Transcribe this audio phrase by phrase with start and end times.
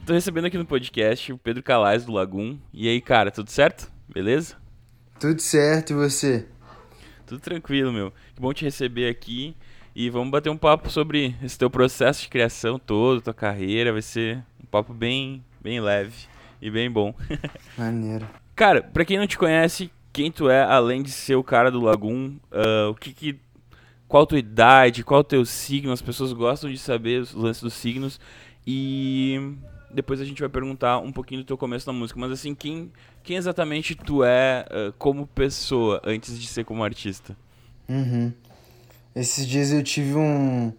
[0.06, 2.60] Tô recebendo aqui no podcast o Pedro Calais do Lagoon.
[2.72, 3.92] E aí, cara, tudo certo?
[4.08, 4.56] Beleza?
[5.20, 6.46] Tudo certo, e você?
[7.26, 8.14] Tudo tranquilo, meu.
[8.36, 9.58] Que bom te receber aqui.
[9.96, 13.92] E vamos bater um papo sobre esse teu processo de criação todo, tua carreira.
[13.92, 16.28] Vai ser um papo bem, bem leve
[16.62, 17.16] e bem bom.
[17.76, 18.45] Maneiro.
[18.56, 21.82] Cara, pra quem não te conhece, quem tu é, além de ser o cara do
[21.82, 23.40] Lagoon, uh, o que que...
[24.08, 27.62] Qual a tua idade, qual o teu signo, as pessoas gostam de saber os lances
[27.62, 28.20] dos signos.
[28.66, 29.56] E
[29.92, 32.20] depois a gente vai perguntar um pouquinho do teu começo na música.
[32.20, 32.92] Mas assim, quem,
[33.24, 37.36] quem exatamente tu é uh, como pessoa, antes de ser como artista?
[37.90, 38.32] Uhum.
[39.16, 40.72] Esses dias eu tive um,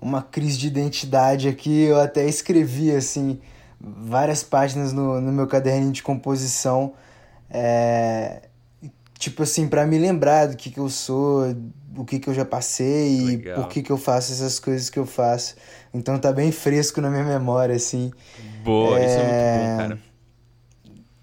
[0.00, 3.38] uma crise de identidade aqui, eu até escrevi, assim,
[3.80, 6.94] várias páginas no, no meu caderninho de composição
[7.52, 8.42] é,
[9.18, 11.54] tipo assim, para me lembrar do que, que eu sou,
[11.94, 13.58] o que, que eu já passei Legal.
[13.58, 15.54] e por que, que eu faço essas coisas que eu faço.
[15.92, 18.10] Então tá bem fresco na minha memória, assim.
[18.64, 19.06] Boa, é...
[19.06, 20.12] isso é muito bom, cara.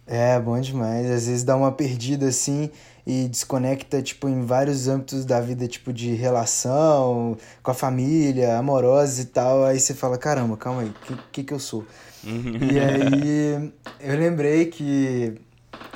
[0.05, 1.09] É, bom demais.
[1.09, 2.69] Às vezes dá uma perdida assim
[3.05, 9.21] e desconecta, tipo, em vários âmbitos da vida, tipo, de relação, com a família, amorosa
[9.21, 9.65] e tal.
[9.65, 11.86] Aí você fala, caramba, calma aí, o que, que, que eu sou?
[12.23, 15.39] e aí eu lembrei que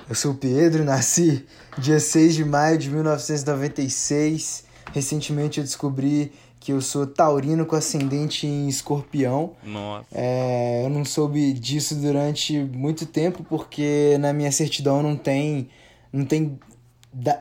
[0.09, 1.45] eu sou o Pedro, nasci
[1.77, 4.65] dia 6 de maio de 1996.
[4.93, 9.53] Recentemente eu descobri que eu sou taurino com ascendente em escorpião.
[9.63, 10.07] Nossa.
[10.13, 15.69] É, eu não soube disso durante muito tempo porque na minha certidão não tem
[16.11, 16.57] não tem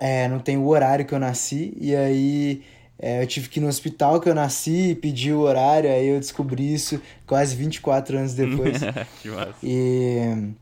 [0.01, 2.63] é, não tem o horário que eu nasci e aí
[2.99, 6.21] é, eu tive que ir no hospital que eu nasci, pedir o horário, aí eu
[6.21, 8.79] descobri isso quase 24 anos depois.
[9.21, 9.55] que massa.
[9.63, 10.53] E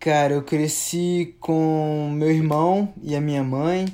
[0.00, 3.86] Cara, eu cresci com meu irmão e a minha mãe.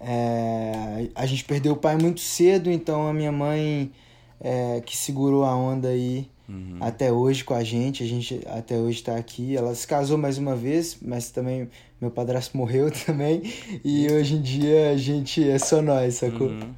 [0.00, 3.90] É, a gente perdeu o pai muito cedo, então a minha mãe
[4.38, 6.76] é, que segurou a onda aí uhum.
[6.78, 8.02] até hoje com a gente.
[8.02, 9.56] A gente até hoje está aqui.
[9.56, 13.42] Ela se casou mais uma vez, mas também meu padrasto morreu também.
[13.82, 16.48] E hoje em dia a gente é só nós, sacou?
[16.48, 16.74] Uhum.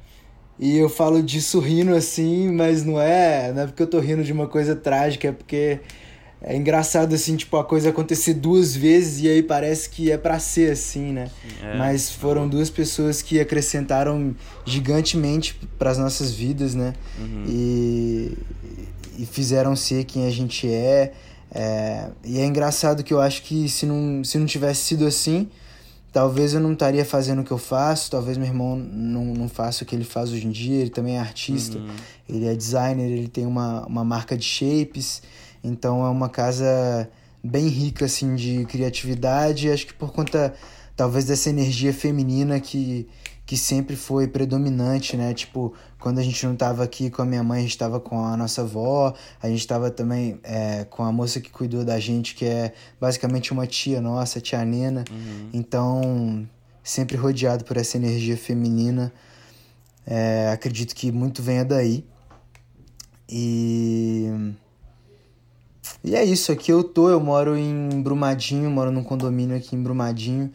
[0.59, 4.23] E eu falo disso rindo assim, mas não é, não é porque eu tô rindo
[4.23, 5.79] de uma coisa trágica, é porque
[6.41, 10.37] é engraçado, assim, tipo, a coisa acontecer duas vezes e aí parece que é para
[10.39, 11.31] ser assim, né?
[11.63, 11.77] É.
[11.77, 16.93] Mas foram duas pessoas que acrescentaram gigantemente para as nossas vidas, né?
[17.19, 17.45] Uhum.
[17.47, 18.37] E,
[19.17, 21.11] e fizeram ser quem a gente é.
[21.51, 22.09] é.
[22.23, 25.49] E é engraçado que eu acho que se não, se não tivesse sido assim,
[26.13, 29.83] talvez eu não estaria fazendo o que eu faço, talvez meu irmão não, não faça
[29.83, 31.87] o que ele faz hoje em dia, ele também é artista, uhum.
[32.29, 35.23] ele é designer, ele tem uma, uma marca de shapes.
[35.67, 37.09] Então é uma casa
[37.43, 40.53] bem rica assim de criatividade, acho que por conta
[40.95, 43.07] talvez dessa energia feminina que
[43.47, 45.33] que sempre foi predominante, né?
[45.33, 48.21] Tipo, quando a gente não estava aqui com a minha mãe, a gente estava com
[48.21, 52.35] a nossa avó, a gente estava também é, com a moça que cuidou da gente,
[52.35, 55.05] que é basicamente uma tia nossa, tia Nena.
[55.09, 55.49] Uhum.
[55.53, 56.45] Então,
[56.83, 59.13] sempre rodeado por essa energia feminina.
[60.05, 62.03] É, acredito que muito venha daí.
[63.29, 64.29] E
[66.03, 69.81] e é isso, aqui eu tô, eu moro em Brumadinho, moro num condomínio aqui em
[69.83, 70.51] Brumadinho.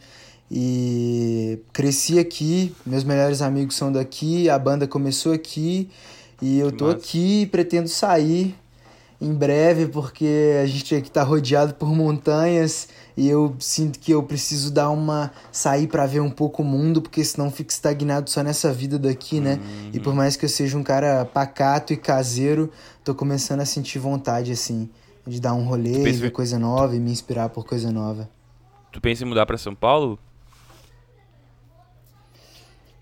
[0.51, 5.89] E cresci aqui, meus melhores amigos são daqui, a banda começou aqui
[6.41, 8.55] e eu tô aqui pretendo sair
[9.19, 14.21] em breve porque a gente aqui tá rodeado por montanhas e eu sinto que eu
[14.21, 18.43] preciso dar uma sair para ver um pouco o mundo porque senão fico estagnado só
[18.43, 19.53] nessa vida daqui, né?
[19.53, 19.89] Uhum.
[19.93, 22.69] E por mais que eu seja um cara pacato e caseiro,
[23.03, 24.89] tô começando a sentir vontade assim
[25.25, 26.19] de dar um rolê, pensa...
[26.19, 28.29] ver coisa nova e me inspirar por coisa nova.
[28.91, 30.19] Tu pensa em mudar para São Paulo?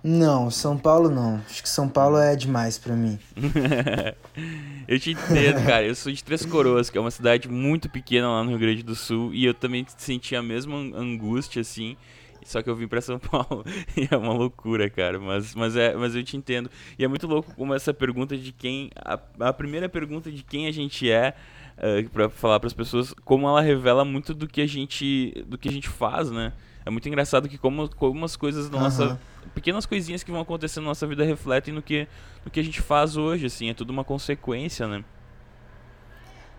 [0.04, 1.36] Não, São Paulo não.
[1.48, 3.20] Acho que São Paulo é demais para mim.
[4.88, 5.86] eu te entendo, cara.
[5.86, 8.82] Eu sou de Três Coroas, que é uma cidade muito pequena lá no Rio Grande
[8.82, 11.96] do Sul, e eu também senti a mesma angústia, assim.
[12.44, 13.64] Só que eu vim para São Paulo
[13.96, 15.20] e é uma loucura, cara.
[15.20, 16.70] Mas, mas, é, mas eu te entendo.
[16.98, 18.90] E é muito louco como essa pergunta de quem.
[18.96, 21.36] A, a primeira pergunta de quem a gente é.
[21.82, 25.44] Uh, eh, para falar para as pessoas como ela revela muito do que a gente
[25.48, 26.54] do que a gente faz né?
[26.86, 29.20] É muito engraçado que como, como as coisas da nossa
[29.56, 32.08] pequenas coisinhas que vão acontecendo na nossa vida refletem no que
[32.46, 35.04] no que a gente faz hoje assim é tudo uma consequência né?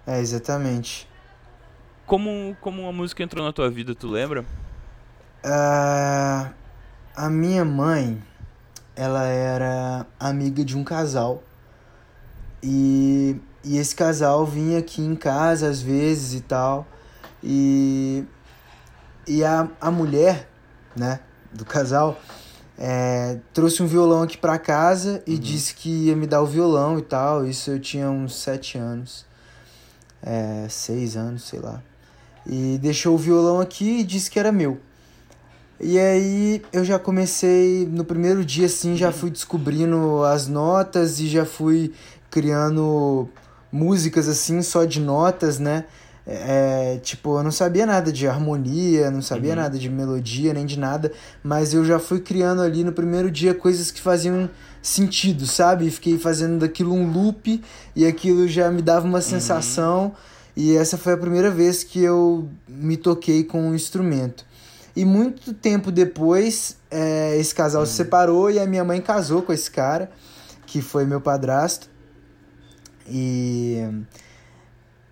[0.04, 1.08] É exatamente.
[2.04, 4.44] Como como a música entrou na tua vida tu lembra?
[5.44, 6.52] Uh,
[7.14, 8.22] a minha mãe,
[8.96, 11.42] ela era amiga de um casal.
[12.62, 16.86] E, e esse casal vinha aqui em casa às vezes e tal.
[17.42, 18.24] E,
[19.26, 20.48] e a, a mulher,
[20.96, 21.20] né,
[21.52, 22.18] do casal,
[22.78, 25.38] é, trouxe um violão aqui pra casa e uhum.
[25.38, 27.46] disse que ia me dar o violão e tal.
[27.46, 29.24] Isso eu tinha uns sete anos.
[30.22, 31.82] É, seis anos, sei lá.
[32.46, 34.80] E deixou o violão aqui e disse que era meu.
[35.80, 41.28] E aí eu já comecei, no primeiro dia assim, já fui descobrindo as notas e
[41.28, 41.92] já fui
[42.30, 43.28] criando
[43.72, 45.84] músicas assim, só de notas, né?
[46.24, 49.56] É, tipo, eu não sabia nada de harmonia, não sabia uhum.
[49.56, 51.10] nada de melodia, nem de nada,
[51.42, 54.48] mas eu já fui criando ali no primeiro dia coisas que faziam
[54.80, 55.86] sentido, sabe?
[55.86, 57.60] E fiquei fazendo daquilo um loop
[57.96, 59.22] e aquilo já me dava uma uhum.
[59.22, 60.04] sensação.
[60.04, 60.12] Uhum.
[60.54, 64.44] E essa foi a primeira vez que eu me toquei com um instrumento.
[64.94, 69.52] E muito tempo depois, é, esse casal se separou e a minha mãe casou com
[69.52, 70.10] esse cara,
[70.66, 71.88] que foi meu padrasto.
[73.08, 74.04] E.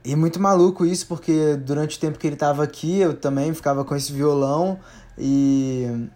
[0.03, 3.85] E muito maluco isso, porque durante o tempo que ele estava aqui, eu também ficava
[3.85, 4.79] com esse violão
[5.19, 6.09] e.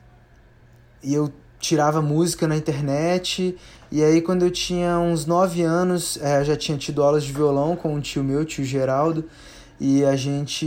[1.03, 3.57] E eu tirava música na internet.
[3.91, 7.77] E aí, quando eu tinha uns 9 anos, é, já tinha tido aulas de violão
[7.77, 9.25] com um tio meu, tio Geraldo.
[9.79, 10.67] E a gente.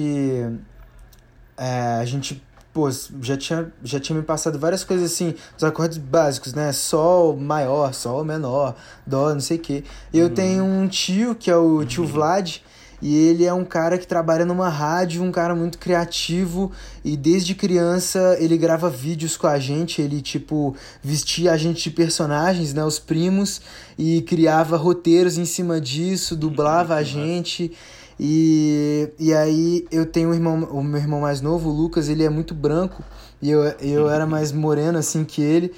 [1.58, 2.44] É, a gente
[2.78, 2.88] pô,
[3.24, 6.72] já tinha, já tinha me passado várias coisas assim, os acordes básicos, né?
[6.72, 9.84] Sol maior, sol menor, dó, não sei o quê.
[10.14, 10.34] Eu uhum.
[10.36, 12.10] tenho um tio, que é o tio uhum.
[12.10, 12.58] Vlad,
[13.02, 16.72] e ele é um cara que trabalha numa rádio, um cara muito criativo
[17.04, 21.92] e desde criança ele grava vídeos com a gente, ele tipo vestia a gente de
[21.92, 23.60] personagens, né, os primos
[23.98, 27.72] e criava roteiros em cima disso, dublava a gente.
[28.20, 32.24] E, e aí eu tenho um irmão, o meu irmão mais novo, o Lucas, ele
[32.24, 33.04] é muito branco
[33.42, 35.72] e eu, eu era mais moreno assim que ele.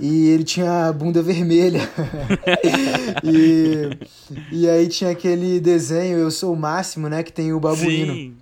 [0.00, 1.80] E ele tinha a bunda vermelha.
[3.22, 3.90] e,
[4.50, 7.22] e aí tinha aquele desenho, Eu Sou o Máximo, né?
[7.22, 8.12] Que tem o babuíno.
[8.12, 8.34] Sim.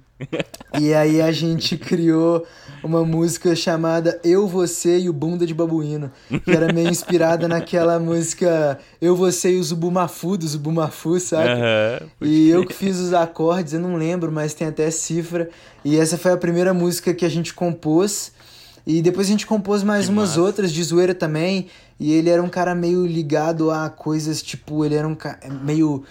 [0.79, 2.47] E aí a gente criou
[2.83, 6.11] uma música chamada Eu, Você e o Bunda de Babuíno,
[6.45, 11.51] que era meio inspirada naquela música Eu, Você e o Zubumafu, do Zubumafu, sabe?
[11.51, 15.49] Uhum, e eu que fiz os acordes, eu não lembro, mas tem até cifra.
[15.85, 18.33] E essa foi a primeira música que a gente compôs.
[18.85, 20.41] E depois a gente compôs mais que umas massa.
[20.41, 21.69] outras de zoeira também.
[22.01, 26.03] E ele era um cara meio ligado a coisas, tipo, ele era um cara meio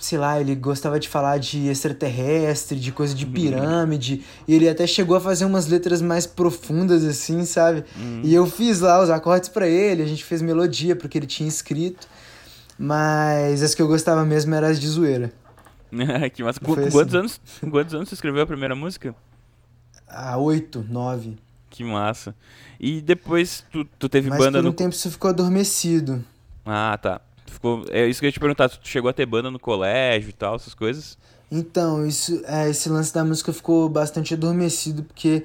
[0.00, 3.32] sei lá, ele gostava de falar de extraterrestre, de coisa de uhum.
[3.32, 7.84] pirâmide, e ele até chegou a fazer umas letras mais profundas assim, sabe?
[7.96, 8.22] Uhum.
[8.24, 11.48] E eu fiz lá os acordes para ele, a gente fez melodia porque ele tinha
[11.48, 12.08] escrito.
[12.78, 15.30] Mas as que eu gostava mesmo eram as de zoeira.
[16.32, 16.60] que massa.
[16.60, 16.90] Qu assim.
[16.90, 19.14] quantos, anos, quantos anos você escreveu a primeira música?
[20.08, 21.36] Ah, oito, nove.
[21.68, 22.34] Que massa.
[22.80, 24.74] E depois tu, tu teve Mas banda por um no...
[24.74, 26.24] tempo você ficou adormecido.
[26.64, 27.20] Ah, tá.
[27.50, 30.30] Ficou, é isso que eu ia te perguntar, tu chegou a ter banda no colégio
[30.30, 31.18] e tal, essas coisas?
[31.50, 35.44] Então, isso, é, esse lance da música ficou bastante adormecido, porque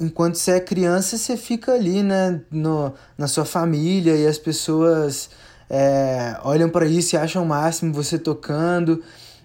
[0.00, 5.30] enquanto você é criança, você fica ali, né, no, na sua família e as pessoas
[5.68, 9.02] é, olham para isso e acham o máximo você tocando.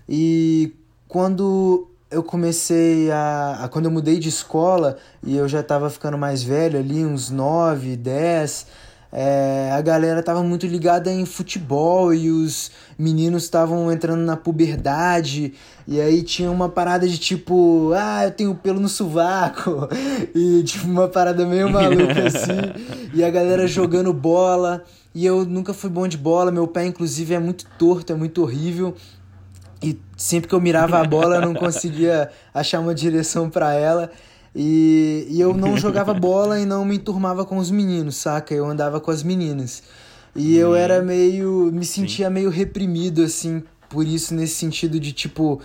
[0.08, 0.74] E
[1.08, 6.18] quando eu comecei a, a, Quando eu mudei de escola e eu já estava ficando
[6.18, 8.68] mais velho ali, uns 9, 10
[9.12, 15.54] é, a galera tava muito ligada em futebol e os meninos estavam entrando na puberdade.
[15.86, 19.90] E aí tinha uma parada de tipo, ah, eu tenho pelo no sovaco.
[20.34, 23.10] E tipo uma parada meio maluca assim.
[23.14, 24.84] E a galera jogando bola.
[25.14, 28.42] E eu nunca fui bom de bola, meu pé inclusive é muito torto, é muito
[28.42, 28.96] horrível.
[29.84, 34.10] E sempre que eu mirava a bola eu não conseguia achar uma direção para ela.
[34.56, 38.54] E, e eu não jogava bola e não me enturmava com os meninos, saca?
[38.54, 39.84] Eu andava com as meninas.
[40.36, 40.60] E hum.
[40.60, 41.70] eu era meio.
[41.74, 42.34] me sentia Sim.
[42.34, 45.62] meio reprimido, assim, por isso, nesse sentido de tipo.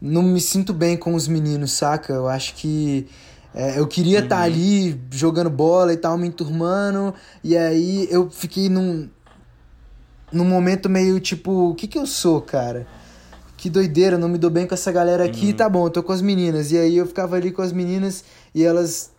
[0.00, 2.12] Não me sinto bem com os meninos, saca?
[2.14, 3.06] Eu acho que
[3.52, 4.46] É, eu queria estar tá Uhum.
[4.46, 7.12] ali jogando bola e tal, me enturmando.
[7.42, 9.08] E aí eu fiquei num,
[10.32, 12.86] num momento meio tipo: o que que eu sou, cara?
[13.60, 15.52] Que doideira, não me dou bem com essa galera aqui, Uhum.
[15.52, 16.72] tá bom, eu tô com as meninas.
[16.72, 18.24] E aí eu ficava ali com as meninas
[18.54, 19.10] e elas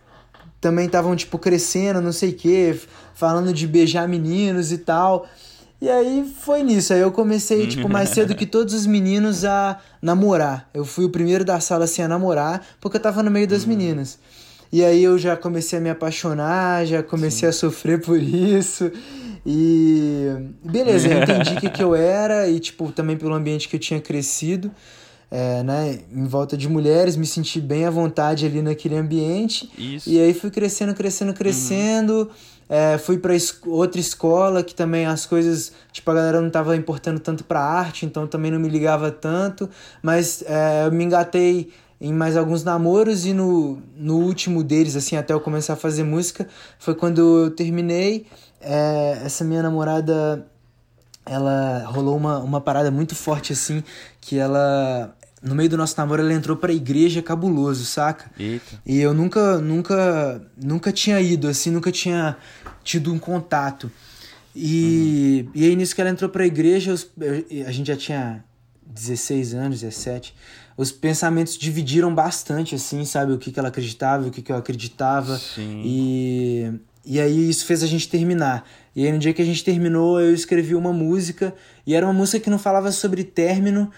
[0.60, 2.76] também estavam, tipo, crescendo, não sei o quê,
[3.14, 5.26] falando de beijar meninos e tal.
[5.80, 6.92] E aí foi nisso.
[6.92, 10.68] Aí eu comecei, tipo, mais cedo que todos os meninos a namorar.
[10.74, 13.64] Eu fui o primeiro da sala assim a namorar, porque eu tava no meio das
[13.64, 14.18] meninas.
[14.72, 18.90] E aí eu já comecei a me apaixonar, já comecei a sofrer por isso.
[19.44, 20.28] E
[20.64, 23.80] beleza, eu entendi o que, que eu era e, tipo, também pelo ambiente que eu
[23.80, 24.70] tinha crescido.
[25.34, 29.70] É, né, em volta de mulheres, me senti bem à vontade ali naquele ambiente.
[29.78, 30.10] Isso.
[30.10, 32.30] E aí fui crescendo, crescendo, crescendo.
[32.68, 36.76] É, fui pra es- outra escola que também as coisas, tipo, a galera não tava
[36.76, 39.70] importando tanto pra arte, então também não me ligava tanto.
[40.02, 45.16] Mas é, eu me engatei em mais alguns namoros e no, no último deles, assim,
[45.16, 46.46] até eu começar a fazer música,
[46.78, 48.26] foi quando eu terminei.
[48.62, 50.46] É, essa minha namorada,
[51.26, 53.82] ela rolou uma, uma parada muito forte, assim,
[54.20, 55.14] que ela.
[55.42, 58.30] No meio do nosso namoro, ela entrou pra igreja cabuloso, saca?
[58.38, 58.80] Eita.
[58.86, 62.36] E eu nunca, nunca, nunca tinha ido, assim, nunca tinha
[62.84, 63.90] tido um contato.
[64.54, 67.10] E, e aí, nisso que ela entrou pra igreja, os-
[67.66, 68.44] a gente já tinha
[68.86, 70.34] 16 anos, 17.
[70.76, 73.32] Os pensamentos dividiram bastante, assim, sabe?
[73.32, 75.36] O que, que ela acreditava, o que, que eu acreditava.
[75.38, 75.82] Sim.
[75.84, 76.72] E,
[77.04, 78.68] e aí isso fez a gente terminar.
[78.94, 81.54] E aí no dia que a gente terminou, eu escrevi uma música.
[81.86, 83.90] E era uma música que não falava sobre término,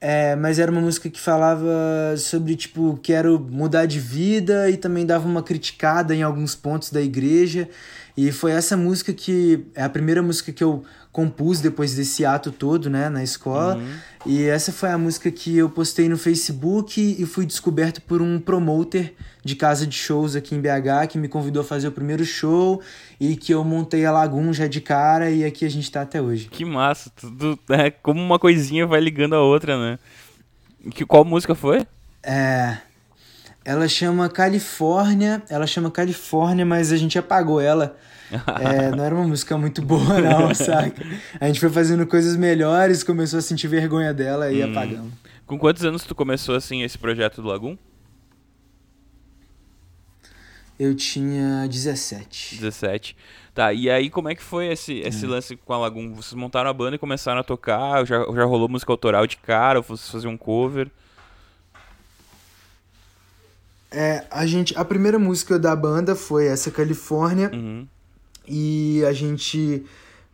[0.00, 5.06] é, mas era uma música que falava sobre, tipo, quero mudar de vida e também
[5.06, 7.68] dava uma criticada em alguns pontos da igreja.
[8.16, 12.50] E foi essa música que é a primeira música que eu compus depois desse ato
[12.50, 13.78] todo, né, na escola.
[14.24, 18.40] E essa foi a música que eu postei no Facebook e fui descoberto por um
[18.40, 19.14] promoter
[19.44, 22.80] de casa de shows aqui em BH que me convidou a fazer o primeiro show
[23.20, 26.22] e que eu montei a Lagoon já de cara e aqui a gente tá até
[26.22, 26.48] hoje.
[26.48, 27.10] Que massa.
[27.14, 29.98] Tudo, é, como uma coisinha vai ligando a outra, né?
[30.92, 31.86] Que, qual música foi?
[32.22, 32.78] É.
[33.64, 37.96] Ela chama Califórnia, ela chama Califórnia, mas a gente apagou ela.
[38.60, 41.04] É, não era uma música muito boa, não, saca?
[41.40, 45.12] A gente foi fazendo coisas melhores, começou a sentir vergonha dela e apagamos.
[45.46, 47.76] Com quantos anos tu começou, assim, esse projeto do Lagoon?
[50.78, 52.56] Eu tinha 17.
[52.56, 53.16] 17.
[53.54, 55.06] Tá, e aí como é que foi esse, Hum.
[55.06, 56.14] esse lance com a Lagoon?
[56.14, 58.04] Vocês montaram a banda e começaram a tocar?
[58.06, 59.78] Já, já rolou música autoral de cara?
[59.78, 60.90] Ou vocês faziam um cover?
[63.90, 67.86] É, a gente, a primeira música da banda foi essa Califórnia Uhum.
[68.46, 69.84] E a gente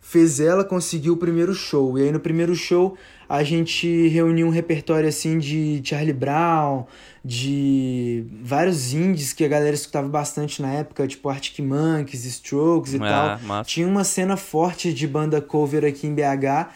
[0.00, 1.98] fez ela, conseguiu o primeiro show.
[1.98, 2.96] E aí no primeiro show
[3.28, 6.86] a gente reuniu um repertório assim de Charlie Brown,
[7.22, 12.96] de vários indies que a galera escutava bastante na época, tipo Arctic Monkeys, Strokes e
[12.96, 13.46] Ah, tal.
[13.46, 13.68] massa.
[13.68, 16.70] Tinha uma cena forte de banda cover aqui em BH,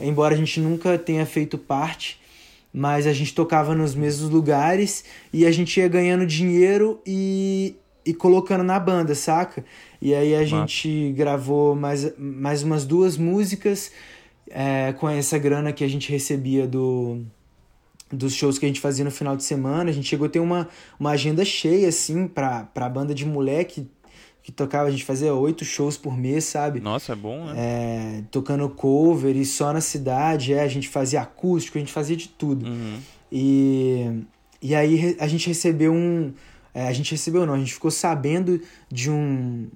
[0.00, 2.18] embora a gente nunca tenha feito parte,
[2.72, 7.76] mas a gente tocava nos mesmos lugares e a gente ia ganhando dinheiro e,
[8.08, 9.62] e colocando na banda, saca?
[10.00, 13.92] E aí a gente gravou mais, mais umas duas músicas
[14.48, 17.20] é, com essa grana que a gente recebia do
[18.10, 19.90] dos shows que a gente fazia no final de semana.
[19.90, 23.86] A gente chegou a ter uma, uma agenda cheia, assim, pra, pra banda de moleque
[24.42, 24.88] que tocava.
[24.88, 26.80] A gente fazia oito shows por mês, sabe?
[26.80, 27.54] Nossa, é bom, né?
[27.58, 30.54] É, tocando cover e só na cidade.
[30.54, 32.64] É, a gente fazia acústico, a gente fazia de tudo.
[32.66, 32.98] Uhum.
[33.30, 34.22] E,
[34.62, 36.32] e aí a gente recebeu um.
[36.74, 38.60] É, a gente recebeu não, a gente ficou sabendo
[38.90, 39.68] de um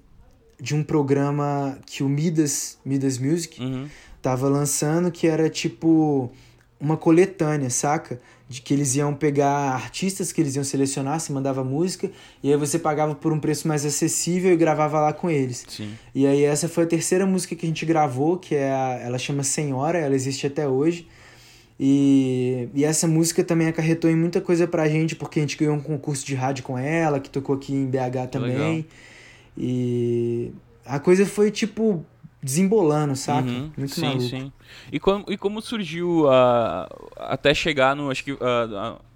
[0.61, 3.89] de um programa que o Midas, Midas Music, Uhum.
[4.21, 6.31] tava lançando que era tipo
[6.79, 8.21] uma coletânea, saca?
[8.49, 12.11] De que eles iam pegar artistas que eles iam selecionar, se mandava música,
[12.43, 15.65] e aí você pagava por um preço mais acessível e gravava lá com eles.
[15.69, 15.95] Sim.
[16.15, 19.19] E aí essa foi a terceira música que a gente gravou, que é a, ela
[19.19, 21.09] chama Senhora, ela existe até hoje.
[21.79, 25.75] E, e essa música também acarretou em muita coisa pra gente, porque a gente ganhou
[25.75, 28.53] um concurso de rádio com ela, que tocou aqui em BH também.
[28.53, 28.85] legal.
[29.57, 30.53] E
[30.85, 32.05] a coisa foi tipo
[32.43, 33.49] desembolando, saca?
[33.49, 33.71] Uhum.
[33.77, 34.23] Muito sim, maluco.
[34.23, 34.53] sim.
[34.91, 38.11] E como, e como surgiu a, até chegar no.
[38.11, 38.33] Acho que.
[38.33, 39.13] A, a,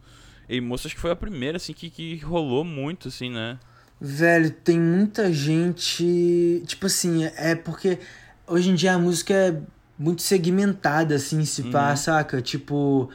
[0.49, 3.59] e moça, acho que foi a primeira, assim, que, que rolou muito, assim, né?
[4.01, 6.63] Velho, tem muita gente.
[6.67, 7.99] Tipo assim, é porque
[8.47, 9.61] hoje em dia a música é
[9.99, 11.97] muito segmentada, assim, se pá, Uhum.
[11.97, 12.43] saca?
[12.43, 13.09] Tipo.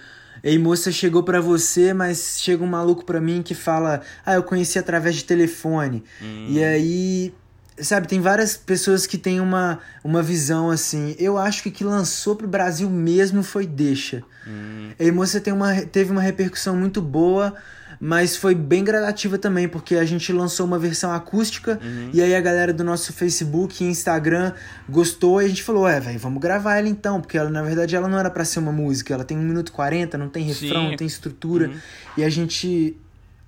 [0.43, 4.43] Ei, moça, chegou pra você, mas chega um maluco pra mim que fala: Ah, eu
[4.43, 6.03] conheci através de telefone.
[6.21, 7.33] Hum, E aí.
[7.79, 11.15] Sabe, tem várias pessoas que têm uma, uma visão assim.
[11.17, 14.21] Eu acho que o que lançou pro Brasil mesmo foi Deixa.
[14.45, 17.55] hum, Ei, moça tem uma, teve uma repercussão muito boa,
[18.03, 22.09] mas foi bem gradativa também, porque a gente lançou uma versão acústica Uhum.
[22.11, 24.53] e aí a galera do nosso Facebook e Instagram
[24.89, 27.95] gostou e a gente falou, é, velho, vamos gravar ela então, porque ela, na verdade
[27.95, 30.43] ela não era pra ser uma música, ela tem 1 minuto e 40, não tem
[30.43, 30.89] refrão, Sim.
[30.89, 31.67] não tem estrutura.
[31.67, 31.75] Uhum.
[32.17, 32.97] E a gente.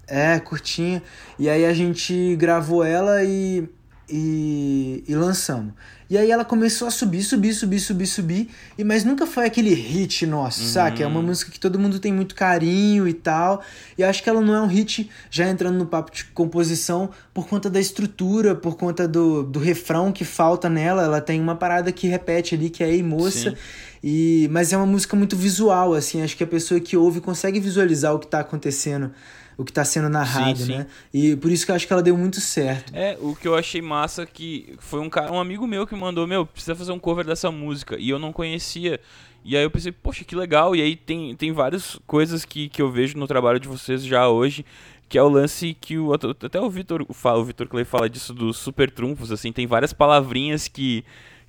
[0.06, 1.02] É, curtinha.
[1.40, 3.68] E aí a gente gravou ela e,
[4.10, 5.74] e, e lançamos.
[6.14, 8.50] E aí ela começou a subir, subir, subir, subir, subir.
[8.78, 11.02] E, mas nunca foi aquele hit nosso, sabe?
[11.02, 13.64] É uma música que todo mundo tem muito carinho e tal.
[13.98, 17.48] E acho que ela não é um hit, já entrando no papo de composição, por
[17.48, 21.02] conta da estrutura, por conta do, do refrão que falta nela.
[21.02, 23.50] Ela tem uma parada que repete ali, que é Ei Moça.
[23.50, 23.58] Sim.
[24.04, 26.22] E, mas é uma música muito visual, assim.
[26.22, 29.12] Acho que a pessoa que ouve consegue visualizar o que tá acontecendo,
[29.58, 30.78] o que tá sendo narrado, Sim, sim.
[30.78, 30.88] né?
[31.14, 32.96] E por isso que eu acho que ela deu muito certo.
[32.96, 36.26] É, o que eu achei massa que foi um cara, um amigo meu que mandou,
[36.28, 37.98] meu, precisa fazer um cover dessa música.
[38.00, 39.00] E eu não conhecia.
[39.46, 40.76] E aí eu pensei, poxa, que legal.
[40.76, 44.28] E aí tem, tem várias coisas que, que eu vejo no trabalho de vocês já
[44.28, 44.66] hoje.
[45.10, 46.14] Que é o lance que o.
[46.14, 49.94] Até o Vitor fala, o Vitor Clay fala disso dos super trunfos, assim, tem várias
[49.94, 51.04] palavrinhas que,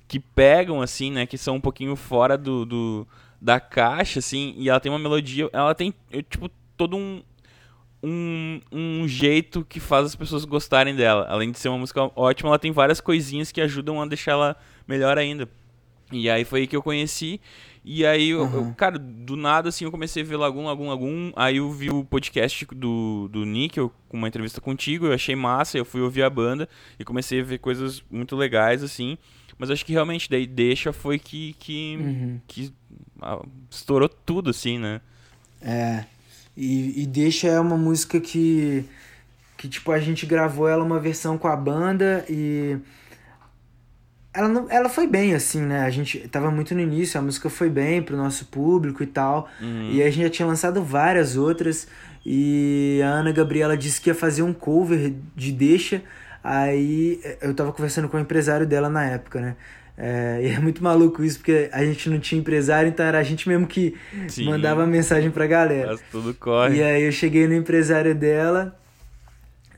[0.07, 1.25] que pegam, assim, né?
[1.25, 3.07] Que são um pouquinho fora do, do
[3.41, 5.49] da caixa, assim, e ela tem uma melodia.
[5.51, 5.93] Ela tem,
[6.29, 7.23] tipo, todo um,
[8.05, 11.25] um, um jeito que faz as pessoas gostarem dela.
[11.29, 14.55] Além de ser uma música ótima, ela tem várias coisinhas que ajudam a deixar ela
[14.87, 15.49] melhor ainda.
[16.11, 17.41] E aí foi aí que eu conheci.
[17.83, 21.31] E aí, eu, eu- cara, do nada, assim, eu comecei a ver Lagum, Lagum, Lagum.
[21.35, 25.07] Aí eu vi o podcast do, do Nickel, com uma entrevista contigo.
[25.07, 26.67] Eu achei massa, eu fui ouvir a banda
[26.99, 29.17] e comecei a ver coisas muito legais, assim.
[29.57, 32.41] Mas acho que realmente, daí Deixa foi que, que, Uhum.
[32.47, 32.73] que
[33.21, 34.99] ah, estourou tudo, assim, né?
[35.61, 36.05] É.
[36.55, 38.85] E, e Deixa é uma música que.
[39.57, 42.77] Que, tipo, a gente gravou ela uma versão com a banda e.
[44.33, 45.85] Ela, não, ela foi bem, assim, né?
[45.85, 49.47] A gente tava muito no início, a música foi bem pro nosso público e tal.
[49.61, 49.91] Uhum.
[49.91, 51.87] E a gente já tinha lançado várias outras.
[52.25, 56.01] E a Ana Gabriela disse que ia fazer um cover de Deixa.
[56.43, 59.55] Aí eu tava conversando com o empresário dela na época, né?
[59.97, 63.23] É, e é muito maluco isso, porque a gente não tinha empresário, então era a
[63.23, 63.95] gente mesmo que
[64.27, 64.45] Sim.
[64.45, 65.91] mandava mensagem pra galera.
[65.91, 66.77] Mas tudo corre.
[66.77, 68.77] E aí eu cheguei no empresário dela,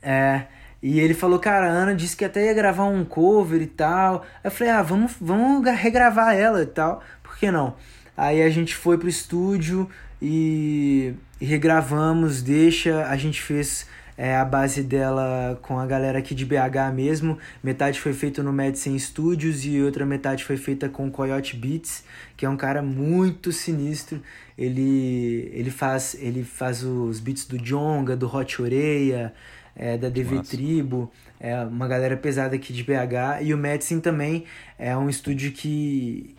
[0.02, 0.42] é,
[0.82, 4.22] e ele falou, cara, a Ana disse que até ia gravar um cover e tal.
[4.22, 7.74] Aí eu falei, ah, vamos, vamos gra- regravar ela e tal, por que não?
[8.16, 9.88] Aí a gente foi pro estúdio
[10.20, 13.86] e, e regravamos, deixa, a gente fez
[14.20, 17.38] é, a base dela com a galera aqui de BH mesmo.
[17.62, 22.02] Metade foi feita no Medicine Studios e outra metade foi feita com o Coyote Beats,
[22.36, 24.20] que é um cara muito sinistro.
[24.58, 29.32] Ele, ele, faz, ele faz os beats do Jonga, do Hot Oreia,
[29.76, 30.50] é, da DV massa.
[30.50, 33.42] Tribo, é uma galera pesada aqui de BH.
[33.42, 36.34] E o Medicine também é um estúdio que,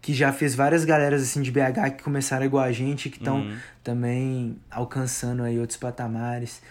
[0.00, 3.40] que já fez várias galeras assim de BH que começaram igual a gente, que estão
[3.40, 3.56] Uhum.
[3.84, 6.62] também alcançando aí outros patamares.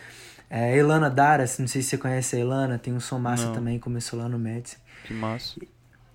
[0.49, 3.53] É, Elana Daras, não sei se você conhece a Elana, tem um som massa Não.
[3.53, 4.81] também, começou lá no Medicine.
[5.03, 5.59] Que massa.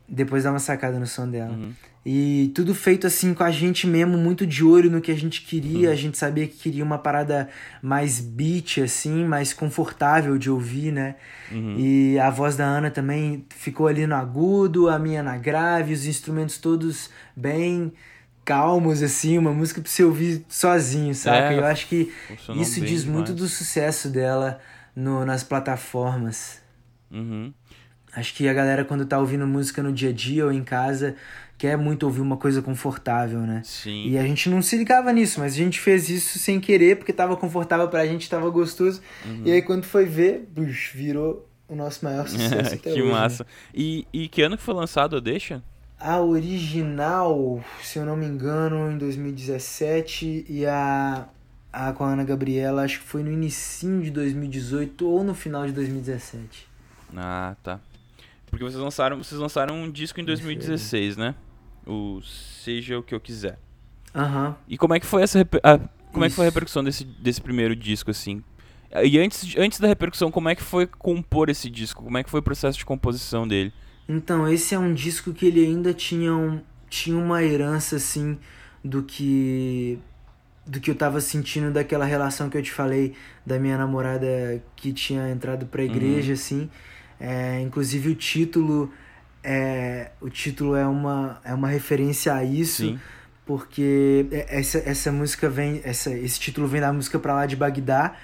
[0.08, 1.52] Depois dá uma sacada no som dela.
[1.52, 1.72] Uhum.
[2.04, 5.40] E tudo feito assim com a gente mesmo, muito de olho no que a gente
[5.40, 5.88] queria.
[5.88, 5.94] Uhum.
[5.94, 7.48] A gente sabia que queria uma parada
[7.80, 11.14] mais beat, assim, mais confortável de ouvir, né?
[11.50, 11.76] Uhum.
[11.78, 16.04] E a voz da Ana também ficou ali no agudo, a minha na grave, os
[16.06, 17.92] instrumentos todos bem
[18.44, 21.52] calmos, assim, uma música pra você ouvir sozinho, saca?
[21.54, 22.12] É, Eu acho que
[22.56, 23.42] isso diz muito demais.
[23.42, 24.60] do sucesso dela
[24.94, 26.60] no, nas plataformas.
[27.10, 27.52] Uhum.
[28.14, 31.16] Acho que a galera, quando tá ouvindo música no dia a dia ou em casa,
[31.58, 33.62] quer muito ouvir uma coisa confortável, né?
[33.64, 34.08] Sim.
[34.08, 37.12] E a gente não se ligava nisso, mas a gente fez isso sem querer, porque
[37.12, 39.00] tava confortável pra gente, tava gostoso.
[39.26, 39.42] Uhum.
[39.44, 43.02] E aí quando foi ver, bush, virou o nosso maior sucesso até que hoje.
[43.02, 43.10] né?
[43.10, 43.46] massa.
[43.74, 45.60] E, e que ano que foi lançado a Deixa?
[46.06, 51.26] A original, se eu não me engano, em 2017 e a,
[51.72, 55.66] a com a Ana Gabriela, acho que foi no início de 2018 ou no final
[55.66, 56.68] de 2017.
[57.16, 57.80] Ah, tá.
[58.50, 61.34] Porque vocês lançaram, vocês lançaram um disco em 2016, né?
[61.86, 63.58] O Seja o que eu quiser.
[64.14, 64.54] Aham.
[64.68, 65.78] E como é que foi essa a-
[66.12, 66.54] como é que foi a Isso.
[66.54, 68.44] repercussão desse, desse primeiro disco assim?
[69.02, 72.04] E antes, antes da repercussão, como é que foi compor esse disco?
[72.04, 73.72] Como é que foi o processo de composição dele?
[74.08, 78.38] Então, esse é um disco que ele ainda tinha, um, tinha uma herança, assim,
[78.84, 79.98] do que
[80.66, 83.14] do que eu tava sentindo daquela relação que eu te falei
[83.44, 86.70] da minha namorada que tinha entrado pra igreja, assim.
[87.20, 88.90] É, inclusive o título
[89.42, 92.98] é, o título é uma, é uma referência a isso, Sim.
[93.44, 97.54] porque é- essa, essa música vem, essa, esse título vem da música Pra Lá de
[97.54, 98.16] Bagdá,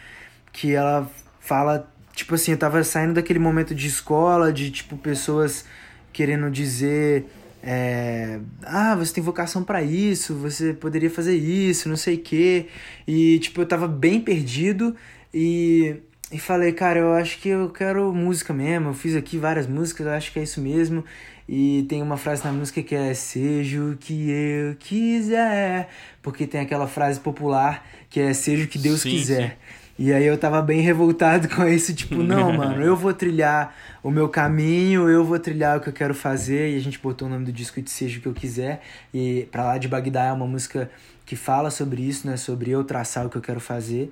[0.50, 5.64] que ela fala, tipo assim, eu tava saindo daquele momento de escola, de tipo pessoas
[6.12, 7.26] querendo dizer,
[7.62, 12.66] é, ah, você tem vocação pra isso, você poderia fazer isso, não sei o quê,
[13.06, 14.96] e tipo, eu tava bem perdido,
[15.32, 15.96] e,
[16.32, 18.88] e falei, cara, eu acho que eu quero música mesmo.
[18.88, 21.04] Eu fiz aqui várias músicas, eu acho que é isso mesmo.
[21.48, 25.88] E tem uma frase na música que é Seja o que eu quiser.
[26.22, 29.50] Porque tem aquela frase popular que é Seja o que Deus sim, quiser.
[29.50, 29.56] Sim.
[30.00, 34.10] E aí eu tava bem revoltado com isso, tipo, não, mano, eu vou trilhar o
[34.10, 36.70] meu caminho, eu vou trilhar o que eu quero fazer.
[36.72, 38.80] E a gente botou o nome do disco de Seja o que eu quiser.
[39.12, 40.90] E Pra Lá de Bagdá é uma música
[41.26, 42.38] que fala sobre isso, né?
[42.38, 44.10] Sobre eu traçar o que eu quero fazer.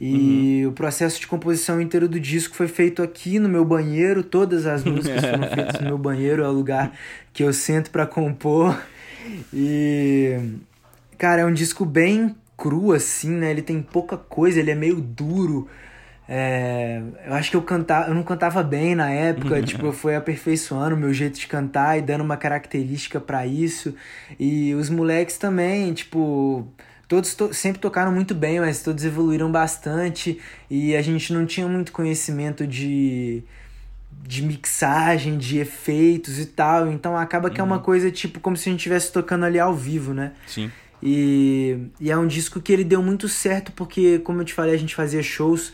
[0.00, 0.70] E uhum.
[0.70, 4.24] o processo de composição inteiro do disco foi feito aqui no meu banheiro.
[4.24, 6.92] Todas as músicas foram feitas no meu banheiro, é o lugar
[7.32, 8.76] que eu sento para compor.
[9.54, 10.36] E.
[11.16, 13.52] Cara, é um disco bem cru, assim, né?
[13.52, 15.68] Ele tem pouca coisa, ele é meio duro.
[16.28, 20.14] É, eu acho que eu cantava, eu não cantava bem na época, tipo, eu fui
[20.14, 23.94] aperfeiçoando o meu jeito de cantar e dando uma característica para isso.
[24.38, 26.68] E os moleques também, tipo,
[27.06, 31.66] todos to sempre tocaram muito bem, mas todos evoluíram bastante e a gente não tinha
[31.66, 33.42] muito conhecimento de
[34.20, 36.90] de mixagem, de efeitos e tal.
[36.92, 37.66] Então acaba que uhum.
[37.66, 37.82] é uma uhum.
[37.82, 40.32] coisa tipo como se a gente estivesse tocando ali ao vivo, né?
[40.46, 40.70] Sim.
[41.02, 44.74] E, e é um disco que ele deu muito certo porque, como eu te falei,
[44.74, 45.72] a gente fazia shows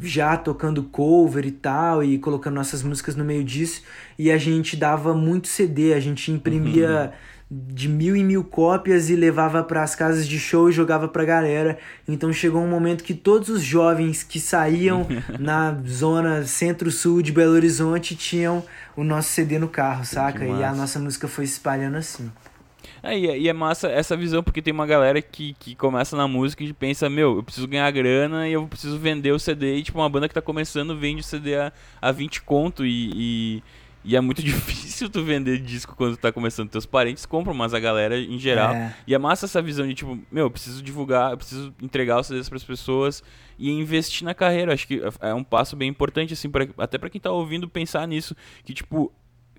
[0.00, 3.82] já tocando cover e tal, e colocando nossas músicas no meio disso,
[4.18, 7.12] e a gente dava muito CD, a gente imprimia
[7.50, 7.58] uhum.
[7.68, 11.24] de mil em mil cópias e levava para as casas de show e jogava pra
[11.24, 11.78] galera.
[12.08, 15.06] Então chegou um momento que todos os jovens que saíam
[15.38, 18.64] na zona centro-sul de Belo Horizonte tinham
[18.96, 20.44] o nosso CD no carro, saca?
[20.46, 22.30] E a nossa música foi se espalhando assim.
[23.02, 26.16] É, e, é, e é massa essa visão, porque tem uma galera que, que começa
[26.16, 29.76] na música e pensa, meu, eu preciso ganhar grana e eu preciso vender o CD.
[29.76, 33.10] E, tipo, uma banda que tá começando vende o CD a, a 20 conto e,
[33.12, 33.62] e,
[34.04, 36.70] e é muito difícil tu vender disco quando tu tá começando.
[36.70, 38.72] Teus parentes compram, mas a galera em geral.
[38.72, 38.94] É.
[39.04, 42.28] E é massa essa visão de, tipo, meu, eu preciso divulgar, eu preciso entregar os
[42.28, 43.20] CDs pras pessoas
[43.58, 44.72] e investir na carreira.
[44.72, 48.06] Acho que é um passo bem importante, assim, pra, até para quem tá ouvindo pensar
[48.06, 48.36] nisso.
[48.64, 49.12] Que, tipo,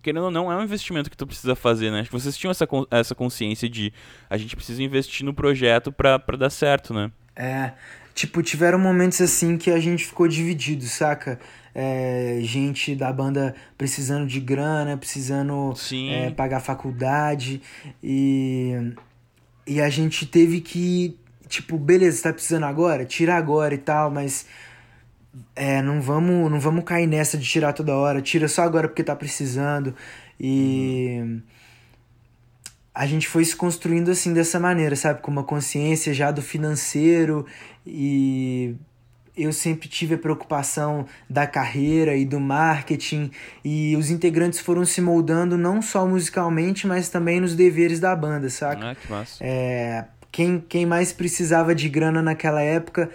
[0.04, 2.02] querendo ou não, é um investimento que tu precisa fazer, né?
[2.02, 3.92] Acho que vocês tinham essa, essa consciência de
[4.30, 7.10] a gente precisa investir no projeto pra, pra dar certo, né?
[7.36, 7.72] É,
[8.14, 11.40] tipo, tiveram momentos assim que a gente ficou dividido, saca?
[11.74, 15.74] É, gente da banda precisando de grana, precisando
[16.12, 17.60] é, pagar faculdade
[18.04, 18.94] e,
[19.66, 23.06] e a gente teve que, tipo, beleza, tá precisando agora?
[23.06, 24.46] Tira agora e tal, mas
[25.56, 29.04] é, não vamos, não vamos cair nessa de tirar toda hora, tira só agora porque
[29.04, 29.96] tá precisando.
[30.40, 31.42] E uhum.
[32.94, 35.22] a gente foi se construindo assim dessa maneira, sabe?
[35.22, 37.46] Com uma consciência já do financeiro
[37.86, 38.76] e
[39.36, 43.32] eu sempre tive a preocupação da carreira e do marketing
[43.66, 48.50] e os integrantes foram se moldando não só musicalmente, mas também nos deveres da banda,
[48.50, 48.92] saca?
[48.92, 49.44] Ah, que massa.
[49.44, 53.10] É, quem, quem mais precisava de grana naquela época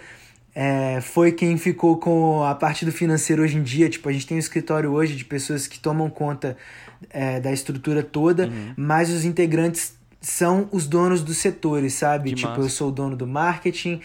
[0.61, 3.89] é, foi quem ficou com a parte do financeiro hoje em dia.
[3.89, 6.57] Tipo, a gente tem um escritório hoje de pessoas que tomam conta
[7.09, 8.73] é, da estrutura toda, uhum.
[8.75, 12.33] mas os integrantes são os donos dos setores, sabe?
[12.33, 12.61] tipo, massa.
[12.61, 14.01] eu sou o dono do marketing,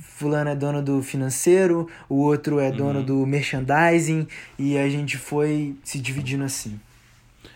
[0.00, 3.04] fulano é dono do financeiro, o outro é dono uhum.
[3.04, 4.26] do merchandising,
[4.58, 6.80] e a gente foi se dividindo assim.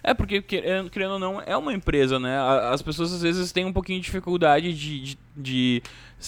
[0.04, 2.36] É, porque, querendo ou não, é uma empresa, né?
[2.70, 5.00] As pessoas às vezes têm um pouquinho de dificuldade de.
[5.00, 5.82] de, de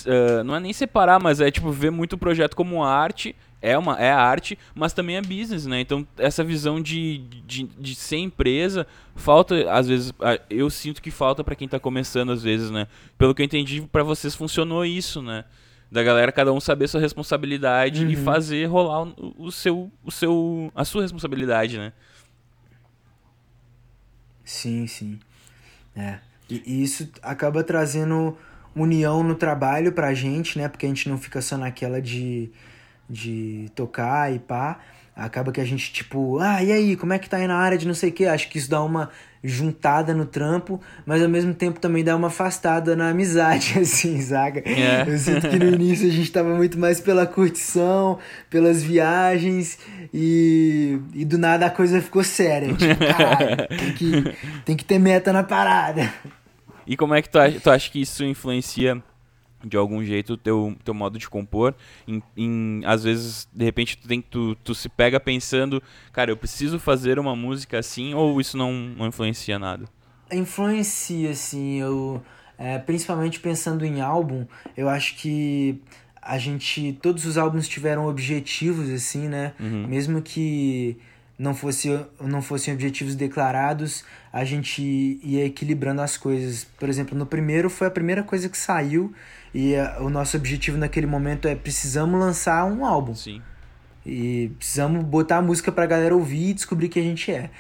[0.07, 3.35] uh, não é nem separar, mas é tipo ver muito o projeto como arte.
[3.61, 5.81] É, uma, é arte, mas também é business, né?
[5.81, 10.13] Então, essa visão de, de, de ser empresa, falta, às vezes,
[10.51, 12.87] eu sinto que falta para quem tá começando, às vezes, né?
[13.17, 15.45] Pelo que eu entendi, para vocês funcionou isso, né?
[15.91, 18.11] da galera cada um saber sua responsabilidade uhum.
[18.11, 21.93] e fazer rolar o, o, seu o seu a sua responsabilidade, né?
[24.45, 25.19] Sim, sim.
[25.97, 26.19] É.
[26.49, 28.37] E, isso acaba trazendo
[28.75, 30.69] união no trabalho pra gente, né?
[30.69, 32.51] Porque a gente não fica só naquela de,
[33.09, 34.81] de tocar e pá.
[35.17, 37.79] Acaba que a gente, tipo, ah, e aí, como é que tá aí na área
[37.79, 38.27] de não sei o quê?
[38.27, 39.11] Acho que isso dá uma
[39.45, 44.61] juntada no trampo, mas ao mesmo tempo também dá uma afastada na amizade, assim, saca?
[44.61, 45.05] É.
[45.07, 49.79] Eu sinto que no início a gente tava muito mais pela curtição, pelas viagens,
[50.13, 52.73] e, e do nada a coisa ficou séria.
[52.75, 56.13] Tipo, cara, tem que, tem que ter meta na parada.
[56.87, 59.01] E como é que tu acha, tu acha que isso influencia
[59.65, 61.75] de algum jeito o teu, teu modo de compor.
[62.07, 66.37] Em, em, às vezes, de repente, tu, tem, tu, tu se pega pensando, cara, eu
[66.37, 69.85] preciso fazer uma música assim, ou isso não, não influencia nada?
[70.33, 72.23] Influencia, assim, eu.
[72.57, 74.47] É, principalmente pensando em álbum,
[74.77, 75.81] eu acho que
[76.23, 76.99] a gente.
[77.03, 79.53] Todos os álbuns tiveram objetivos, assim, né?
[79.59, 79.87] Uhum.
[79.89, 80.97] Mesmo que
[81.39, 81.89] não fosse
[82.21, 84.83] não fossem objetivos declarados, a gente
[85.23, 86.65] ia equilibrando as coisas.
[86.79, 89.13] Por exemplo, no primeiro foi a primeira coisa que saiu
[89.55, 93.15] e a, o nosso objetivo naquele momento é precisamos lançar um álbum.
[93.15, 93.41] Sim.
[94.05, 97.51] E precisamos botar a música pra galera ouvir e descobrir quem a gente é.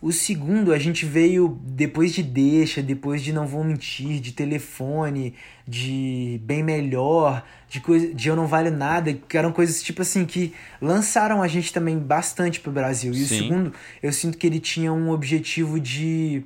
[0.00, 5.34] O segundo, a gente veio depois de Deixa, depois de Não Vou Mentir, de Telefone,
[5.66, 10.24] de Bem Melhor, de, coisa, de Eu Não Vale Nada, que eram coisas tipo assim
[10.24, 13.12] que lançaram a gente também bastante pro Brasil.
[13.12, 13.22] E Sim.
[13.24, 16.44] o segundo, eu sinto que ele tinha um objetivo de.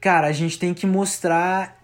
[0.00, 1.76] Cara, a gente tem que mostrar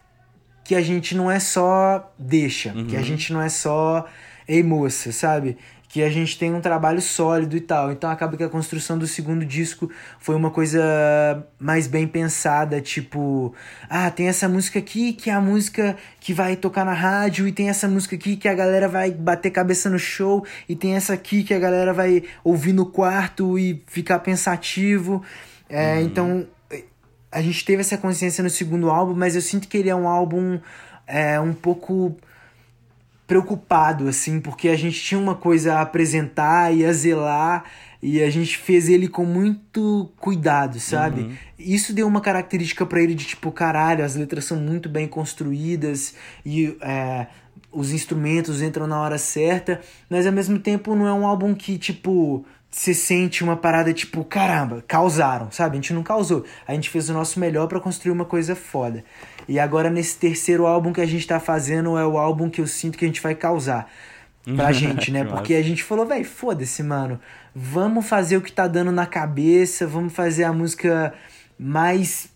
[0.64, 3.04] que a gente não é só deixa, que a Uhum.
[3.04, 4.06] gente não é só
[4.48, 5.56] ei moça, sabe?
[5.88, 7.92] Que a gente tem um trabalho sólido e tal.
[7.92, 10.82] Então acaba que a construção do segundo disco foi uma coisa
[11.58, 13.52] mais bem pensada, tipo,
[13.90, 17.52] ah, tem essa música aqui que é a música que vai tocar na rádio e
[17.52, 21.12] tem essa música aqui que a galera vai bater cabeça no show e tem essa
[21.12, 25.22] aqui que a galera vai ouvir no quarto e ficar pensativo.
[25.68, 26.46] É, Então
[27.32, 30.06] a gente teve essa consciência no segundo álbum, mas eu sinto que ele é um
[30.06, 30.60] álbum
[31.06, 32.14] é, um pouco
[33.26, 37.64] preocupado, assim, porque a gente tinha uma coisa a apresentar e a zelar
[38.02, 41.38] e a gente fez ele com muito cuidado, sabe?
[41.58, 46.14] Isso deu uma característica pra ele de tipo, caralho, as letras são muito bem construídas
[46.44, 47.28] e é,
[47.70, 51.78] os instrumentos entram na hora certa, mas ao mesmo tempo não é um álbum que,
[51.78, 55.74] tipo, você sente uma parada tipo, caramba, causaram, sabe?
[55.74, 56.42] A gente não causou.
[56.66, 59.04] A gente fez o nosso melhor pra construir uma coisa foda.
[59.46, 62.66] E agora nesse terceiro álbum que a gente tá fazendo é o álbum que eu
[62.66, 63.92] sinto que a gente vai causar
[64.56, 65.22] pra gente, né?
[65.22, 67.20] Porque a gente falou, velho, foda-se, mano.
[67.54, 71.12] Vamos fazer o que tá dando na cabeça, vamos fazer a música
[71.58, 72.30] mais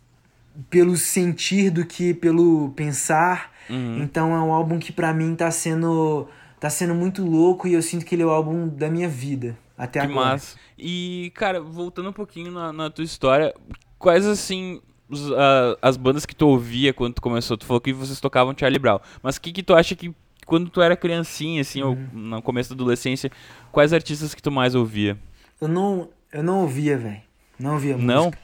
[0.68, 3.50] pelo sentir do que pelo pensar.
[3.70, 4.02] Uhum.
[4.02, 6.28] Então é um álbum que pra mim tá sendo
[6.60, 9.56] tá sendo muito louco e eu sinto que ele é o álbum da minha vida
[9.76, 10.30] até Que agora.
[10.30, 10.56] massa.
[10.78, 13.54] E, cara, voltando um pouquinho na, na tua história,
[13.98, 17.56] quais, assim, os- a- as bandas que tu ouvia quando tu começou?
[17.56, 18.98] Tu falou que vocês tocavam Charlie Brown.
[19.22, 20.14] Mas o que que tu acha que,
[20.46, 22.08] quando tu era criancinha, assim, ou Uhum.
[22.12, 23.30] no começo da adolescência,
[23.72, 25.18] quais artistas que tu mais ouvia?
[25.60, 27.22] Eu não eu não ouvia, velho.
[27.58, 28.24] Não ouvia Não?
[28.26, 28.38] música.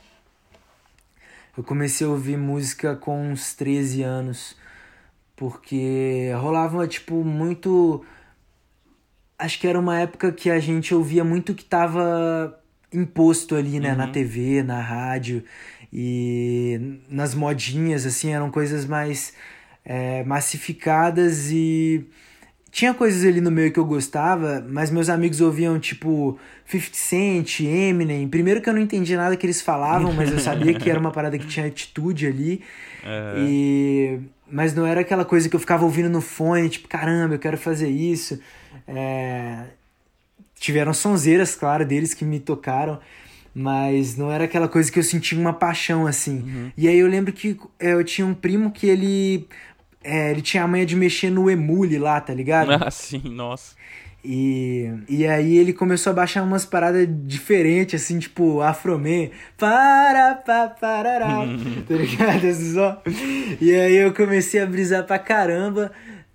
[1.59, 4.57] Eu comecei a ouvir música com uns 13 anos,
[5.37, 8.05] porque rolava, tipo, muito.
[9.43, 12.59] Acho que era uma época que a gente ouvia muito que tava
[12.93, 15.43] imposto ali, né, na TV, na rádio
[15.93, 19.35] e nas modinhas, assim, eram coisas mais
[19.85, 22.07] é, massificadas e
[22.71, 27.61] tinha coisas ali no meio que eu gostava, mas meus amigos ouviam tipo 50 Cent,
[27.61, 28.29] Eminem.
[28.29, 31.11] Primeiro que eu não entendia nada que eles falavam, mas eu sabia que era uma
[31.11, 32.63] parada que tinha atitude ali.
[33.05, 33.47] Aham.
[33.47, 37.39] E mas não era aquela coisa que eu ficava ouvindo no fone, tipo, caramba, eu
[37.39, 38.39] quero fazer isso.
[38.87, 39.65] É,
[40.59, 43.01] Tiveram sonzeiras, claro, deles que me tocaram,
[43.53, 46.71] mas não era aquela coisa que eu sentia uma paixão assim.
[46.77, 49.49] E aí eu lembro que é, eu tinha um primo que ele
[50.05, 52.73] é, ele tinha a manha de mexer no emule lá, tá ligado?
[52.73, 53.75] Ah, sim, nossa.
[54.25, 59.31] E, e aí ele começou a baixar umas paradas diferentes, assim, tipo Afroman.
[59.59, 61.39] Para, pa, parará.
[61.89, 62.47] tá ligado?
[62.47, 63.57] Assim.
[63.61, 65.91] E aí eu comecei a brisar pra caramba.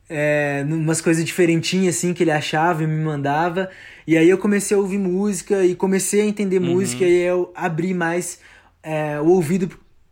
[0.09, 3.69] É, umas coisas diferentinhas, assim, que ele achava e me mandava.
[4.05, 7.03] E aí eu comecei a ouvir música e comecei a entender música.
[7.03, 8.39] E aí eu abri mais
[8.81, 9.69] é, o ouvido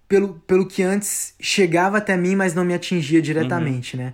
[0.08, 4.14] pelo, pelo que antes chegava até mim, mas não me atingia diretamente, né?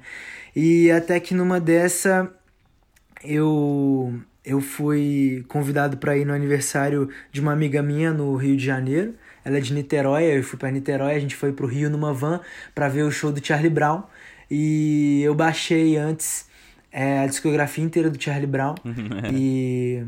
[0.55, 2.31] E até que numa dessa
[3.23, 4.13] eu
[4.43, 9.13] eu fui convidado para ir no aniversário de uma amiga minha no Rio de Janeiro.
[9.45, 12.41] Ela é de Niterói, eu fui para Niterói, a gente foi pro Rio numa van
[12.73, 14.03] para ver o show do Charlie Brown
[14.53, 16.45] e eu baixei antes
[16.91, 18.75] é, a discografia inteira do Charlie Brown.
[19.33, 20.03] E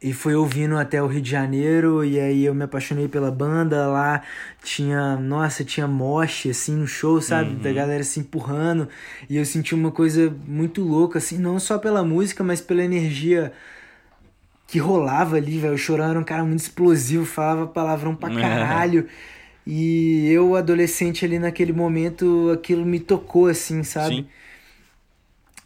[0.00, 3.86] e fui ouvindo até o Rio de Janeiro e aí eu me apaixonei pela banda
[3.88, 4.22] lá.
[4.62, 7.54] Tinha nossa tinha moche assim no show sabe?
[7.56, 8.88] Da galera se empurrando.
[9.28, 13.52] E eu senti uma coisa muito louca assim não só pela música mas pela energia
[14.66, 15.74] que rolava ali velho.
[15.74, 19.08] O Chorão era um cara muito explosivo falava palavrão pra caralho
[19.70, 24.26] e eu adolescente ali naquele momento aquilo me tocou assim sabe Sim.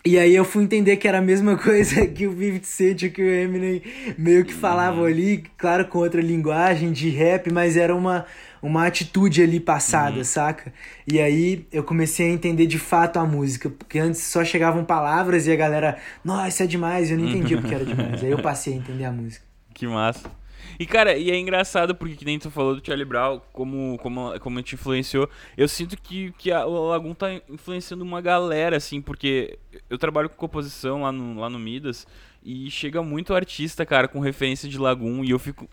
[0.04, 3.10] e aí eu fui entender que era a mesma coisa que o 50 Cent e
[3.10, 3.80] que o Eminem
[4.18, 8.26] meio que falavam ali, claro, com outra linguagem de rap, mas era uma,
[8.60, 10.72] uma atitude ali passada, saca?
[11.06, 15.46] E aí eu comecei a entender de fato a música, porque antes só chegavam palavras
[15.46, 18.22] e a galera, nossa, é demais, eu não entendia porque era demais.
[18.24, 19.44] Aí eu passei a entender a música.
[19.72, 20.41] Que massa.
[20.78, 24.38] E, cara, e é engraçado porque, que nem tu falou do Charlie Brown, como, como,
[24.40, 25.28] como te influenciou.
[25.56, 29.58] Eu sinto que, que a, o Lagoon tá influenciando uma galera, assim, porque
[29.88, 32.06] eu trabalho com composição lá no, lá no Midas
[32.44, 35.68] e chega muito artista, cara, com referência de Lagoon e eu fico.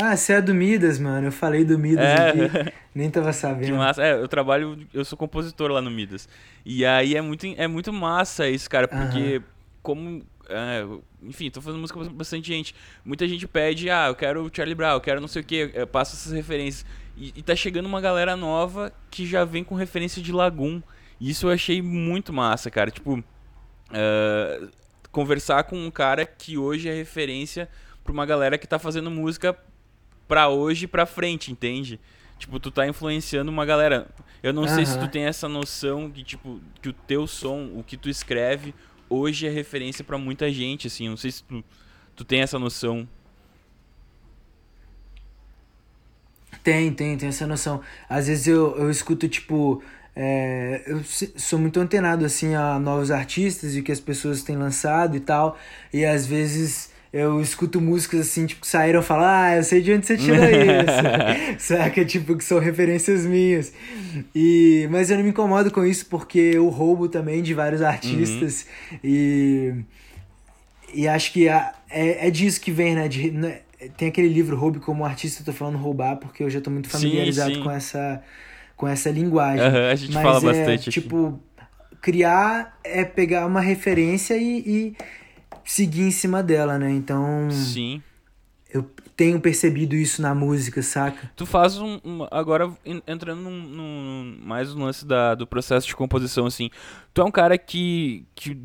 [0.00, 1.26] Ah, você é do Midas, mano.
[1.26, 2.28] Eu falei do Midas É.
[2.30, 2.72] aqui.
[2.94, 3.66] Nem tava sabendo.
[3.66, 4.02] Que massa.
[4.02, 6.28] É, eu trabalho, eu sou compositor lá no Midas.
[6.64, 9.42] E aí é muito, é muito massa isso, cara, porque
[9.82, 10.22] como.
[10.48, 10.84] É,
[11.22, 12.74] enfim, tô fazendo música pra bastante gente.
[13.04, 15.68] Muita gente pede, ah, eu quero o Charlie Brown, eu quero não sei o que,
[15.86, 16.86] passa essas referências.
[17.16, 20.80] E, e tá chegando uma galera nova que já vem com referência de Lagoon.
[21.20, 22.90] E isso eu achei muito massa, cara.
[22.90, 23.22] Tipo,
[23.92, 24.68] é,
[25.10, 27.68] conversar com um cara que hoje é referência
[28.04, 29.56] pra uma galera que tá fazendo música
[30.26, 31.98] pra hoje e pra frente, entende?
[32.38, 34.06] Tipo, tu tá influenciando uma galera.
[34.42, 37.82] Eu não sei se tu tem essa noção que, tipo, que o teu som, o
[37.82, 38.72] que tu escreve,
[39.10, 41.08] hoje é referência pra muita gente, assim.
[41.08, 41.64] Não sei se tu,
[42.16, 43.08] tu tem essa noção.
[46.62, 47.80] Tem, tem, tem essa noção.
[48.08, 49.82] Às vezes eu, eu escuto, tipo.
[50.14, 54.56] é, eu sou muito antenado, assim, a novos artistas e o que as pessoas têm
[54.56, 55.58] lançado e tal.
[55.92, 59.80] E às vezes eu escuto músicas, assim, tipo, que saíram e falo, ah, eu sei
[59.82, 61.10] de onde você tirou isso.
[61.58, 62.04] Saca?
[62.04, 63.72] Tipo, que são referências minhas.
[64.34, 68.66] E, mas eu não me incomodo com isso porque eu roubo também de vários artistas.
[69.02, 69.74] E.
[70.92, 73.08] E acho que a- é, é disso que vem, né?
[73.08, 73.60] De, né,
[73.96, 76.88] tem aquele livro Roube como artista, eu tô falando roubar, porque eu já tô muito
[76.88, 77.62] Sim, familiarizado sim.
[77.62, 78.22] com essa
[78.76, 79.66] com essa linguagem.
[79.66, 81.00] Aham, a gente Mas fala é, bastante aqui.
[81.02, 81.40] tipo,
[82.00, 84.96] criar é pegar uma referência e, e
[85.70, 86.90] seguir em cima dela, né?
[86.90, 88.02] Então, Sim.
[88.72, 88.82] eu
[89.16, 91.30] tenho percebido isso na música, saca?
[91.36, 92.00] Tu faz um.
[92.04, 96.70] um- agora, en- entrando num, num- mais no lance da, do processo de composição, assim.
[97.12, 98.56] Tu é um cara que, que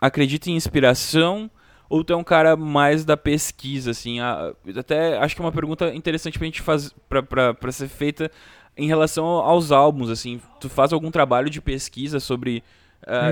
[0.00, 1.50] acredita em inspiração
[1.90, 4.20] ou tu é um cara mais da pesquisa, assim?
[4.20, 6.90] A- até acho que é uma pergunta interessante pra gente fazer.
[7.08, 8.30] Pra, pra, pra ser feita
[8.76, 10.40] em relação aos álbuns, assim.
[10.60, 12.62] Tu faz algum trabalho de pesquisa sobre.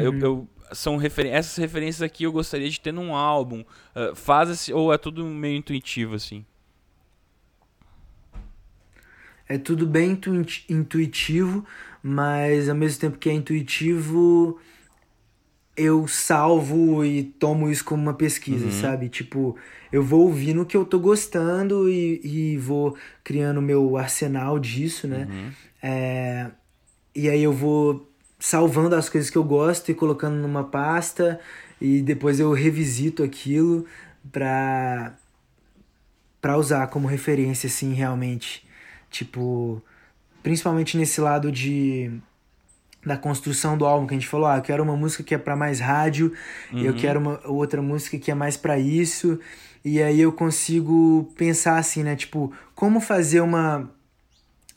[0.02, 0.18] eu, Uhum.
[0.20, 3.64] eu- são referen essas referências aqui eu gostaria de ter num álbum.
[3.94, 6.44] Ah, faz esse, ou é tudo meio intuitivo, assim?
[9.48, 11.64] É tudo bem intuiti- intuitivo,
[12.02, 14.58] mas ao mesmo tempo que é intuitivo,
[15.76, 18.70] eu salvo e tomo isso como uma pesquisa, Uhum.
[18.70, 19.08] sabe?
[19.08, 19.56] Tipo,
[19.92, 22.20] eu vou ouvindo o que eu tô gostando e,
[22.54, 25.28] e vou criando meu arsenal disso, né?
[25.30, 25.50] Uhum.
[25.82, 26.50] É,
[27.14, 28.10] e aí eu vou
[28.48, 31.40] salvando as coisas que eu gosto e colocando numa pasta
[31.80, 33.84] e depois eu revisito aquilo
[34.30, 35.14] pra,
[36.40, 38.64] pra usar como referência, assim, realmente.
[39.10, 39.82] Tipo,
[40.44, 42.10] principalmente nesse lado de
[43.04, 45.38] da construção do álbum que a gente falou, ah, eu quero uma música que é
[45.38, 46.32] pra mais rádio,
[46.72, 46.98] eu Uhum.
[46.98, 49.40] quero uma outra música que é mais pra isso,
[49.84, 53.88] e aí eu consigo pensar assim, né, tipo, como fazer uma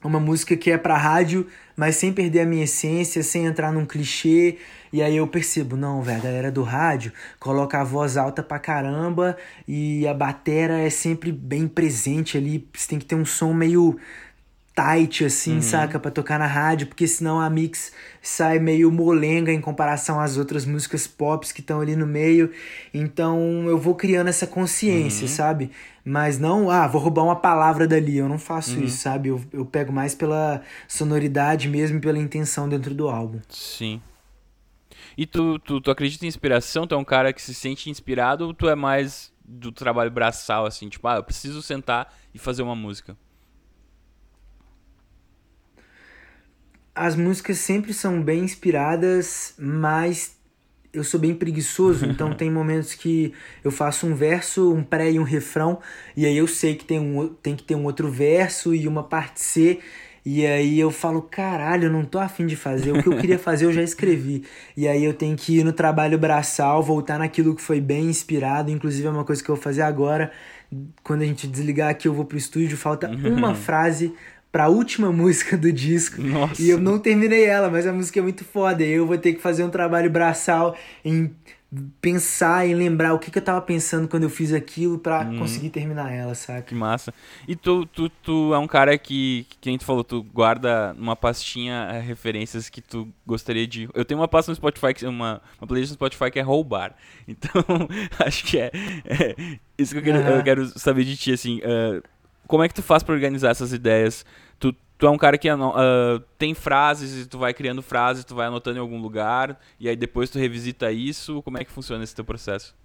[0.07, 3.85] uma música que é pra rádio, mas sem perder a minha essência, sem entrar num
[3.85, 4.57] clichê.
[4.91, 8.57] E aí eu percebo, não, velho, a galera do rádio coloca a voz alta pra
[8.57, 12.67] caramba e a batera é sempre bem presente ali.
[12.73, 13.99] Você tem que ter um som meio
[14.75, 15.99] tight, assim, saca?
[15.99, 20.65] Pra tocar na rádio, porque senão a mix sai meio molenga em comparação às outras
[20.65, 22.51] músicas pop que estão ali no meio.
[22.93, 25.71] Então eu vou criando essa consciência, sabe?
[26.03, 28.17] Mas não, ah, vou roubar uma palavra dali.
[28.17, 29.29] Eu não faço isso, sabe?
[29.29, 33.39] Eu, eu pego mais pela sonoridade mesmo e pela intenção dentro do álbum.
[33.49, 34.01] Sim.
[35.17, 36.87] E tu, tu, tu acredita em inspiração?
[36.87, 40.65] Tu é um cara que se sente inspirado ou tu é mais do trabalho braçal,
[40.65, 40.87] assim?
[40.87, 43.17] Tipo, ah, eu preciso sentar e fazer uma música.
[46.99, 50.35] As músicas sempre são bem inspiradas, mas
[50.91, 53.33] eu sou bem preguiçoso, então tem momentos que
[53.63, 55.79] eu faço um verso, um pré e um refrão,
[56.13, 59.01] e aí eu sei que tem, um, tem que ter um outro verso e uma
[59.01, 59.79] parte C,
[60.25, 63.39] e aí eu falo, caralho, eu não tô afim de fazer, o que eu queria
[63.39, 64.43] fazer eu já escrevi.
[64.75, 68.71] E aí eu tenho que ir no trabalho braçal, voltar naquilo que foi bem inspirado,
[68.71, 70.33] inclusive é uma coisa que eu vou fazer agora,
[71.01, 74.13] quando a gente desligar aqui eu vou pro estúdio, falta uma frase
[74.51, 76.21] pra última música do disco.
[76.21, 76.61] Nossa.
[76.61, 78.83] E eu não terminei ela, mas a música é muito foda.
[78.83, 81.31] E eu vou ter que fazer um trabalho braçal em
[82.01, 85.69] pensar e lembrar o que, que eu tava pensando quando eu fiz aquilo pra conseguir
[85.69, 86.63] terminar ela, saca?
[86.63, 87.13] Que massa.
[87.47, 91.15] E tu, tu, tu é um cara que, que quem tu falou, tu guarda numa
[91.15, 93.87] pastinha eh, referências que tu gostaria de.
[93.93, 96.95] Eu tenho uma pasta no Spotify, uma, uma playlist no Spotify que é roubar.
[97.27, 97.63] Então,
[98.25, 98.71] acho que é,
[99.05, 99.35] é
[99.77, 100.37] isso que eu quero, Aham.
[100.37, 101.59] eu quero saber de ti, assim.
[101.61, 102.01] eh,
[102.49, 104.25] como é que tu faz pra organizar essas ideias?
[104.59, 108.35] Tu, tu é um cara que ah, tem frases e tu vai criando frases, tu
[108.35, 111.43] vai anotando em algum lugar, e aí depois tu revisita isso.
[111.43, 112.75] Como é que funciona esse teu processo?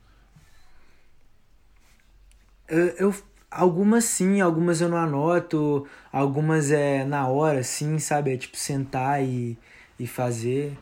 [2.69, 3.15] Eu, eu-
[3.51, 8.35] algumas sim, algumas eu não anoto, algumas é na hora, sim, sabe?
[8.35, 9.59] É tipo sentar e,
[9.99, 10.77] e fazer.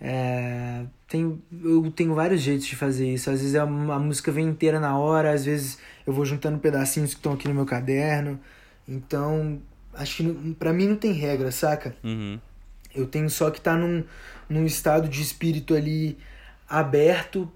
[0.00, 3.30] É, tem, eu tenho vários jeitos de fazer isso.
[3.30, 7.10] Às vezes a, a música vem inteira na hora, às vezes eu vou juntando pedacinhos
[7.10, 8.40] que estão aqui no meu caderno.
[8.88, 9.60] Então,
[9.92, 11.94] acho que pra mim não tem regra, saca?
[12.02, 12.40] Uhum.
[12.94, 14.02] Eu tenho só que estar tá num,
[14.48, 16.16] num estado de espírito ali
[16.66, 17.50] aberto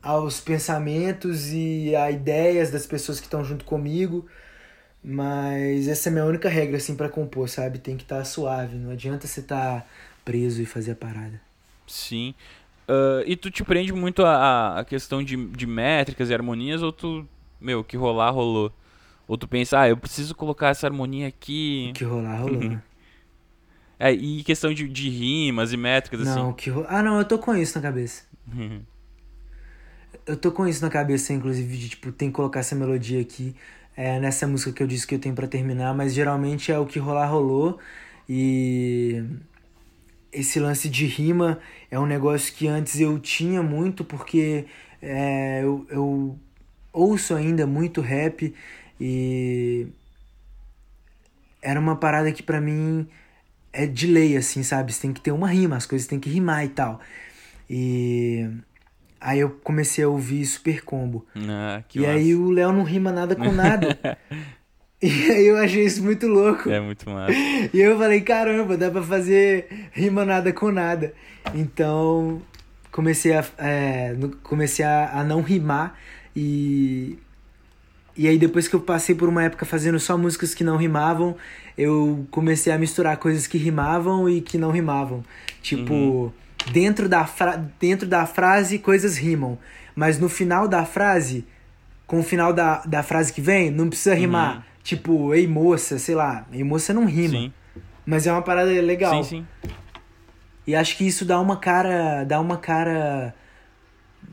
[0.00, 4.26] aos pensamentos e a ideias das pessoas que estão junto comigo.
[5.02, 7.80] Mas essa é a minha única regra, assim, para compor, sabe?
[7.80, 8.76] Tem que estar tá suave.
[8.76, 9.86] Não adianta você estar tá
[10.24, 11.40] preso e fazer a parada.
[11.90, 12.34] Sim.
[12.90, 16.90] Uh, e tu te prende muito a, a questão de, de métricas e harmonias, ou
[16.90, 17.24] tu,
[17.60, 18.72] meu, que rolar, rolou?
[19.28, 21.90] Ou tu pensa, ah, eu preciso colocar essa harmonia aqui.
[21.90, 22.60] O que rolar, rolou.
[22.60, 22.80] Uhum.
[23.96, 26.40] é, e questão de, de rimas e métricas, não, assim?
[26.40, 26.84] Não, que ro...
[26.88, 28.24] Ah, não, eu tô com isso na cabeça.
[28.52, 28.82] Uhum.
[30.26, 33.54] eu tô com isso na cabeça, inclusive, de, tipo, tem que colocar essa melodia aqui.
[33.96, 36.86] É nessa música que eu disse que eu tenho para terminar, mas geralmente é o
[36.86, 37.78] que rolar, rolou.
[38.28, 39.22] E
[40.32, 41.58] esse lance de rima
[41.90, 44.66] é um negócio que antes eu tinha muito, porque
[45.02, 46.38] é, eu, eu
[46.92, 48.54] ouço ainda muito rap
[49.00, 49.86] e
[51.62, 53.08] era uma parada que para mim
[53.72, 54.92] é de lei, assim, sabe?
[54.92, 57.00] Você tem que ter uma rima, as coisas tem que rimar e tal.
[57.68, 58.48] E
[59.20, 61.26] aí eu comecei a ouvir Super Combo.
[61.36, 62.12] Ah, e massa.
[62.12, 63.98] aí o Léo não rima nada com nada.
[65.02, 66.68] E aí eu achei isso muito louco.
[66.68, 67.32] É muito massa.
[67.32, 71.14] E eu falei, caramba, dá pra fazer rima nada com nada.
[71.54, 72.42] Então
[72.92, 75.94] comecei a, é, comecei a, a não rimar
[76.36, 77.18] e.
[78.16, 81.36] E aí depois que eu passei por uma época fazendo só músicas que não rimavam,
[81.78, 85.24] eu comecei a misturar coisas que rimavam e que não rimavam.
[85.62, 86.32] Tipo, uhum.
[86.70, 89.58] dentro, da fra dentro da frase coisas rimam,
[89.94, 91.46] mas no final da frase,
[92.06, 94.56] com o final da, da frase que vem, não precisa rimar.
[94.56, 94.69] Uhum.
[94.82, 96.46] Tipo, ei moça, sei lá.
[96.52, 97.34] Ei moça não rima.
[97.34, 97.52] Sim.
[98.04, 99.22] Mas é uma parada legal.
[99.22, 99.70] Sim, sim.
[100.66, 102.24] E acho que isso dá uma cara.
[102.24, 103.34] dá uma cara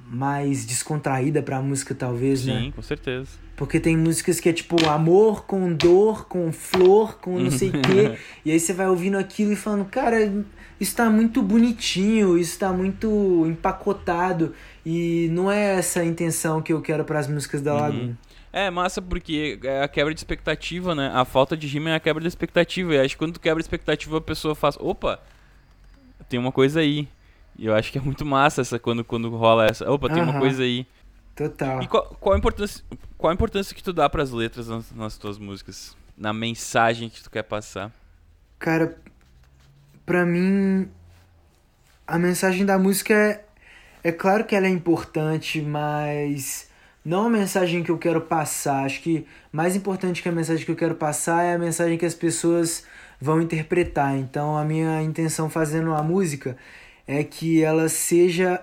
[0.10, 2.60] mais descontraída pra música, talvez, sim, né?
[2.62, 3.30] Sim, com certeza.
[3.56, 7.72] Porque tem músicas que é tipo amor com dor, com flor, com não sei o
[7.82, 8.18] quê.
[8.46, 10.32] e aí você vai ouvindo aquilo e falando, cara,
[10.80, 14.54] isso tá muito bonitinho, isso tá muito empacotado.
[14.86, 17.82] E não é essa a intenção que eu quero para as músicas da uhum.
[17.82, 18.18] Laguna.
[18.58, 21.12] É, massa porque é a quebra de expectativa, né?
[21.14, 22.96] A falta de rima é a quebra de expectativa.
[22.96, 25.20] E acho que quando tu quebra a expectativa, a pessoa faz, opa,
[26.28, 27.08] tem uma coisa aí.
[27.56, 30.32] E eu acho que é muito massa essa quando, quando rola essa, opa, tem uhum.
[30.32, 30.88] uma coisa aí.
[31.36, 31.84] Total.
[31.84, 32.84] E qual, qual, a importância,
[33.16, 35.96] qual a importância que tu dá para as letras nas, nas tuas músicas?
[36.18, 37.92] Na mensagem que tu quer passar?
[38.58, 38.98] Cara,
[40.04, 40.90] pra mim,
[42.08, 43.46] a mensagem da música é,
[44.04, 46.68] é claro que ela é importante, mas
[47.08, 48.84] não a mensagem que eu quero passar.
[48.84, 52.06] Acho que mais importante que a mensagem que eu quero passar é a mensagem que
[52.06, 52.84] as pessoas
[53.20, 54.18] vão interpretar.
[54.18, 56.58] Então, a minha intenção fazendo a música
[57.08, 58.62] é que ela seja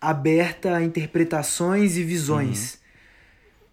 [0.00, 2.72] aberta a interpretações e visões.
[2.72, 2.78] Uhum.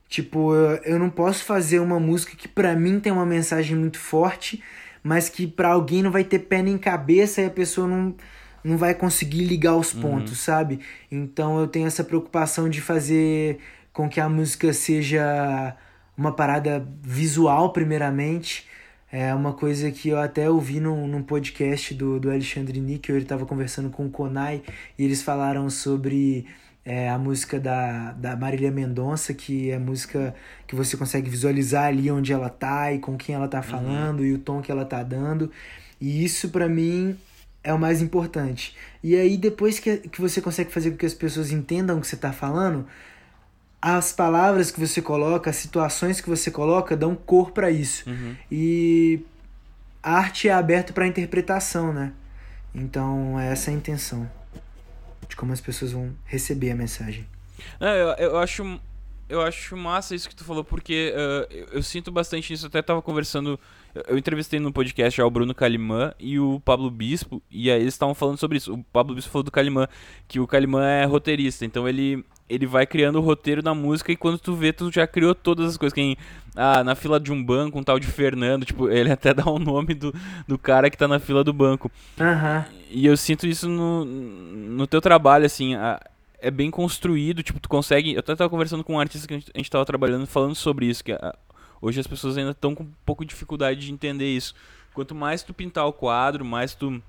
[0.09, 4.61] Tipo, eu não posso fazer uma música que para mim tem uma mensagem muito forte,
[5.01, 8.13] mas que para alguém não vai ter pé nem cabeça e a pessoa não,
[8.61, 10.01] não vai conseguir ligar os uhum.
[10.01, 10.37] pontos, uhum.
[10.37, 10.79] sabe?
[11.09, 13.57] Então eu tenho essa preocupação de fazer
[13.93, 15.75] com que a música seja
[16.17, 18.67] uma parada visual, primeiramente.
[19.11, 23.25] É uma coisa que eu até ouvi num, num podcast do, do Alexandre Níquel, ele
[23.25, 24.63] estava conversando com o Konai,
[24.97, 26.47] e eles falaram sobre
[26.85, 30.33] é, a música da, da Marília Mendonça, que é música
[30.65, 33.63] que você consegue visualizar ali onde ela tá e com quem ela tá uhum.
[33.63, 34.25] falando uhum.
[34.25, 35.51] e o tom que ela tá dando.
[35.99, 37.17] E isso para mim
[37.63, 38.75] é o mais importante.
[39.03, 42.07] E aí depois que, que você consegue fazer com que as pessoas entendam o que
[42.07, 42.87] você tá falando,
[43.81, 48.07] as palavras que você coloca, as situações que você coloca dão cor para isso.
[48.09, 48.35] Uhum.
[48.51, 49.21] E
[50.03, 52.13] a arte é aberta para interpretação, né?
[52.73, 54.29] Então, é essa a intenção
[55.27, 57.25] de como as pessoas vão receber a mensagem.
[57.79, 58.79] Não, eu, eu acho
[59.31, 62.65] eu acho massa isso que tu falou, porque uh, eu, eu, sinto bastante isso.
[62.65, 63.57] Eu até tava conversando.
[64.07, 67.93] Eu entrevistei no podcast já o Bruno Calimã e o Pablo Bispo, e aí eles
[67.93, 68.73] estavam falando sobre isso.
[68.73, 69.87] O Pablo Bispo falou do Calimã,
[70.27, 74.17] que o Calimã é roteirista, então ele, ele vai criando o roteiro da música e
[74.17, 75.93] quando tu vê, tu já criou todas as coisas.
[75.93, 76.17] Quem,
[76.55, 79.57] ah, na fila de um banco, um tal de Fernando, tipo, ele até dá o
[79.57, 80.13] nome do,
[80.45, 81.89] do cara que tá na fila do banco.
[82.19, 82.63] Uhum.
[82.89, 85.99] E eu sinto isso no, no teu trabalho, assim, a,
[86.39, 88.13] é bem construído, tipo, tu consegue...
[88.13, 90.55] Eu até tava conversando com um artista que a gente, a gente tava trabalhando, falando
[90.55, 91.33] sobre isso, que a,
[91.81, 94.53] hoje as pessoas ainda estão com um pouco de dificuldade de entender isso.
[94.93, 97.01] Quanto mais tu pintar o quadro, mais tu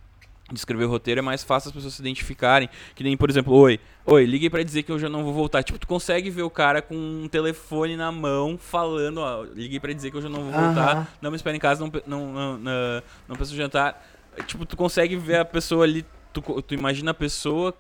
[0.51, 2.69] de escrever o roteiro é mais fácil as pessoas se identificarem.
[2.95, 5.63] Que nem, por exemplo, oi, oi, liguei para dizer que eu já não vou voltar.
[5.63, 9.93] Tipo, tu consegue ver o cara com um telefone na mão falando, ó, liguei para
[9.93, 12.59] dizer que eu já não vou voltar, não me espera em casa, não, não, não,
[12.59, 14.05] não, não peço jantar.
[14.47, 17.75] Tipo, tu consegue ver a pessoa ali, tu, tu imagina a pessoa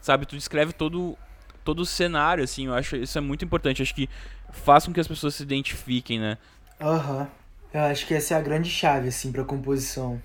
[0.00, 1.16] sabe, tu descreve todo
[1.64, 3.82] todo o cenário, assim, eu acho isso é muito importante.
[3.82, 4.08] Acho que
[4.50, 6.38] faz com que as pessoas se identifiquem, né?
[6.80, 7.18] Aham.
[7.18, 7.26] Uhum.
[7.74, 10.20] Eu acho que essa é a grande chave, assim, pra composição.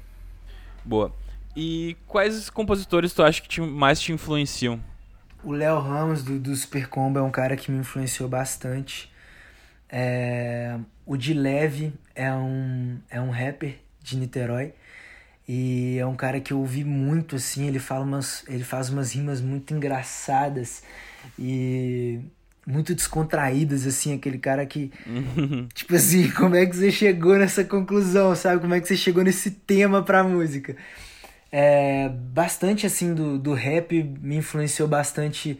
[0.85, 1.13] Boa.
[1.55, 4.79] E quais compositores tu acha que te, mais te influenciam?
[5.43, 9.11] O Léo Ramos, do, do Super Combo, é um cara que me influenciou bastante.
[9.89, 14.73] É, o de Leve é um, é um rapper de Niterói.
[15.47, 18.45] E é um cara que eu ouvi muito, assim, ele fala umas.
[18.47, 20.83] Ele faz umas rimas muito engraçadas
[21.37, 22.21] e
[22.65, 24.89] muito descontraídas, assim, aquele cara que.
[25.75, 28.61] tipo assim, como é que você chegou nessa conclusão, sabe?
[28.61, 30.77] Como é que você chegou nesse tema pra música?
[31.55, 35.59] É, bastante, assim, do, do rap me influenciou bastante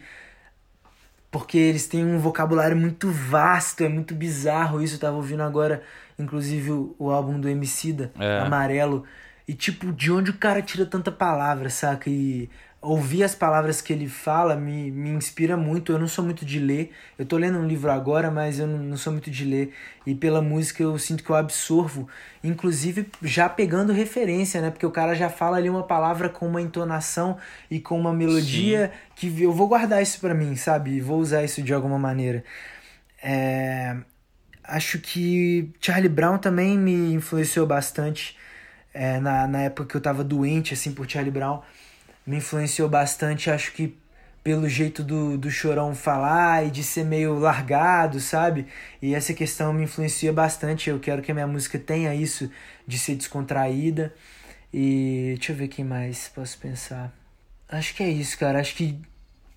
[1.30, 4.96] porque eles têm um vocabulário muito vasto, é muito bizarro isso.
[4.96, 5.84] Eu tava ouvindo agora,
[6.18, 8.40] inclusive, o, o álbum do Emicida, é.
[8.40, 9.04] Amarelo.
[9.46, 12.10] E, tipo, de onde o cara tira tanta palavra, saca?
[12.10, 12.50] E
[12.84, 15.90] ouvir as palavras que ele fala me, me inspira muito.
[15.90, 16.92] Eu não sou muito de ler.
[17.18, 19.72] Eu tô lendo um livro agora, mas eu não, não sou muito de ler.
[20.06, 22.06] E pela música eu sinto que eu absorvo,
[22.42, 24.70] inclusive já pegando referência, né?
[24.70, 27.38] Porque o cara já fala ali uma palavra com uma entonação
[27.70, 29.30] e com uma melodia Sim.
[29.32, 31.00] que eu vou guardar isso para mim, sabe?
[31.00, 32.44] Vou usar isso de alguma maneira.
[33.22, 33.96] É...
[34.62, 38.36] Acho que Charlie Brown também me influenciou bastante.
[38.96, 41.60] É, na, na época que eu tava doente, assim, por Charlie Brown
[42.26, 43.96] me influenciou bastante, acho que
[44.44, 48.66] pelo jeito do, do Chorão falar e de ser meio largado, sabe?
[49.00, 50.90] E essa questão me influencia bastante.
[50.90, 52.50] Eu quero que a minha música tenha isso
[52.86, 54.14] de ser descontraída.
[54.72, 57.10] E deixa eu ver quem mais posso pensar.
[57.66, 58.60] Acho que é isso, cara.
[58.60, 58.98] Acho que.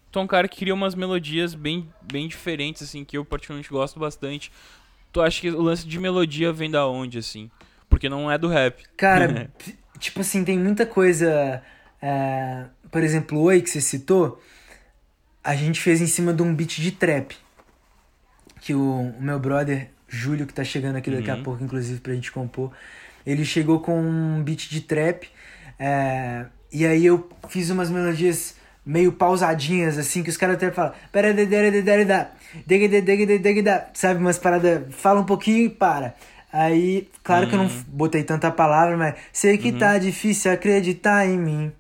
[0.09, 3.69] Tu é um cara que cria umas melodias bem, bem diferentes, assim, que eu particularmente
[3.69, 4.49] gosto bastante.
[5.11, 7.51] Tu acha que o lance de melodia vem da onde, assim?
[7.89, 8.83] Porque não é do rap.
[8.95, 9.51] Cara,
[9.99, 11.61] tipo assim, tem muita coisa
[12.01, 14.41] é, por exemplo, o Oi que você citou,
[15.43, 17.35] a gente fez em cima de um beat de trap.
[18.61, 21.39] Que o, o meu brother, Júlio, que tá chegando aqui daqui uhum.
[21.39, 22.71] a pouco, inclusive, pra gente compor,
[23.25, 25.29] ele chegou com um beat de trap.
[25.79, 30.93] É, e aí eu fiz umas melodias meio pausadinhas, assim, que os caras até falam.
[33.93, 34.83] Sabe, umas paradas.
[34.95, 36.15] Fala um pouquinho e para.
[36.51, 37.49] Aí, claro uhum.
[37.49, 37.83] que eu não uhum.
[37.87, 39.77] botei tanta palavra, mas sei que uhum.
[39.77, 41.71] tá difícil acreditar em mim.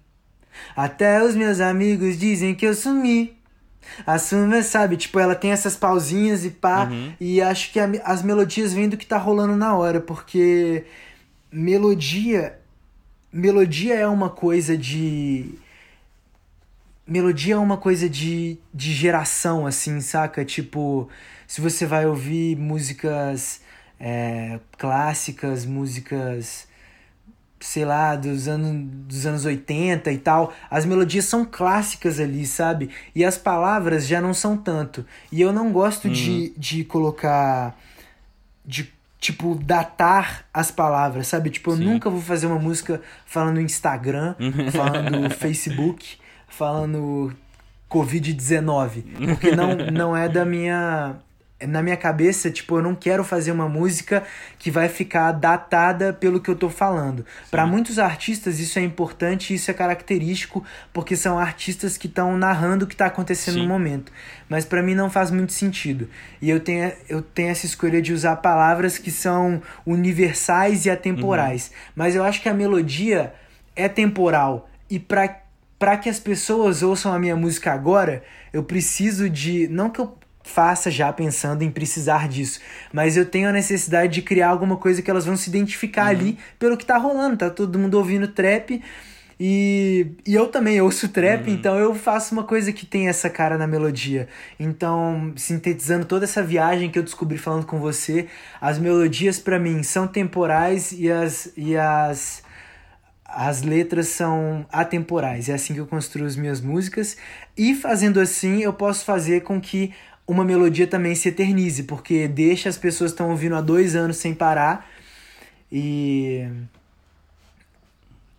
[0.75, 3.37] Até os meus amigos dizem que eu sumi.
[4.05, 7.13] A Summer, sabe, tipo, ela tem essas pausinhas e pá, uhum.
[7.19, 10.85] e acho que a, as melodias vêm do que tá rolando na hora, porque
[11.51, 12.59] melodia.
[13.31, 15.55] Melodia é uma coisa de.
[17.05, 20.43] Melodia é uma coisa de, de geração, assim, saca?
[20.43, 21.07] Tipo,
[21.47, 23.61] se você vai ouvir músicas
[23.99, 26.67] é, clássicas, músicas
[27.59, 32.89] sei lá, dos anos, dos anos 80 e tal, as melodias são clássicas ali, sabe?
[33.15, 35.05] E as palavras já não são tanto.
[35.31, 36.13] E eu não gosto uhum.
[36.13, 37.77] de, de colocar.
[38.65, 41.49] de tipo, datar as palavras, sabe?
[41.49, 41.85] Tipo, eu Sim.
[41.85, 44.35] nunca vou fazer uma música falando Instagram,
[44.71, 47.35] falando Facebook, falando
[47.89, 49.03] Covid-19.
[49.33, 51.15] Porque não, não é da minha
[51.65, 54.23] na minha cabeça, tipo, eu não quero fazer uma música
[54.59, 57.25] que vai ficar datada pelo que eu tô falando.
[57.49, 62.85] Para muitos artistas isso é importante, isso é característico, porque são artistas que estão narrando
[62.85, 63.61] o que tá acontecendo Sim.
[63.61, 64.11] no momento.
[64.47, 66.07] Mas para mim não faz muito sentido.
[66.39, 71.67] E eu tenho, eu tenho essa escolha de usar palavras que são universais e atemporais.
[71.67, 71.91] Uhum.
[71.95, 73.33] Mas eu acho que a melodia
[73.75, 74.69] é temporal.
[74.89, 75.41] E para
[75.79, 79.67] para que as pessoas ouçam a minha música agora, eu preciso de.
[79.67, 80.17] Não que eu
[80.47, 82.59] faça já pensando em precisar disso.
[82.91, 86.19] Mas eu tenho a necessidade de criar alguma coisa que elas vão se identificar uhum.
[86.19, 87.37] ali pelo que tá rolando.
[87.37, 88.81] Tá todo mundo ouvindo trap.
[89.39, 91.53] E, e eu também ouço trap, uhum.
[91.53, 94.27] então eu faço uma coisa que tem essa cara na melodia.
[94.59, 98.27] Então, sintetizando toda essa viagem que eu descobri falando com você,
[98.59, 102.41] as melodias para mim são temporais e as, e as,
[103.23, 105.49] as letras são atemporais.
[105.49, 107.15] É assim que eu construo as minhas músicas.
[107.55, 109.93] E fazendo assim, eu posso fazer com que
[110.27, 114.33] uma melodia também se eternize, porque deixa as pessoas estão ouvindo há dois anos sem
[114.33, 114.89] parar
[115.71, 116.47] e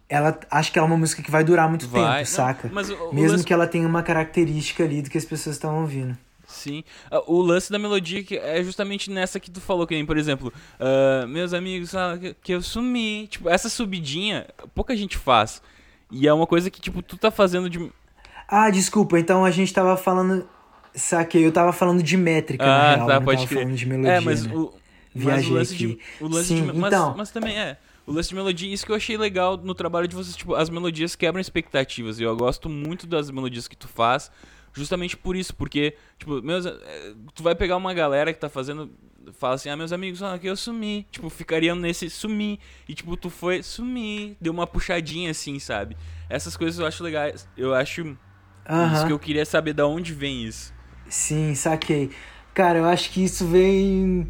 [0.09, 2.19] ela acho que ela é uma música que vai durar muito vai.
[2.19, 2.69] tempo, saca?
[2.69, 3.45] Não, o, Mesmo lance...
[3.45, 6.17] que ela tenha uma característica ali do que as pessoas estão ouvindo.
[6.47, 6.83] Sim.
[7.11, 10.17] Ah, o lance da melodia que é justamente nessa que tu falou, que nem, por
[10.17, 13.27] exemplo, uh, meus amigos falam que, que eu sumi.
[13.27, 15.61] Tipo, essa subidinha, pouca gente faz.
[16.11, 17.93] E é uma coisa que, tipo, tu tá fazendo de.
[18.49, 20.49] Ah, desculpa, então a gente tava falando.
[20.99, 23.63] Saquei, eu tava falando de métrica, ah, na real, tá, pode tava crer.
[23.63, 24.55] falando de melodia, É, mas né?
[24.55, 24.75] o,
[25.15, 25.75] mas o aqui.
[25.77, 25.99] de...
[26.21, 27.15] O lance Sim, de, mas, então...
[27.17, 27.77] mas também é...
[28.07, 30.69] o lance de melodia, isso que eu achei legal no trabalho de vocês, tipo, as
[30.69, 32.19] melodias quebram expectativas.
[32.19, 34.31] E eu gosto muito das melodias que tu faz,
[34.73, 38.91] justamente por isso, porque, tipo, meus, eh, tu vai pegar uma galera que tá fazendo
[39.33, 41.07] fala assim, ah, meus amigos, ah, que eu sumi.
[41.11, 42.59] Tipo, ficariam nesse sumi.
[42.89, 44.37] E, tipo, tu foi sumi.
[44.41, 45.97] Deu uma puxadinha assim, sabe?
[46.29, 47.47] Essas coisas eu acho legais.
[47.57, 48.03] Eu acho.
[48.03, 48.17] Uh
[48.67, 48.95] -huh.
[48.95, 50.73] Isso que eu queria saber da onde vem isso.
[51.09, 52.11] Sim, saquei.
[52.55, 54.27] Cara, eu acho que isso vem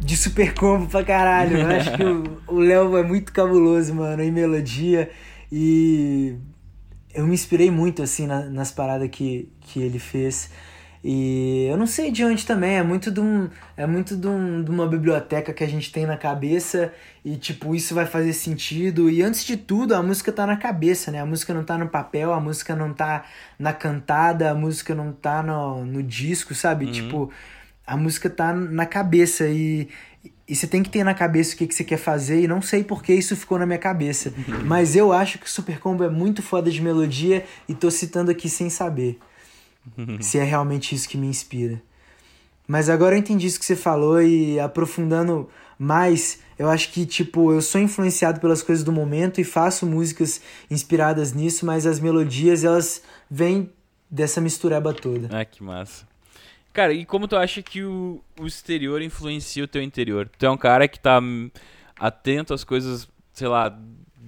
[0.00, 1.58] de super combo pra caralho.
[1.58, 2.02] Eu acho que
[2.52, 5.10] o Léo é muito cabuloso, mano, em melodia.
[5.50, 6.36] E
[7.14, 10.50] eu me inspirei muito, assim, na, nas paradas que, que ele fez.
[11.06, 14.64] E eu não sei de onde também, é muito de, um, é muito de, um,
[14.64, 16.90] de uma biblioteca que a gente tem na cabeça
[17.22, 19.10] e tipo, isso vai fazer sentido.
[19.10, 21.20] E antes de tudo, a música tá na cabeça, né?
[21.20, 23.26] A música não tá no papel, a música não tá
[23.58, 26.86] na cantada, a música não tá no, no disco, sabe?
[26.86, 26.92] Uhum.
[26.92, 27.30] Tipo,
[27.86, 29.90] a música tá na cabeça e,
[30.48, 32.62] e você tem que ter na cabeça o que, que você quer fazer e não
[32.62, 34.32] sei porque isso ficou na minha cabeça.
[34.64, 38.30] Mas eu acho que o Super Combo é muito foda de melodia e tô citando
[38.30, 39.18] aqui sem saber.
[40.20, 41.82] Se é realmente isso que me inspira.
[42.66, 47.52] Mas agora eu entendi isso que você falou e aprofundando mais, eu acho que tipo,
[47.52, 52.64] eu sou influenciado pelas coisas do momento e faço músicas inspiradas nisso, mas as melodias
[52.64, 53.70] elas vêm
[54.10, 55.28] dessa mistureba toda.
[55.36, 56.06] Ah, que massa.
[56.72, 60.28] Cara, e como tu acha que o, o exterior influencia o teu interior?
[60.38, 61.20] Tu é um cara que tá
[61.98, 63.78] atento às coisas, sei lá,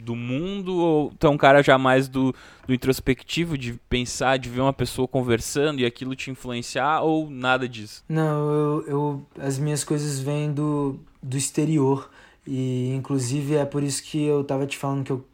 [0.02, 2.34] do mundo ou tu é um cara já mais do,
[2.66, 7.68] do introspectivo, de pensar, de ver uma pessoa conversando e aquilo te influenciar ou nada
[7.68, 8.04] disso?
[8.08, 12.10] Não, eu, eu as minhas coisas vêm do, do exterior
[12.46, 15.24] e inclusive é por isso que eu tava te falando que eu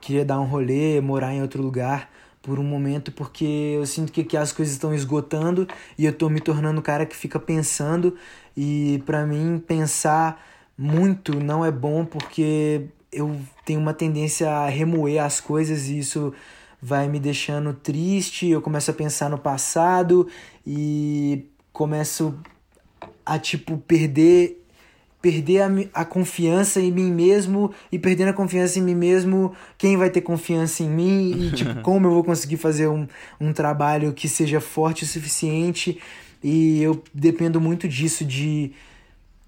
[0.00, 2.10] queria dar um rolê, morar em outro lugar
[2.42, 5.68] por um momento, porque eu sinto que, que as coisas estão esgotando
[5.98, 8.16] e eu tô me tornando o cara que fica pensando
[8.56, 10.42] e para mim pensar
[10.76, 16.32] muito não é bom porque eu tenho uma tendência a remoer as coisas e isso
[16.80, 18.48] vai me deixando triste.
[18.48, 20.26] Eu começo a pensar no passado
[20.66, 22.38] e começo
[23.24, 24.56] a tipo perder
[25.20, 29.94] perder a, a confiança em mim mesmo e perdendo a confiança em mim mesmo, quem
[29.94, 33.06] vai ter confiança em mim e tipo como eu vou conseguir fazer um,
[33.38, 36.00] um trabalho que seja forte o suficiente
[36.42, 38.72] e eu dependo muito disso de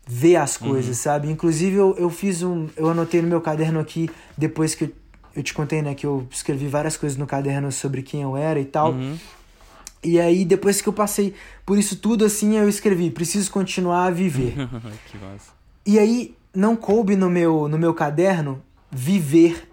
[0.07, 0.68] ver as uhum.
[0.68, 1.03] coisas, uhum.
[1.03, 1.30] sabe?
[1.30, 2.68] Inclusive eu, eu fiz um.
[2.76, 4.92] Eu anotei no meu caderno aqui, depois que eu,
[5.36, 8.61] eu te contei, né, que eu escrevi várias coisas no caderno sobre quem eu era
[8.61, 8.92] e tal.
[8.92, 9.16] Uhum.
[10.05, 11.32] E aí, depois que eu passei
[11.64, 14.55] por isso tudo, assim, eu escrevi: preciso continuar a viver.
[15.07, 15.53] que massa.
[15.86, 19.68] E aí, não coube no meu, no meu caderno viver.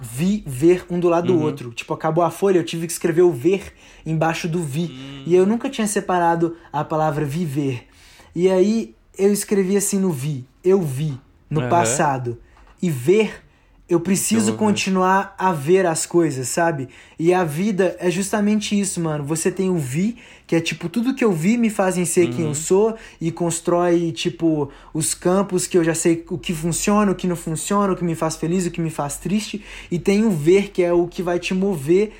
[0.00, 1.38] Viver um do lado uhum.
[1.38, 1.70] do outro.
[1.70, 3.72] Tipo, acabou a folha, eu tive que escrever o ver
[4.04, 4.86] embaixo do vi.
[4.86, 5.22] Uhum.
[5.26, 7.86] E eu nunca tinha separado a palavra viver.
[8.34, 11.68] E aí, eu escrevi assim no vi, eu vi, no uhum.
[11.68, 12.38] passado.
[12.82, 13.42] E ver,
[13.88, 16.88] eu preciso continuar a ver as coisas, sabe?
[17.18, 19.24] E a vida é justamente isso, mano.
[19.24, 22.32] Você tem o vi, que é tipo, tudo que eu vi me fazem ser uhum.
[22.32, 22.54] quem eu uhum.
[22.54, 27.26] sou, e constrói, tipo, os campos que eu já sei o que funciona, o que
[27.26, 29.62] não funciona, o que me faz feliz, o que me faz triste.
[29.90, 32.12] E tem o ver, que é o que vai te mover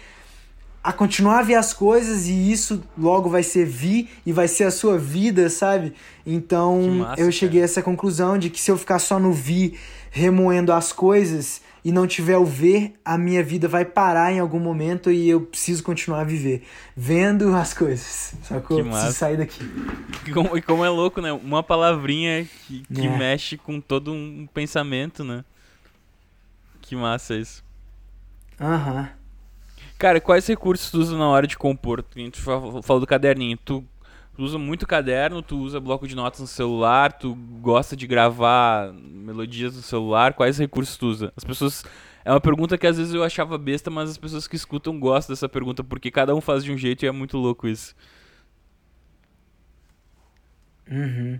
[0.84, 4.64] a continuar a ver as coisas e isso logo vai ser vi e vai ser
[4.64, 5.95] a sua vida, sabe?
[6.27, 7.64] Então massa, eu cheguei cara.
[7.64, 9.79] a essa conclusão de que se eu ficar só no vi,
[10.11, 14.59] remoendo as coisas e não tiver o ver, a minha vida vai parar em algum
[14.59, 16.62] momento e eu preciso continuar a viver,
[16.97, 18.35] vendo as coisas.
[18.43, 18.79] Sacou?
[18.79, 18.99] Que massa.
[19.01, 19.62] Preciso sair daqui.
[20.27, 21.31] E como, e como é louco, né?
[21.33, 23.18] Uma palavrinha que, que é.
[23.18, 25.45] mexe com todo um pensamento, né?
[26.81, 27.62] Que massa isso.
[28.59, 29.01] Aham.
[29.01, 29.25] Uhum.
[29.99, 32.03] Cara, quais recursos tu usa na hora de compor?
[32.03, 32.41] Tu
[32.83, 33.57] falou do caderninho.
[33.57, 33.85] Tu
[34.37, 39.76] usa muito caderno, tu usa bloco de notas no celular, tu gosta de gravar melodias
[39.76, 40.35] no celular.
[40.35, 41.32] Quais recursos tu usa?
[41.37, 41.85] As pessoas.
[42.24, 45.35] É uma pergunta que às vezes eu achava besta, mas as pessoas que escutam gostam
[45.35, 47.95] dessa pergunta, porque cada um faz de um jeito e é muito louco isso.
[50.91, 51.39] Uhum.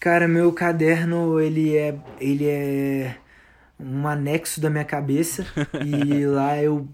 [0.00, 1.98] Cara, meu caderno, ele é.
[2.20, 3.16] ele é
[3.78, 5.46] um anexo da minha cabeça.
[5.84, 6.88] e lá eu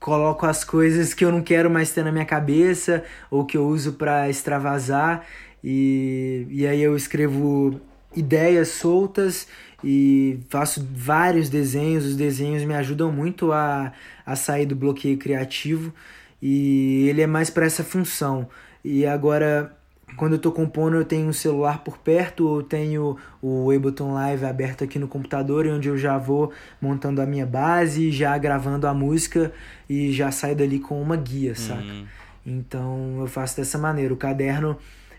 [0.00, 3.66] coloco as coisas que eu não quero mais ter na minha cabeça ou que eu
[3.66, 5.24] uso para extravasar
[5.62, 7.80] e, e aí eu escrevo
[8.14, 9.46] ideias soltas
[9.82, 12.04] e faço vários desenhos.
[12.04, 13.92] Os desenhos me ajudam muito a,
[14.24, 15.92] a sair do bloqueio criativo
[16.40, 18.48] e ele é mais para essa função.
[18.84, 19.76] E agora
[20.16, 24.44] quando eu tô compondo, eu tenho um celular por perto, eu tenho o Ableton Live
[24.44, 28.94] aberto aqui no computador, onde eu já vou montando a minha base, já gravando a
[28.94, 29.52] música
[29.88, 31.82] e já saio dali com uma guia, saca?
[31.82, 32.06] Uhum.
[32.44, 34.12] Então eu faço dessa maneira.
[34.12, 34.76] O caderno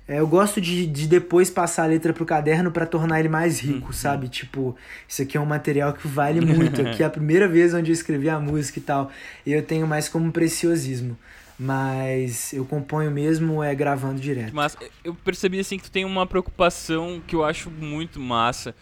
[0.09, 3.59] é, eu gosto de, de depois passar a letra pro caderno para tornar ele mais
[3.59, 3.93] rico, uhum.
[3.93, 4.27] sabe?
[4.27, 4.75] Tipo,
[5.07, 6.81] isso aqui é um material que vale muito.
[6.81, 9.11] Aqui é a primeira vez onde eu escrevi a música e tal.
[9.45, 11.15] E eu tenho mais como preciosismo.
[11.59, 14.55] Mas eu componho mesmo é gravando direto.
[14.55, 18.73] Mas eu percebi assim que tu tem uma preocupação que eu acho muito massa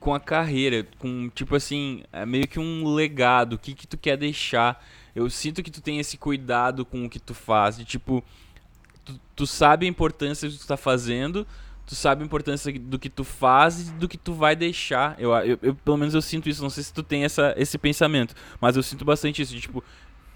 [0.00, 3.98] com a carreira, com tipo assim, é meio que um legado, o que que tu
[3.98, 4.82] quer deixar.
[5.14, 8.24] Eu sinto que tu tem esse cuidado com o que tu faz, de tipo,
[9.04, 11.46] tu, tu sabe a importância do que tu tá fazendo,
[11.86, 15.14] tu sabe a importância do que tu faz e do que tu vai deixar.
[15.18, 17.76] Eu, eu, eu, pelo menos eu sinto isso, não sei se tu tem essa, esse
[17.76, 19.84] pensamento, mas eu sinto bastante isso, de tipo,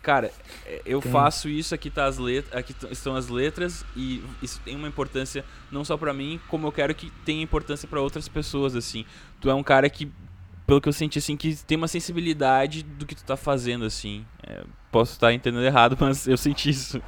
[0.06, 0.30] cara,
[0.64, 1.10] é, eu tem.
[1.10, 5.44] faço isso, aqui tá as letras, aqui estão as letras e isso tem uma importância
[5.68, 9.04] não só para mim, como eu quero que tenha importância para outras pessoas assim.
[9.40, 10.08] Tu é um cara que
[10.64, 14.24] pelo que eu senti assim que tem uma sensibilidade do que tu tá fazendo assim.
[14.46, 17.02] É, posso estar entendendo errado, mas eu senti isso.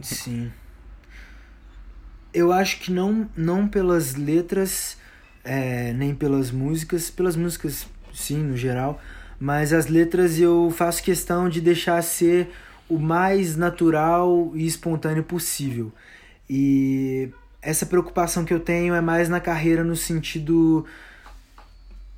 [0.00, 0.52] Sim.
[2.32, 4.96] Eu acho que não não pelas letras
[5.42, 9.00] é, nem pelas músicas, pelas músicas sim, no geral,
[9.38, 12.48] mas as letras eu faço questão de deixar ser
[12.88, 15.92] o mais natural e espontâneo possível.
[16.48, 17.28] E
[17.60, 20.86] essa preocupação que eu tenho é mais na carreira no sentido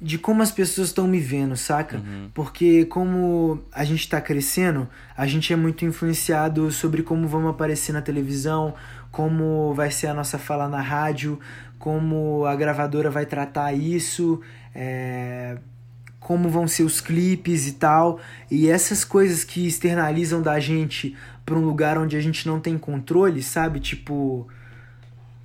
[0.00, 1.96] de como as pessoas estão me vendo, saca?
[1.96, 2.30] Uhum.
[2.32, 7.92] Porque como a gente está crescendo, a gente é muito influenciado sobre como vamos aparecer
[7.92, 8.74] na televisão,
[9.10, 11.40] como vai ser a nossa fala na rádio,
[11.78, 14.40] como a gravadora vai tratar isso.
[14.72, 15.56] É
[16.20, 18.20] como vão ser os clipes e tal.
[18.50, 22.76] E essas coisas que externalizam da gente para um lugar onde a gente não tem
[22.76, 23.80] controle, sabe?
[23.80, 24.46] Tipo,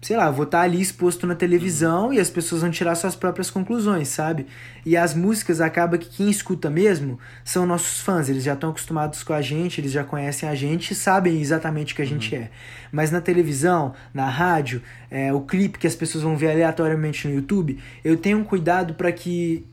[0.01, 3.15] sei lá, vou estar tá ali exposto na televisão e as pessoas vão tirar suas
[3.15, 4.45] próprias conclusões, sabe?
[4.85, 9.23] E as músicas acaba que quem escuta mesmo são nossos fãs, eles já estão acostumados
[9.23, 12.35] com a gente, eles já conhecem a gente e sabem exatamente o que a gente
[12.35, 12.41] uhum.
[12.41, 12.49] é.
[12.91, 17.33] Mas na televisão, na rádio, é, o clipe que as pessoas vão ver aleatoriamente no
[17.33, 19.65] YouTube, eu tenho um cuidado para que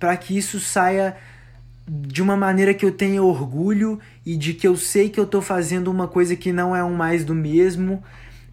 [0.00, 1.16] para que isso saia
[1.86, 5.42] de uma maneira que eu tenha orgulho e de que eu sei que eu tô
[5.42, 8.02] fazendo uma coisa que não é um mais do mesmo.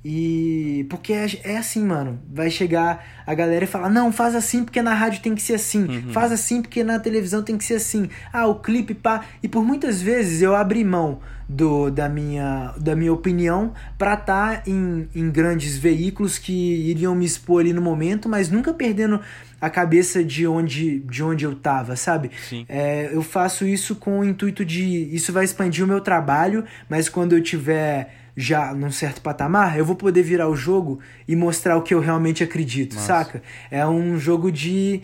[0.10, 2.18] E porque é, é assim, mano.
[2.34, 5.56] Vai chegar a galera e falar: "Não, faz assim porque na rádio tem que ser
[5.56, 5.84] assim.
[5.84, 6.14] Uhum.
[6.14, 8.10] Faz assim porque na televisão tem que ser assim.
[8.32, 9.26] Ah, o clipe pá".
[9.44, 14.62] E por muitas vezes eu abri mão do, da, minha, da minha opinião para estar
[14.62, 19.20] tá em, em grandes veículos que iriam me expor ali no momento, mas nunca perdendo
[19.60, 22.32] a cabeça de onde, de onde eu tava, sabe?
[22.70, 25.14] É, eu faço isso com o intuito de.
[25.14, 29.84] Isso vai expandir o meu trabalho, mas quando eu tiver já num certo patamar, eu
[29.84, 33.08] vou poder virar o jogo e mostrar o que eu realmente acredito, Nossa.
[33.08, 33.42] saca?
[33.72, 35.02] É um jogo de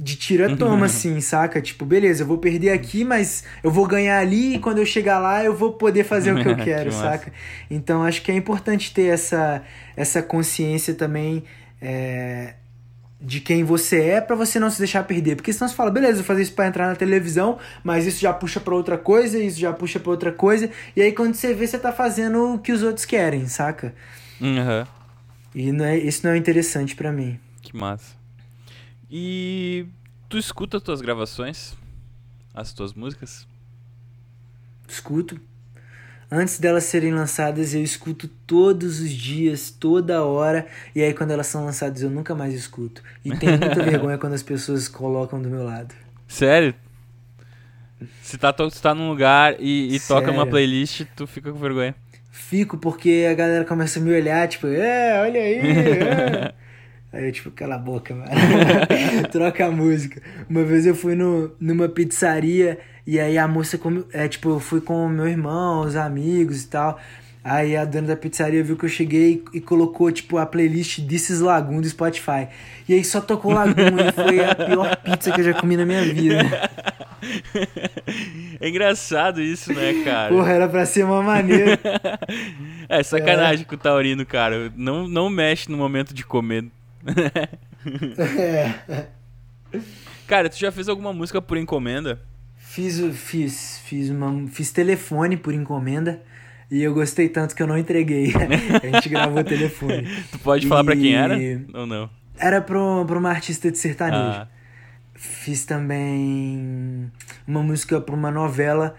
[0.00, 1.60] de tira-toma, assim, saca?
[1.60, 5.18] Tipo, beleza, eu vou perder aqui, mas eu vou ganhar ali e quando eu chegar
[5.18, 7.32] lá eu vou poder fazer o que eu quero, que saca?
[7.68, 9.60] Então acho que é importante ter essa,
[9.96, 11.42] essa consciência também
[11.82, 12.54] é,
[13.20, 15.36] de quem você é para você não se deixar perder.
[15.36, 18.32] Porque senão você fala, beleza, vou fazer isso para entrar na televisão, mas isso já
[18.32, 21.66] puxa para outra coisa, isso já puxa para outra coisa, e aí quando você vê,
[21.66, 23.94] você tá fazendo o que os outros querem, saca?
[24.40, 24.86] Uhum.
[25.54, 27.38] E não é, isso não é interessante para mim.
[27.60, 28.16] Que massa.
[29.10, 29.86] E
[30.28, 31.76] tu escuta as tuas gravações?
[32.54, 33.46] As tuas músicas?
[34.86, 35.40] Escuto
[36.30, 41.46] antes delas serem lançadas, eu escuto todos os dias, toda hora, e aí quando elas
[41.46, 43.02] são lançadas eu nunca mais escuto.
[43.24, 45.94] E tenho muita vergonha quando as pessoas colocam do meu lado.
[46.26, 46.74] Sério?
[48.22, 51.94] Se tá, se tá num lugar e, e toca uma playlist, tu fica com vergonha.
[52.30, 56.54] Fico, porque a galera começa a me olhar, tipo, é, olha aí, é.
[57.10, 58.30] Aí eu, tipo, cala a boca, mano.
[59.32, 60.20] Troca a música.
[60.48, 64.60] Uma vez eu fui no, numa pizzaria e aí a moça, como, é, tipo, eu
[64.60, 66.98] fui com meu irmão, os amigos e tal.
[67.42, 71.40] Aí a dona da pizzaria viu que eu cheguei e, colocou, tipo, a playlist This
[71.40, 72.48] Lagoon do Spotify.
[72.86, 75.86] E aí só tocou Lagoon e foi a pior pizza que eu já comi na
[75.86, 76.38] minha vida.
[78.60, 80.28] É engraçado isso, né, cara?
[80.30, 81.78] Porra, era pra ser uma maneira.
[82.88, 83.64] é, sacanagem é.
[83.64, 84.72] com o Taurino, cara.
[84.76, 86.64] Não, não mexe no momento de comer.
[88.38, 89.06] é.
[90.28, 92.20] Cara, tu já fez alguma música por encomenda?
[92.54, 96.20] Fiz, fiz, fiz, uma, fiz telefone por encomenda.
[96.70, 98.34] E eu gostei tanto que eu não entreguei.
[98.36, 100.06] a gente gravou telefone.
[100.30, 100.68] Tu pode e...
[100.68, 101.34] falar pra quem era?
[101.72, 102.10] Ou não?
[102.38, 104.42] Era pra, pra uma artista de sertanejo.
[104.42, 104.48] Ah.
[105.14, 107.10] Fiz também
[107.46, 108.94] uma música pra uma novela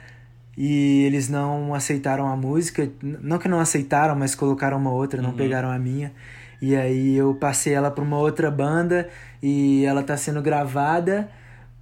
[0.58, 2.92] e eles não aceitaram a música.
[3.04, 5.38] Não que não aceitaram, mas colocaram uma outra, não uhum.
[5.38, 6.12] pegaram a minha.
[6.60, 9.08] E aí eu passei ela pra uma outra banda
[9.42, 11.30] e ela tá sendo gravada.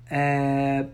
[0.09, 0.85] É,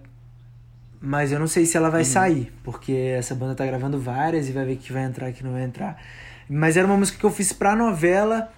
[0.99, 2.05] mas eu não sei se ela vai uhum.
[2.05, 5.51] sair, porque essa banda tá gravando várias e vai ver que vai entrar que não
[5.51, 6.01] vai entrar.
[6.49, 8.51] Mas era uma música que eu fiz pra novela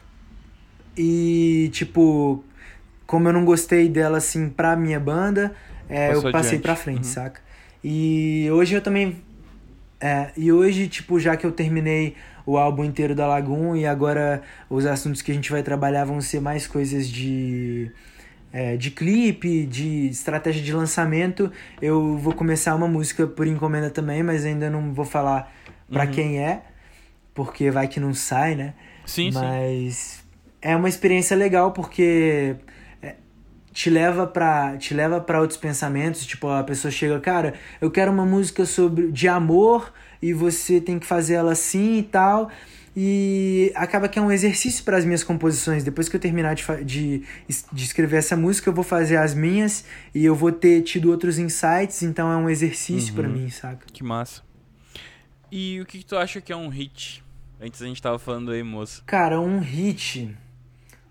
[0.97, 2.43] e, tipo,
[3.05, 5.55] como eu não gostei dela assim pra minha banda,
[5.89, 6.61] é, eu passei adiante.
[6.61, 7.03] pra frente, uhum.
[7.03, 7.41] saca?
[7.83, 9.17] E hoje eu também.
[9.99, 12.15] É, e hoje, tipo, já que eu terminei
[12.45, 16.21] o álbum inteiro da Lagoon e agora os assuntos que a gente vai trabalhar vão
[16.21, 17.91] ser mais coisas de.
[18.53, 24.23] É, de clipe, de estratégia de lançamento, eu vou começar uma música por encomenda também,
[24.23, 25.53] mas ainda não vou falar
[25.91, 26.11] pra uhum.
[26.11, 26.61] quem é,
[27.33, 28.73] porque vai que não sai, né?
[29.05, 30.23] Sim, mas sim.
[30.61, 32.55] é uma experiência legal porque
[33.75, 38.09] te leva para te leva para outros pensamentos, tipo a pessoa chega, cara, eu quero
[38.09, 39.91] uma música sobre de amor
[40.21, 42.49] e você tem que fazer ela assim e tal.
[42.97, 45.83] E acaba que é um exercício para as minhas composições.
[45.83, 47.23] Depois que eu terminar de, de,
[47.71, 51.37] de escrever essa música, eu vou fazer as minhas e eu vou ter tido outros
[51.37, 53.21] insights, então é um exercício uhum.
[53.21, 53.85] para mim, saca?
[53.91, 54.41] Que massa.
[55.51, 57.23] E o que, que tu acha que é um hit?
[57.59, 59.01] Antes a gente tava falando aí, moça.
[59.05, 60.33] Cara, um hit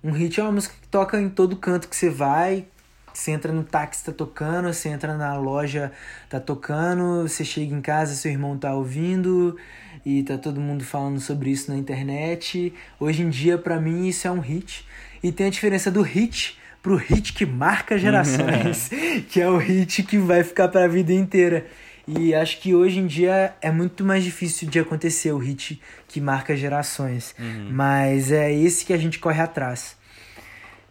[0.04, 2.66] um hit é uma música que toca em todo canto que você vai.
[3.14, 4.72] Você entra no táxi, tá tocando.
[4.72, 5.92] Você entra na loja,
[6.28, 7.22] tá tocando.
[7.22, 9.56] Você chega em casa, seu irmão tá ouvindo.
[10.04, 12.74] E tá todo mundo falando sobre isso na internet.
[12.98, 14.84] Hoje em dia, para mim, isso é um hit.
[15.22, 18.90] E tem a diferença do hit pro hit que marca gerações.
[19.30, 21.66] que é o hit que vai ficar pra vida inteira.
[22.06, 26.20] E acho que hoje em dia é muito mais difícil de acontecer o hit que
[26.20, 27.34] marca gerações.
[27.38, 27.68] Uhum.
[27.70, 29.96] Mas é esse que a gente corre atrás.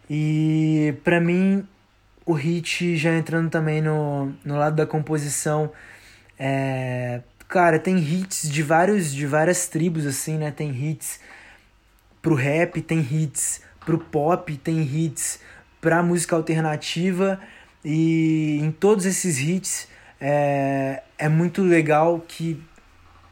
[0.08, 1.66] E para mim,
[2.26, 5.70] o hit já entrando também no, no lado da composição,
[6.38, 10.50] é, cara, tem hits de vários de várias tribos assim, né?
[10.50, 11.20] Tem hits
[12.22, 15.40] pro rap, tem hits pro pop, tem hits
[15.80, 17.38] pra música alternativa
[17.84, 19.86] e em todos esses hits
[20.20, 22.62] é, é muito legal que.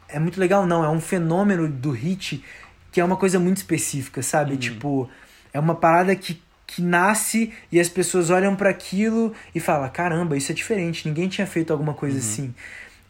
[0.07, 2.43] É muito legal, não, é um fenômeno do hit
[2.91, 4.51] que é uma coisa muito específica, sabe?
[4.51, 4.57] Uhum.
[4.59, 5.09] Tipo,
[5.51, 6.39] é uma parada que,
[6.73, 11.27] que nasce e as pessoas olham para aquilo e falam: caramba, isso é diferente, ninguém
[11.27, 12.23] tinha feito alguma coisa uhum.
[12.23, 12.55] assim.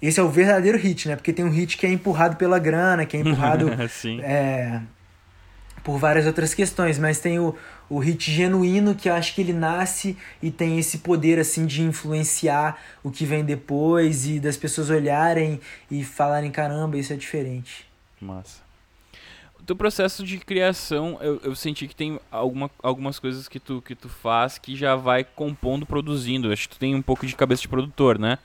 [0.02, 1.16] Esse é o verdadeiro hit, né?
[1.16, 3.70] Porque tem um hit que é empurrado pela grana, que é empurrado
[4.22, 4.82] é,
[5.82, 7.56] por várias outras questões, mas tem o,
[7.90, 11.84] o hit genuíno que eu acho que ele nasce e tem esse poder assim de
[11.84, 17.88] influenciar o que vem depois e das pessoas olharem e falarem caramba, isso é diferente.
[18.20, 18.63] Massa.
[19.66, 23.96] Teu processo de criação, eu, eu senti que tem alguma, algumas coisas que tu, que
[23.96, 26.52] tu faz que já vai compondo, produzindo.
[26.52, 28.38] Acho que tu tem um pouco de cabeça de produtor, né?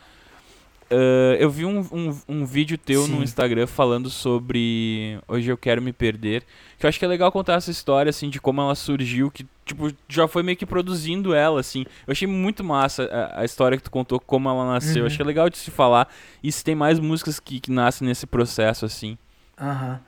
[0.91, 3.17] Uh, eu vi um, um, um vídeo teu Sim.
[3.17, 6.45] no Instagram falando sobre Hoje Eu Quero Me Perder.
[6.79, 9.47] Que eu acho que é legal contar essa história, assim, de como ela surgiu, que,
[9.67, 11.85] tipo, já foi meio que produzindo ela, assim.
[12.07, 15.03] Eu achei muito massa a, a história que tu contou, como ela nasceu.
[15.03, 15.07] Uhum.
[15.07, 16.09] Acho que é legal de se falar.
[16.43, 19.19] E se tem mais músicas que, que nascem nesse processo, assim.
[19.61, 19.93] Aham.
[19.93, 20.08] Uhum.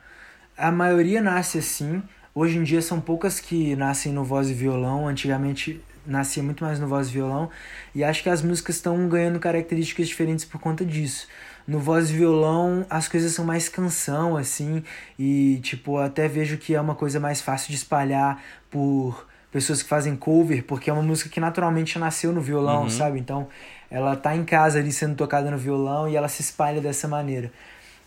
[0.61, 2.03] A maioria nasce assim.
[2.35, 5.07] Hoje em dia são poucas que nascem no voz e violão.
[5.07, 7.49] Antigamente nascia muito mais no voz e violão,
[7.93, 11.27] e acho que as músicas estão ganhando características diferentes por conta disso.
[11.67, 14.83] No voz e violão, as coisas são mais canção, assim,
[15.17, 19.89] e, tipo, até vejo que é uma coisa mais fácil de espalhar por pessoas que
[19.89, 22.89] fazem cover, porque é uma música que naturalmente nasceu no violão, uhum.
[22.89, 23.19] sabe?
[23.19, 23.47] Então,
[23.89, 27.51] ela tá em casa ali sendo tocada no violão e ela se espalha dessa maneira.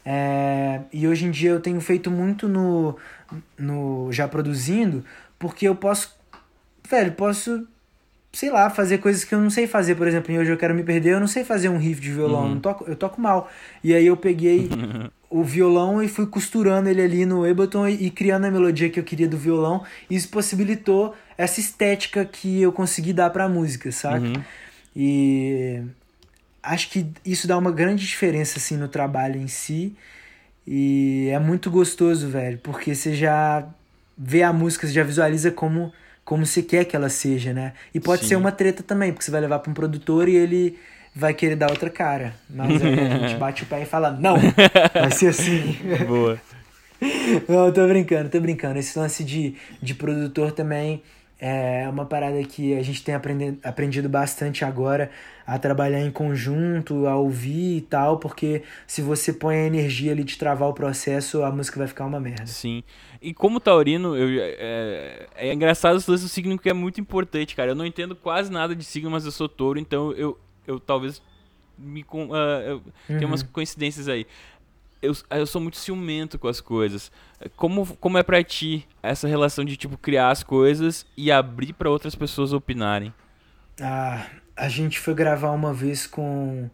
[0.04, 2.96] É, e hoje em dia eu tenho feito muito no,
[3.58, 5.04] no já produzindo,
[5.38, 6.14] porque eu posso,
[6.88, 7.66] velho, posso
[8.34, 9.94] sei lá, fazer coisas que eu não sei fazer.
[9.94, 12.10] Por exemplo, em Hoje Eu Quero Me Perder, eu não sei fazer um riff de
[12.10, 12.54] violão, uhum.
[12.54, 13.48] não toco, eu toco mal.
[13.82, 14.68] E aí eu peguei
[15.30, 18.98] o violão e fui costurando ele ali no Ableton e, e, criando a melodia que
[18.98, 19.84] eu queria do violão.
[20.10, 24.26] E isso possibilitou essa estética que eu consegui dar pra música, saca?
[24.26, 24.42] Uhum.
[24.96, 25.82] E
[26.64, 29.94] acho que isso dá uma grande diferença, assim, no trabalho em si.
[30.66, 33.66] E é muito gostoso, velho, porque você já
[34.16, 35.92] vê a música, você já visualiza como
[36.24, 37.74] como você quer que ela seja, né?
[37.92, 38.28] E pode Sim.
[38.28, 40.78] ser uma treta também, porque você vai levar para um produtor e ele
[41.14, 42.34] vai querer dar outra cara.
[42.48, 44.36] Mas aí a gente bate o pé e fala, não,
[44.94, 45.76] vai ser assim.
[46.08, 46.40] Boa.
[47.46, 48.78] Não, tô brincando, tô brincando.
[48.78, 51.02] Esse lance de, de produtor também
[51.38, 55.10] é uma parada que a gente tem aprendido, bastante agora
[55.46, 60.24] a trabalhar em conjunto, a ouvir e tal, porque se você põe a energia ali
[60.24, 62.46] de travar o processo, a música vai ficar uma merda.
[62.46, 62.82] Sim.
[63.20, 67.54] E como taurino, eu, é, é engraçado esse lance do signo que é muito importante,
[67.54, 67.72] cara.
[67.72, 71.20] Eu não entendo quase nada de signo, mas eu sou touro, então eu, eu talvez
[71.76, 73.26] me uh, eu uhum.
[73.26, 74.26] umas coincidências aí.
[75.04, 77.10] Eu, eu sou muito ciumento com as coisas.
[77.56, 81.90] Como, como é pra ti essa relação de, tipo, criar as coisas e abrir para
[81.90, 83.12] outras pessoas opinarem?
[83.80, 84.26] Ah,
[84.56, 86.70] a gente foi gravar uma vez com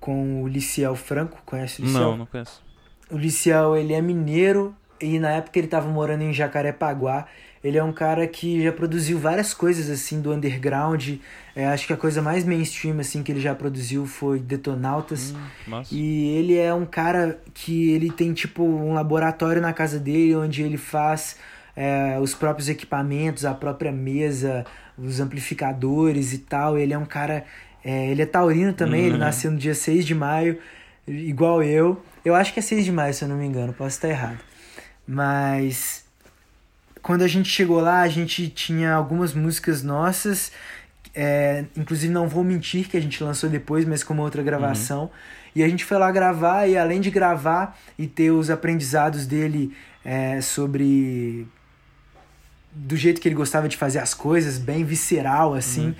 [0.00, 2.02] com o Liciel Franco, conhece o Liciel?
[2.02, 2.62] Não, não conheço.
[3.10, 7.26] O Liciel, ele é mineiro e na época ele tava morando em Jacarepaguá.
[7.62, 11.16] Ele é um cara que já produziu várias coisas assim do underground.
[11.56, 15.34] É, acho que a coisa mais mainstream assim que ele já produziu foi Detonautas.
[15.66, 15.82] Hum.
[15.90, 20.62] E ele é um cara que ele tem tipo um laboratório na casa dele onde
[20.62, 21.36] ele faz
[21.76, 24.64] é, os próprios equipamentos, a própria mesa,
[24.96, 26.78] os amplificadores e tal.
[26.78, 27.44] Ele é um cara.
[27.84, 29.18] É, ele é taurino também, ele Uhum.
[29.18, 30.58] nasceu no dia 6 de maio,
[31.06, 32.02] igual eu.
[32.24, 34.38] Eu acho que é 6 de maio, se eu não me engano, posso estar errado.
[35.06, 36.04] Mas
[37.02, 40.52] quando a gente chegou lá, a gente tinha algumas músicas nossas.
[41.14, 45.10] é, inclusive, não vou mentir que a gente lançou depois, mas como outra gravação.
[45.54, 49.74] E a gente foi lá gravar, e além de gravar e ter os aprendizados dele
[50.04, 51.46] é, sobre.
[52.72, 55.94] do jeito que ele gostava de fazer as coisas, bem visceral, assim.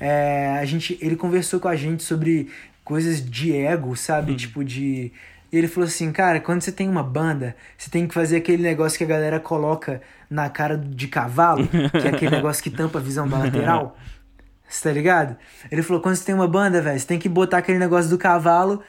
[0.00, 2.50] é, a gente, ele conversou com a gente sobre
[2.82, 4.34] coisas de ego, sabe?
[4.34, 5.12] Tipo, de.
[5.54, 8.60] E ele falou assim, cara, quando você tem uma banda, você tem que fazer aquele
[8.60, 12.98] negócio que a galera coloca na cara de cavalo, que é aquele negócio que tampa
[12.98, 13.96] a visão da lateral.
[14.68, 15.36] Você tá ligado?
[15.70, 18.18] Ele falou, quando você tem uma banda, velho, você tem que botar aquele negócio do
[18.18, 18.82] cavalo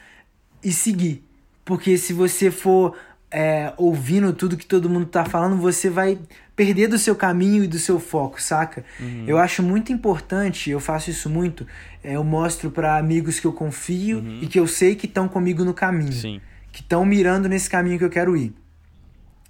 [0.60, 1.24] e seguir.
[1.64, 2.96] Porque se você for
[3.30, 6.18] é, ouvindo tudo que todo mundo tá falando, você vai
[6.56, 8.84] perder do seu caminho e do seu foco, saca?
[9.24, 11.64] Eu acho muito importante, eu faço isso muito,
[12.02, 15.64] é, eu mostro pra amigos que eu confio e que eu sei que estão comigo
[15.64, 16.40] no caminho Sim.
[16.76, 18.54] Que estão mirando nesse caminho que eu quero ir.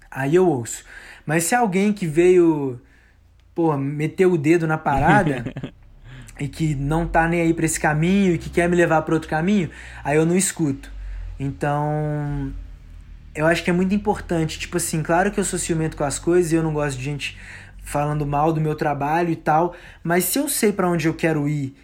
[0.09, 0.85] Aí eu ouço.
[1.25, 2.79] Mas se alguém que veio,
[3.53, 5.43] pô, meter o dedo na parada
[6.39, 9.13] e que não tá nem aí pra esse caminho e que quer me levar para
[9.13, 9.69] outro caminho,
[10.05, 10.89] aí eu não escuto.
[11.37, 12.53] Então,
[13.35, 16.17] eu acho que é muito importante, tipo assim, claro que eu sou ciumento com as
[16.17, 17.37] coisas e eu não gosto de gente
[17.83, 21.45] falando mal do meu trabalho e tal, mas se eu sei para onde eu quero
[21.49, 21.75] ir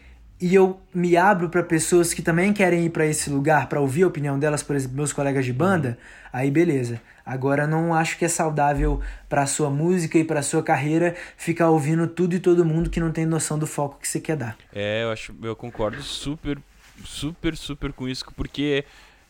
[0.44, 4.04] e eu me abro para pessoas que também querem ir para esse lugar para ouvir
[4.04, 5.98] a opinião delas, por exemplo, meus colegas de banda,
[6.34, 7.02] aí beleza.
[7.26, 12.08] Agora não acho que é saudável para sua música e para sua carreira ficar ouvindo
[12.08, 14.58] tudo e todo mundo que não tem noção do foco que você quer dar.
[14.74, 16.60] É, eu acho, eu concordo super,
[17.06, 18.84] super, super com isso, porque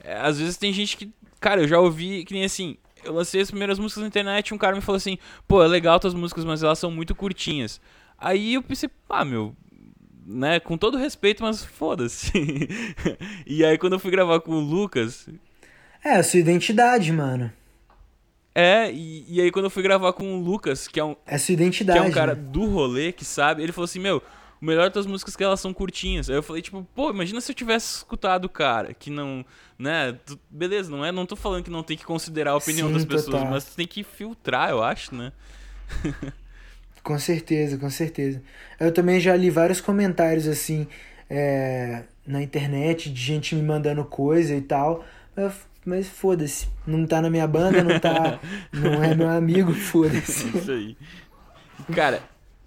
[0.03, 3.39] é, às vezes tem gente que, cara, eu já ouvi que nem assim, eu lancei
[3.39, 6.43] as primeiras músicas na internet um cara me falou assim, pô, é legal tuas músicas,
[6.43, 7.79] mas elas são muito curtinhas.
[8.17, 9.55] Aí eu pensei, ah, meu,
[10.25, 12.31] né, com todo respeito, mas foda-se.
[13.45, 15.27] e aí quando eu fui gravar com o Lucas,
[16.03, 17.51] É, a sua identidade, mano.
[18.55, 21.37] é, e, e aí quando eu fui gravar com o Lucas, que é um, É
[21.37, 21.97] sua que identidade.
[21.97, 22.41] é um cara né?
[22.41, 24.21] do rolê que sabe, ele falou assim, meu,
[24.61, 26.29] o melhor das músicas é que elas são curtinhas.
[26.29, 29.43] Aí eu falei, tipo, pô, imagina se eu tivesse escutado o cara, que não,
[29.77, 32.89] né, tu- beleza, não é, não tô falando que não tem que considerar a opinião
[32.89, 33.49] Sim, das pessoas, total.
[33.49, 35.31] mas tu tem que filtrar, eu acho, né?
[37.03, 38.41] Com certeza, com certeza.
[38.79, 40.87] Eu também já li vários comentários assim
[41.29, 45.03] é, na internet de gente me mandando coisa e tal.
[45.35, 45.53] Mas,
[45.85, 46.67] mas foda-se.
[46.87, 48.39] Não tá na minha banda, não tá.
[48.71, 50.57] não é meu amigo, foda-se.
[50.57, 50.97] Isso aí.
[51.93, 52.23] Cara,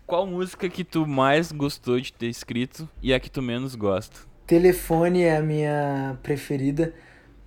[0.06, 4.20] qual música que tu mais gostou de ter escrito e a que tu menos gosta?
[4.46, 6.94] Telefone é a minha preferida.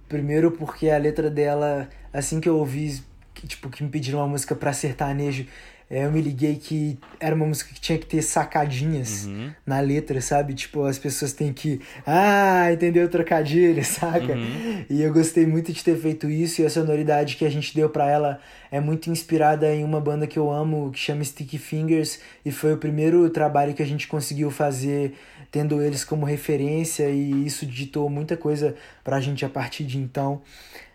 [0.08, 3.02] Primeiro porque a letra dela, assim que eu ouvi,
[3.34, 7.34] que, tipo, que me pediram uma música pra sertanejo, é, eu me liguei que era
[7.36, 9.52] uma música que tinha que ter sacadinhas Uhum.
[9.66, 10.54] na letra, sabe?
[10.54, 11.82] Tipo, as pessoas têm que.
[12.06, 14.34] Ah, entendeu o trocadilho, saca?
[14.34, 14.86] Uhum.
[14.90, 17.90] E eu gostei muito de ter feito isso e a sonoridade que a gente deu
[17.90, 18.40] pra ela
[18.72, 22.74] é muito inspirada em uma banda que eu amo, que chama Sticky Fingers, e foi
[22.74, 25.14] o primeiro trabalho que a gente conseguiu fazer
[25.52, 30.42] tendo eles como referência e isso ditou muita coisa pra gente a partir de então.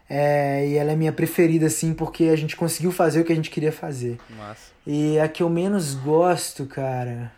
[0.09, 3.36] É, e ela é minha preferida, assim, porque a gente conseguiu fazer o que a
[3.36, 4.18] gente queria fazer.
[4.36, 4.72] Massa.
[4.86, 7.32] E a que eu menos gosto, cara.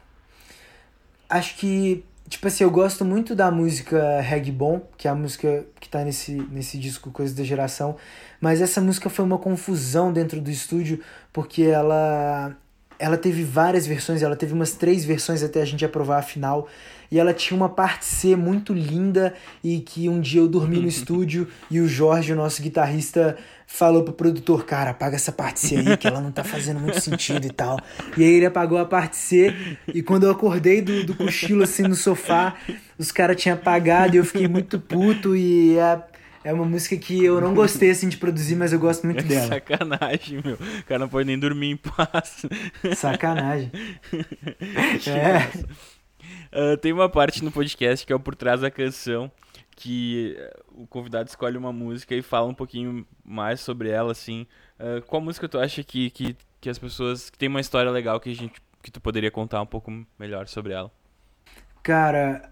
[1.29, 5.65] Acho que, tipo assim, eu gosto muito da música Reggae Bom, que é a música
[5.81, 7.97] que tá nesse, nesse disco Coisa da Geração.
[8.41, 11.01] Mas essa música foi uma confusão dentro do estúdio,
[11.33, 12.57] porque ela.
[12.99, 16.69] Ela teve várias versões, ela teve umas três versões até a gente aprovar a final.
[17.11, 20.89] E ela tinha uma parte C muito linda e que um dia eu dormi no
[20.89, 23.37] estúdio e o Jorge, o nosso guitarrista,
[23.67, 27.01] falou pro produtor, cara, apaga essa parte C aí, que ela não tá fazendo muito
[27.01, 27.79] sentido e tal.
[28.17, 29.55] E aí ele apagou a parte C
[29.93, 32.55] e quando eu acordei do, do cochilo assim no sofá,
[32.99, 36.01] os caras tinham apagado e eu fiquei muito puto e é,
[36.47, 39.49] é uma música que eu não gostei assim de produzir, mas eu gosto muito dela.
[39.49, 40.55] Sacanagem, meu.
[40.55, 42.47] O cara não pode nem dormir em paz.
[42.95, 43.73] Sacanagem.
[45.09, 45.39] É.
[46.53, 49.31] Ah, tem uma parte no podcast que é o por trás da canção
[49.75, 54.47] que eh, o convidado escolhe uma música e fala um pouquinho mais sobre ela, assim.
[54.79, 58.21] Ah, qual música tu acha que, que, que as pessoas que tem uma história legal
[58.21, 60.93] que a gente que tu poderia contar um pouco melhor sobre ela?
[61.83, 62.51] Cara,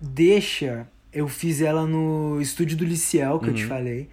[0.00, 3.50] Deixa eu fiz ela no estúdio do Liciel, que uhum.
[3.52, 3.68] eu te uhum.
[3.68, 4.08] falei.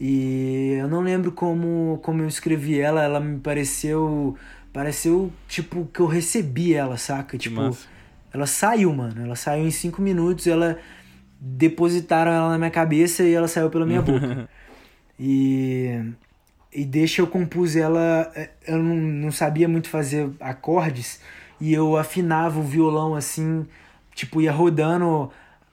[0.00, 4.36] E eu não lembro como, como eu escrevi ela, ela me pareceu.
[4.72, 7.38] Pareceu, tipo, que eu recebi ela, saca?
[7.38, 7.76] Tipo,
[8.32, 9.22] ela saiu, mano.
[9.22, 10.78] Ela saiu em cinco minutos, ela
[11.38, 14.48] depositaram ela na minha cabeça e ela saiu pela minha boca.
[15.20, 16.00] e.
[16.74, 18.32] E deixa eu compus ela.
[18.34, 21.20] É, eu não, não sabia muito fazer acordes.
[21.60, 23.66] E eu afinava o violão assim,
[24.14, 25.30] tipo, ia rodando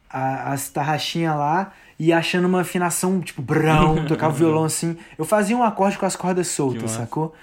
[0.09, 4.97] a, as tarraxinhas lá e achando uma afinação, tipo, brão, tocava o violão assim.
[5.17, 7.33] Eu fazia um acorde com as cordas soltas, sacou?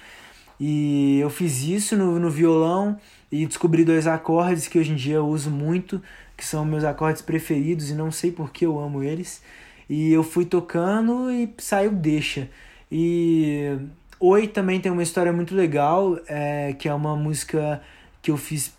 [0.59, 2.99] E eu fiz isso no, no violão
[3.31, 6.03] e descobri dois acordes que hoje em dia eu uso muito,
[6.37, 9.43] que são meus acordes preferidos e não sei por que eu amo eles.
[9.89, 12.49] E eu fui tocando e saiu deixa.
[12.91, 13.79] E
[14.19, 17.83] Oi também tem uma história muito legal, é, que é uma música
[18.23, 18.73] que eu fiz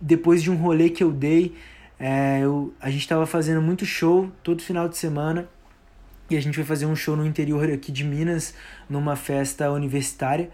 [0.00, 1.54] depois de um rolê que eu dei
[2.02, 5.48] é, eu, a gente estava fazendo muito show todo final de semana
[6.28, 8.54] e a gente foi fazer um show no interior aqui de Minas,
[8.90, 10.50] numa festa universitária.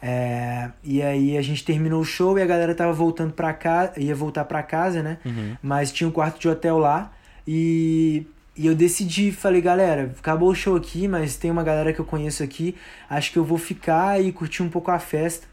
[0.00, 3.98] É, e aí a gente terminou o show e a galera tava voltando para casa,
[3.98, 5.18] ia voltar para casa, né?
[5.24, 5.56] Uhum.
[5.60, 7.10] Mas tinha um quarto de hotel lá
[7.44, 8.24] e,
[8.56, 12.04] e eu decidi, falei, galera, acabou o show aqui, mas tem uma galera que eu
[12.04, 12.76] conheço aqui,
[13.10, 15.48] acho que eu vou ficar e curtir um pouco a festa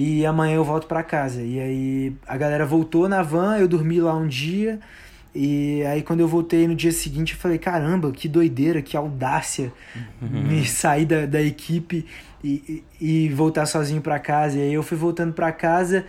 [0.00, 1.42] e amanhã eu volto para casa.
[1.42, 4.78] E aí a galera voltou na van, eu dormi lá um dia.
[5.34, 9.72] E aí quando eu voltei no dia seguinte, eu falei, caramba, que doideira, que audácia
[10.22, 10.44] uhum.
[10.44, 12.06] me sair da, da equipe
[12.44, 14.58] e, e, e voltar sozinho para casa.
[14.58, 16.04] E aí eu fui voltando para casa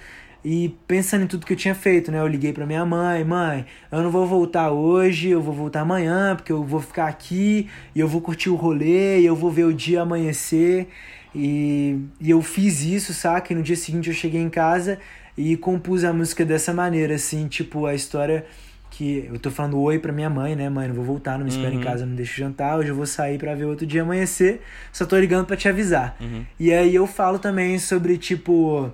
[0.46, 2.20] e pensando em tudo que eu tinha feito, né?
[2.20, 6.36] Eu liguei para minha mãe, mãe, eu não vou voltar hoje, eu vou voltar amanhã,
[6.36, 9.66] porque eu vou ficar aqui e eu vou curtir o rolê, e eu vou ver
[9.66, 10.88] o dia amanhecer.
[11.34, 13.53] E, e eu fiz isso, saca?
[13.53, 14.99] E no dia seguinte eu cheguei em casa
[15.38, 18.45] e compus a música dessa maneira, assim, tipo, a história
[18.91, 20.88] que eu tô falando oi pra minha mãe, né, mãe?
[20.88, 21.80] Não vou voltar, não me espera uhum.
[21.80, 24.61] em casa, não deixa jantar, hoje eu vou sair para ver outro dia amanhecer,
[24.91, 26.17] só tô ligando para te avisar.
[26.19, 26.45] Uhum.
[26.59, 28.91] E aí eu falo também sobre, tipo,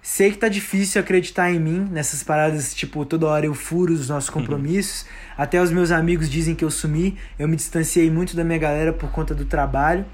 [0.00, 4.08] sei que tá difícil acreditar em mim nessas paradas, tipo, toda hora eu furo os
[4.08, 4.36] nossos uhum.
[4.36, 5.02] compromissos.
[5.02, 5.08] Uhum.
[5.36, 8.92] Até os meus amigos dizem que eu sumi, eu me distanciei muito da minha galera
[8.92, 10.06] por conta do trabalho.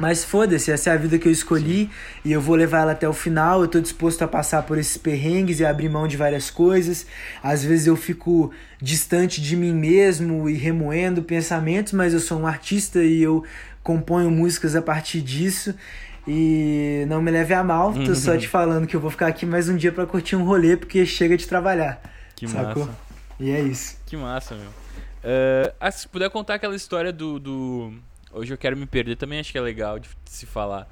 [0.00, 1.90] Mas foda-se, essa é a vida que eu escolhi Sim.
[2.24, 3.60] e eu vou levar ela até o final.
[3.60, 7.06] Eu tô disposto a passar por esses perrengues e abrir mão de várias coisas.
[7.42, 12.46] Às vezes eu fico distante de mim mesmo e remoendo pensamentos, mas eu sou um
[12.46, 13.44] artista e eu
[13.82, 15.74] componho músicas a partir disso.
[16.26, 19.44] E não me leve a mal, tô só te falando que eu vou ficar aqui
[19.44, 22.00] mais um dia para curtir um rolê, porque chega de trabalhar.
[22.34, 22.86] Que sacou?
[22.86, 22.98] massa.
[23.38, 23.98] E é isso.
[24.06, 24.68] Que massa, meu.
[24.68, 27.92] Uh, ah, se puder contar aquela história do, do
[28.32, 30.88] Hoje eu quero me perder também acho que é legal de se falar.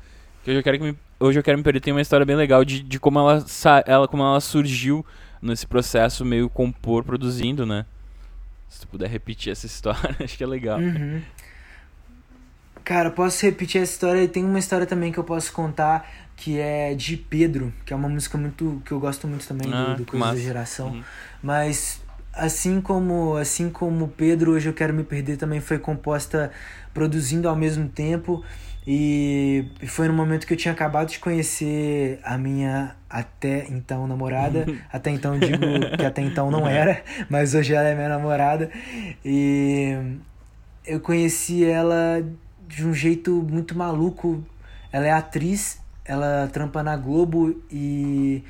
[0.47, 2.82] hoje eu quero me, hoje eu quero me perder tem uma história bem legal de,
[2.82, 3.45] de como ela,
[3.86, 5.05] ela como ela surgiu
[5.41, 7.86] nesse processo meio compor produzindo, né?
[8.68, 10.78] Se tu puder repetir essa história, acho que é legal.
[10.78, 11.22] Uhum.
[12.84, 16.59] Cara, posso repetir essa história e tem uma história também que eu posso contar que
[16.59, 20.05] é de Pedro, que é uma música muito que eu gosto muito também ah, do,
[20.05, 20.89] do Coisa da Geração.
[20.89, 21.05] Uhum.
[21.43, 22.01] Mas
[22.32, 26.53] assim como assim como Pedro, hoje eu quero me perder também foi composta
[26.99, 28.43] produzindo ao mesmo tempo
[28.85, 34.67] e foi no momento que eu tinha acabado de conhecer a minha até então namorada.
[34.93, 35.59] até então digo
[35.97, 38.69] que até então não era, mas hoje ela é minha namorada.
[39.25, 39.97] E
[40.85, 42.21] eu conheci ela
[42.67, 44.45] de um jeito muito maluco.
[44.91, 48.43] Ela é atriz, ela trampa na Globo e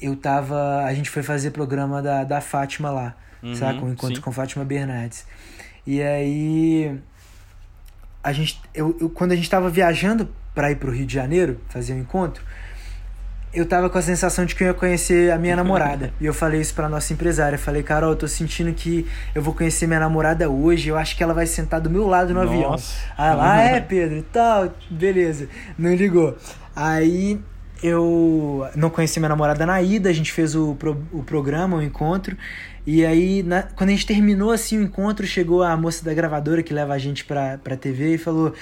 [0.00, 0.84] eu tava.
[0.84, 3.84] A gente foi fazer programa da, da Fátima lá, uhum, saca?
[3.84, 4.22] Um encontro sim.
[4.22, 5.26] com Fátima Bernardes.
[5.86, 6.96] E aí
[8.22, 11.14] a gente, eu, eu, quando a gente estava viajando para ir para o Rio de
[11.14, 12.44] Janeiro fazer o um encontro,
[13.52, 16.12] eu tava com a sensação de que eu ia conhecer a minha namorada.
[16.20, 17.58] e eu falei isso pra nossa empresária.
[17.58, 20.88] Falei, Carol, eu tô sentindo que eu vou conhecer minha namorada hoje.
[20.88, 22.52] Eu acho que ela vai sentar do meu lado no nossa.
[22.52, 22.76] avião.
[23.16, 24.72] Ah, lá é, Pedro e tal.
[24.90, 25.48] Beleza.
[25.76, 26.36] Não ligou.
[26.74, 27.38] Aí
[27.82, 31.82] eu não conheci minha namorada na ida, a gente fez o, pro, o programa, o
[31.82, 32.36] encontro.
[32.84, 36.62] E aí, na, quando a gente terminou assim o encontro, chegou a moça da gravadora
[36.64, 38.54] que leva a gente pra, pra TV e falou: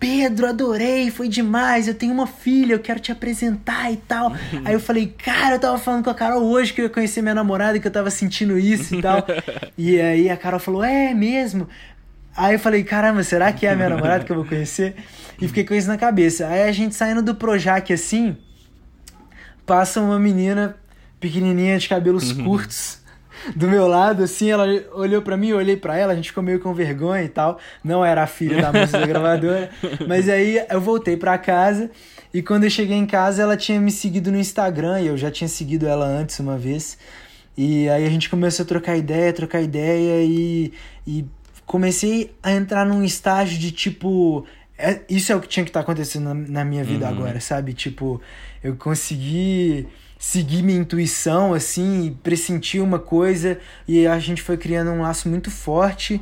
[0.00, 4.32] Pedro, adorei, foi demais, eu tenho uma filha, eu quero te apresentar e tal.
[4.64, 7.20] aí eu falei: Cara, eu tava falando com a Carol hoje que eu ia conhecer
[7.20, 9.26] minha namorada e que eu tava sentindo isso e tal.
[9.76, 11.68] e aí a Carol falou: É mesmo?
[12.34, 14.94] Aí eu falei: Caramba, será que é a minha namorada que eu vou conhecer?
[15.40, 16.46] E fiquei com isso na cabeça.
[16.46, 18.38] Aí a gente saindo do Projac assim,
[19.66, 20.76] passa uma menina
[21.20, 23.00] pequenininha de cabelos curtos
[23.54, 26.42] do meu lado, assim, ela olhou para mim, eu olhei para ela, a gente ficou
[26.42, 27.58] meio com vergonha e tal.
[27.84, 29.70] Não era a filha da moça da gravadora.
[30.06, 31.90] Mas aí eu voltei para casa
[32.32, 35.30] e quando eu cheguei em casa, ela tinha me seguido no Instagram e eu já
[35.30, 36.98] tinha seguido ela antes uma vez.
[37.56, 40.72] E aí a gente começou a trocar ideia, trocar ideia e,
[41.06, 41.24] e
[41.64, 44.46] comecei a entrar num estágio de tipo.
[44.78, 47.12] É, isso é o que tinha que estar tá acontecendo na, na, minha vida uhum.
[47.12, 47.72] agora, sabe?
[47.72, 48.20] Tipo,
[48.66, 49.86] eu consegui
[50.18, 55.50] seguir minha intuição, assim, pressentir uma coisa e a gente foi criando um laço muito
[55.50, 56.20] forte.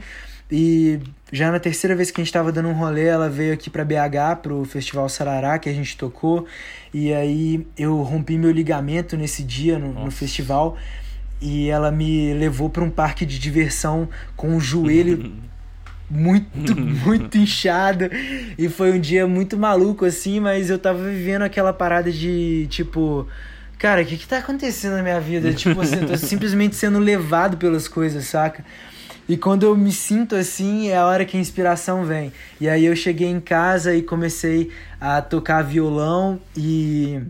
[0.50, 1.00] E
[1.32, 3.82] já na terceira vez que a gente estava dando um rolê, ela veio aqui para
[3.82, 6.46] BH, pro Festival Sarará, que a gente tocou.
[6.92, 10.76] E aí eu rompi meu ligamento nesse dia no, no festival
[11.40, 15.32] e ela me levou para um parque de diversão com o joelho
[16.10, 18.10] muito, muito inchado.
[18.58, 23.26] E foi um dia muito maluco, assim, mas eu tava vivendo aquela parada de tipo.
[23.78, 25.52] Cara, o que que tá acontecendo na minha vida?
[25.52, 28.64] Tipo assim, eu tô simplesmente sendo levado pelas coisas, saca?
[29.28, 32.32] E quando eu me sinto assim, é a hora que a inspiração vem.
[32.60, 34.70] E aí eu cheguei em casa e comecei
[35.00, 37.22] a tocar violão e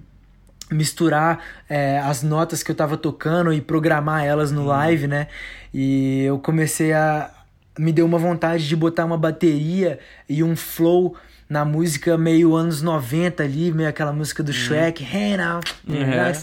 [0.71, 4.67] misturar é, as notas que eu tava tocando e programar elas no uhum.
[4.69, 5.29] live, né?
[5.73, 7.31] E eu comecei a.
[7.79, 9.99] Me deu uma vontade de botar uma bateria
[10.29, 11.17] e um flow
[11.49, 14.55] na música meio anos 90 ali, meio aquela música do uhum.
[14.55, 16.35] Shrek, Hey now, uhum.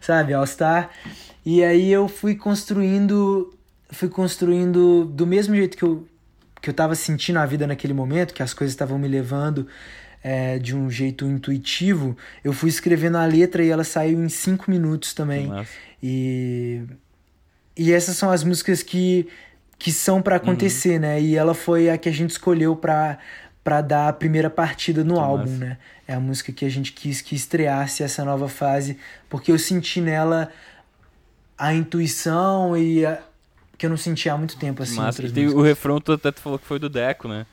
[0.00, 0.90] sabe, All Star.
[1.44, 3.52] E aí eu fui construindo,
[3.90, 6.06] fui construindo do mesmo jeito que eu,
[6.60, 9.66] que eu tava sentindo a vida naquele momento, que as coisas estavam me levando
[10.24, 14.70] é, de um jeito intuitivo, eu fui escrevendo a letra e ela saiu em cinco
[14.70, 15.52] minutos também.
[16.02, 16.82] E,
[17.76, 19.28] e essas são as músicas que,
[19.84, 21.00] que são para acontecer, uhum.
[21.00, 21.20] né?
[21.20, 23.18] E ela foi a que a gente escolheu para
[23.62, 25.76] para dar a primeira partida no álbum, né?
[26.08, 28.96] É a música que a gente quis que estreasse essa nova fase,
[29.28, 30.50] porque eu senti nela
[31.58, 33.20] a intuição e a,
[33.76, 34.96] que eu não sentia há muito tempo assim.
[34.96, 35.30] Massa.
[35.30, 37.44] Tem o refrão tu até falou que foi do Deco, né?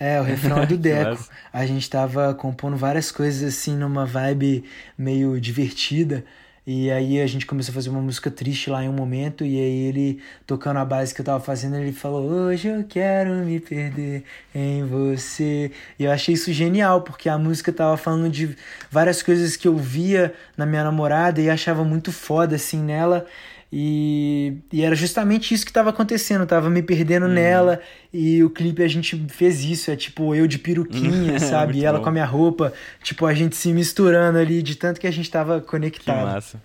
[0.00, 1.28] É, o refrão é do Deco.
[1.52, 4.64] a gente tava compondo várias coisas assim numa vibe
[4.96, 6.24] meio divertida.
[6.66, 9.56] E aí a gente começou a fazer uma música triste lá em um momento, e
[9.56, 13.60] aí ele, tocando a base que eu tava fazendo, ele falou, hoje eu quero me
[13.60, 15.70] perder em você.
[15.96, 18.56] E eu achei isso genial, porque a música tava falando de
[18.90, 23.26] várias coisas que eu via na minha namorada e achava muito foda, assim, nela.
[23.72, 27.32] E, e era justamente isso que estava acontecendo, eu tava me perdendo uhum.
[27.32, 27.80] nela
[28.12, 31.78] e o clipe a gente fez isso, é tipo eu de peruquinha, sabe?
[31.78, 32.04] e ela bom.
[32.04, 32.72] com a minha roupa,
[33.02, 36.16] tipo a gente se misturando ali de tanto que a gente tava conectado.
[36.16, 36.62] Que massa.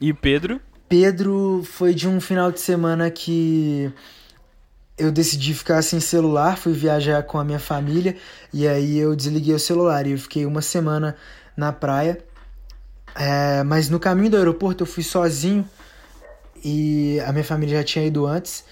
[0.00, 0.60] E Pedro?
[0.88, 3.90] Pedro foi de um final de semana que
[4.98, 8.16] eu decidi ficar sem celular, fui viajar com a minha família
[8.52, 11.16] e aí eu desliguei o celular e eu fiquei uma semana
[11.56, 12.18] na praia.
[13.14, 15.68] É, mas no caminho do aeroporto eu fui sozinho
[16.64, 18.64] e a minha família já tinha ido antes.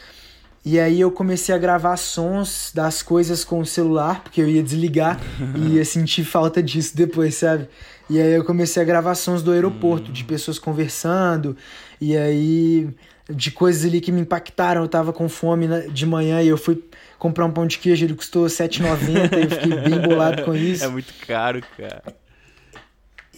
[0.65, 4.63] E aí eu comecei a gravar sons das coisas com o celular, porque eu ia
[4.63, 5.21] desligar
[5.55, 7.69] e ia sentir falta disso depois, sabe?
[8.11, 11.57] E aí eu comecei a gravar sons do aeroporto, de pessoas conversando,
[12.01, 12.89] e aí
[13.29, 14.83] de coisas ali que me impactaram.
[14.83, 16.83] Eu tava com fome de manhã e eu fui
[17.19, 20.85] comprar um pão de queijo, ele custou R$7,90 e eu fiquei bem bolado com isso.
[20.85, 22.03] É muito caro, cara.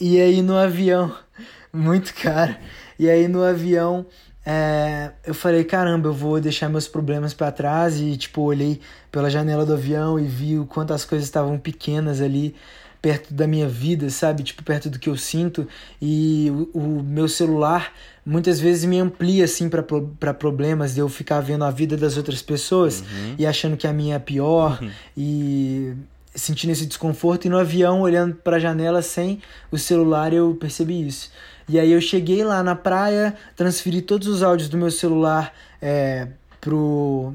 [0.00, 1.14] E aí no avião,
[1.72, 2.56] muito caro.
[2.98, 4.06] E aí no avião
[4.50, 8.80] é, eu falei, caramba, eu vou deixar meus problemas para trás e, tipo, olhei
[9.12, 12.54] pela janela do avião e vi o quanto as coisas estavam pequenas ali
[13.02, 14.42] perto da minha vida, sabe?
[14.42, 15.68] Tipo, perto do que eu sinto.
[16.00, 17.92] E o, o meu celular
[18.24, 22.40] muitas vezes me amplia, assim, para problemas de eu ficar vendo a vida das outras
[22.40, 23.34] pessoas uhum.
[23.38, 24.90] e achando que a minha é pior uhum.
[25.14, 25.92] e
[26.34, 27.44] sentindo esse desconforto.
[27.44, 31.30] E no avião, olhando para a janela sem o celular, eu percebi isso.
[31.68, 36.28] E aí eu cheguei lá na praia, transferi todos os áudios do meu celular é,
[36.60, 37.34] pro,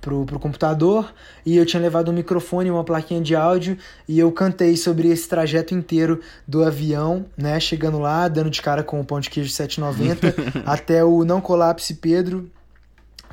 [0.00, 1.12] pro, pro computador
[1.46, 5.28] e eu tinha levado um microfone, uma plaquinha de áudio e eu cantei sobre esse
[5.28, 7.58] trajeto inteiro do avião, né?
[7.58, 11.94] Chegando lá, dando de cara com o pão de queijo 7,90 até o Não Colapse
[11.94, 12.50] Pedro.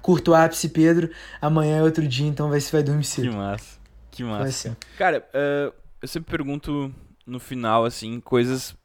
[0.01, 1.09] Curto ápice Pedro.
[1.41, 3.29] Amanhã é outro dia, então vai se vai dormir cedo.
[3.29, 3.79] Que massa.
[4.11, 4.77] Que massa.
[4.99, 6.93] Cara, uh, eu sempre pergunto
[7.25, 8.75] no final, assim, coisas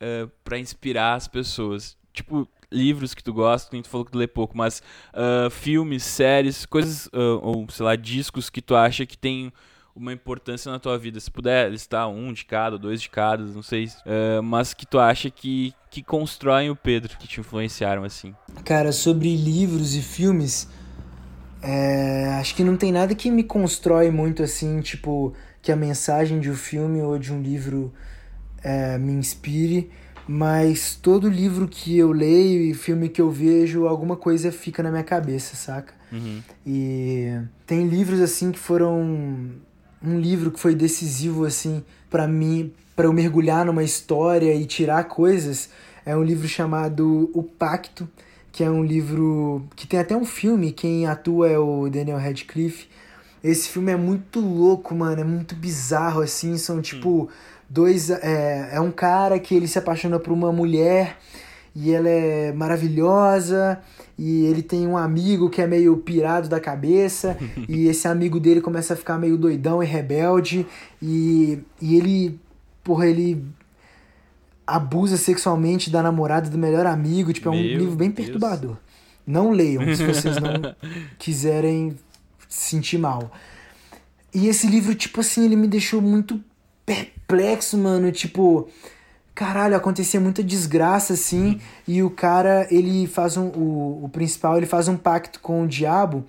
[0.00, 1.96] uh, eh, para inspirar as pessoas.
[2.12, 4.82] Tipo, livros que tu gosta, que tu falou que tu lê pouco, mas
[5.12, 9.52] uh, filmes, séries, coisas, uh, ou sei lá, discos que tu acha que tem
[9.94, 11.18] uma importância na tua vida.
[11.18, 14.98] Se puder listar um de cada, dois de cada, não sei, uh, mas que tu
[14.98, 18.34] acha que, que constroem o Pedro, que te influenciaram assim.
[18.64, 20.68] Cara, sobre livros e filmes,
[21.62, 26.40] é, acho que não tem nada que me constrói muito assim, tipo, que a mensagem
[26.40, 27.92] de um filme ou de um livro
[28.62, 29.90] é, me inspire,
[30.26, 34.90] mas todo livro que eu leio e filme que eu vejo, alguma coisa fica na
[34.90, 35.92] minha cabeça, saca?
[36.12, 36.42] Uhum.
[36.66, 39.50] E tem livros assim que foram
[40.02, 45.04] um livro que foi decisivo assim para mim, para eu mergulhar numa história e tirar
[45.04, 45.70] coisas,
[46.04, 48.08] é um livro chamado O Pacto,
[48.52, 52.88] que é um livro que tem até um filme, quem atua é o Daniel Radcliffe.
[53.42, 57.28] Esse filme é muito louco, mano, é muito bizarro, assim, são tipo
[57.70, 58.10] dois...
[58.10, 61.16] É, é um cara que ele se apaixona por uma mulher
[61.74, 63.80] e ela é maravilhosa
[64.18, 67.38] e ele tem um amigo que é meio pirado da cabeça
[67.68, 70.66] e esse amigo dele começa a ficar meio doidão e rebelde
[71.00, 72.38] e, e ele,
[72.82, 73.42] porra, ele
[74.66, 77.32] abusa sexualmente da namorada do melhor amigo.
[77.32, 78.28] Tipo, é um Meu livro bem Deus.
[78.28, 78.76] perturbador.
[79.26, 80.74] Não leiam se vocês não
[81.18, 81.96] quiserem
[82.48, 83.30] se sentir mal.
[84.32, 86.40] E esse livro, tipo assim, ele me deixou muito
[86.90, 88.10] perplexo, mano.
[88.10, 88.68] Tipo,
[89.34, 91.60] caralho, acontecia muita desgraça, assim.
[91.86, 93.46] E o cara, ele faz um.
[93.48, 96.24] O, o principal, ele faz um pacto com o diabo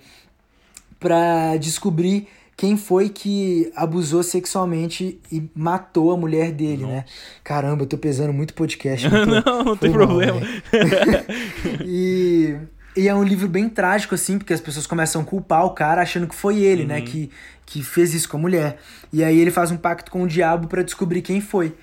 [1.00, 7.04] pra descobrir quem foi que abusou sexualmente e matou a mulher dele, né?
[7.42, 9.08] Caramba, eu tô pesando muito podcast.
[9.10, 10.38] não não, não tem problema.
[10.38, 10.62] né?
[11.84, 12.56] e,
[12.96, 16.02] e é um livro bem trágico, assim, porque as pessoas começam a culpar o cara
[16.02, 17.30] achando que foi ele, né, que,
[17.64, 18.78] que fez isso com a mulher.
[19.12, 21.74] E aí ele faz um pacto com o diabo pra descobrir quem foi.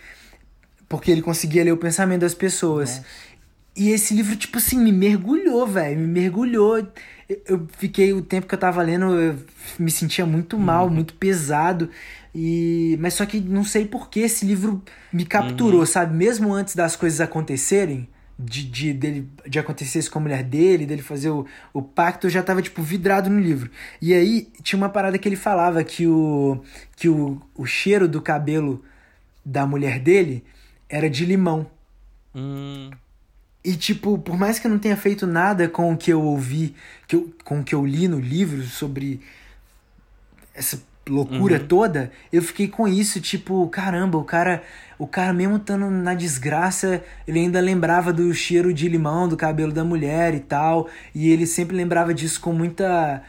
[0.87, 3.01] Porque ele conseguia ler o pensamento das pessoas.
[3.75, 5.99] E esse livro, tipo assim, me mergulhou, velho.
[5.99, 6.85] Me mergulhou.
[7.45, 9.35] Eu- fiquei, o tempo que eu tava lendo, eu
[9.77, 11.89] me sentia muito mal, muito pesado.
[12.33, 14.81] E Mas só que não sei por que esse livro
[15.13, 16.15] me capturou, sabe?
[16.15, 18.07] Mesmo antes das coisas acontecerem,
[18.39, 22.27] de, de, dele, de acontecer isso com a mulher dele, dele fazer o, o pacto,
[22.27, 23.69] eu já tava, tipo, vidrado no livro.
[24.01, 26.63] E aí tinha uma parada que ele falava que o,
[26.95, 28.83] que o, o cheiro do cabelo
[29.45, 30.43] da mulher dele
[30.89, 31.69] era de limão.
[32.33, 32.91] Hum,
[33.63, 36.75] E, tipo, por mais que eu não tenha feito nada com o que eu ouvi,
[37.07, 39.21] que eu, com o que eu li no livro sobre
[40.53, 44.61] essa loucura toda, eu fiquei com isso, tipo, caramba, o cara,
[44.97, 49.71] o cara mesmo estando na desgraça, ele ainda lembrava do cheiro de limão do cabelo
[49.71, 53.21] da mulher e tal, e ele sempre lembrava disso com muita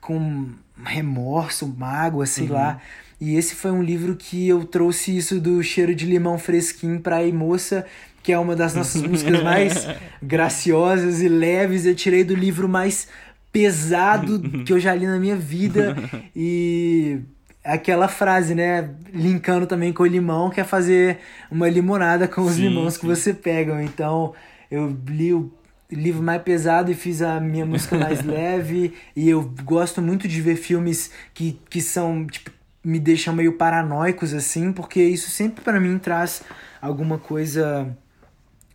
[0.00, 0.48] com
[0.82, 2.80] remorso, mágoa, sei lá.
[3.20, 7.16] E esse foi um livro que eu trouxe isso do cheiro de limão fresquinho pra
[7.16, 7.84] aí, moça,
[8.22, 9.86] que é uma das nossas músicas mais
[10.22, 11.84] graciosas e leves.
[11.84, 13.08] Eu tirei do livro mais
[13.52, 15.96] pesado que eu já li na minha vida.
[16.34, 17.20] E
[17.64, 18.90] aquela frase, né?
[19.12, 21.18] Linkando também com o limão, que é fazer
[21.50, 23.06] uma limonada com os Sim, limões que sim.
[23.06, 23.82] você pega.
[23.82, 24.34] Então,
[24.70, 25.52] eu li o
[25.90, 28.94] livro mais pesado e fiz a minha música mais leve.
[29.14, 32.50] E eu gosto muito de ver filmes que, que são, tipo,
[32.82, 36.42] me deixam meio paranoicos, assim, porque isso sempre pra mim traz
[36.80, 37.96] alguma coisa.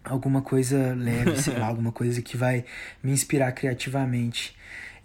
[0.06, 2.65] Alguma coisa leve, sei lá, alguma coisa que vai
[3.03, 4.56] me inspirar criativamente.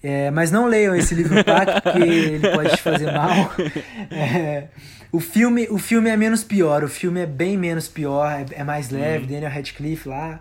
[0.02, 3.52] É, mas não leiam esse livro no pacto, porque ele pode te fazer mal.
[4.10, 4.68] É,
[5.12, 8.64] o, filme, o filme é menos pior, o filme é bem menos pior, é, é
[8.64, 10.40] mais leve, Daniel Radcliffe lá.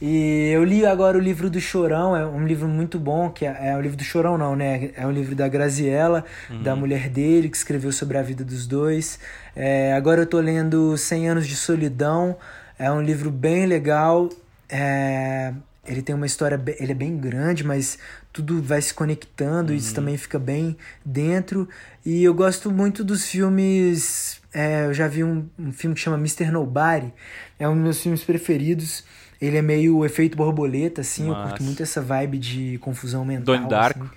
[0.00, 3.70] E eu li agora o livro do Chorão, é um livro muito bom, que é,
[3.70, 4.90] é o livro do Chorão não, né?
[4.94, 6.24] É um livro da Graziella,
[6.62, 9.18] da mulher dele, que escreveu sobre a vida dos dois.
[9.54, 12.36] É, agora eu tô lendo 100 Anos de Solidão,
[12.78, 14.28] é um livro bem legal.
[14.68, 15.52] É,
[15.86, 17.98] ele tem uma história, ele é bem grande, mas
[18.32, 21.68] tudo vai se conectando, isso também fica bem dentro.
[22.04, 24.40] E eu gosto muito dos filmes.
[24.52, 26.50] é, eu já vi um, um filme que chama Mr.
[26.50, 27.12] Nobody,
[27.58, 29.04] é um dos meus filmes preferidos.
[29.40, 31.28] Ele é meio efeito borboleta, assim.
[31.28, 31.48] Eu Massa.
[31.50, 33.54] curto muito essa vibe de confusão mental.
[33.54, 34.04] Donnie Darko.
[34.04, 34.10] assim,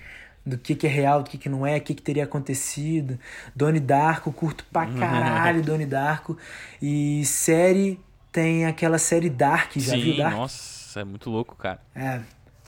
[0.45, 3.19] do que, que é real, do que, que não é, o que, que teria acontecido.
[3.55, 6.37] Donnie Darko, curto pra caralho Donnie Darko.
[6.81, 7.99] E série,
[8.31, 10.33] tem aquela série Dark, já sim, viu Dark?
[10.35, 11.79] nossa, é muito louco, cara.
[11.95, 12.21] É,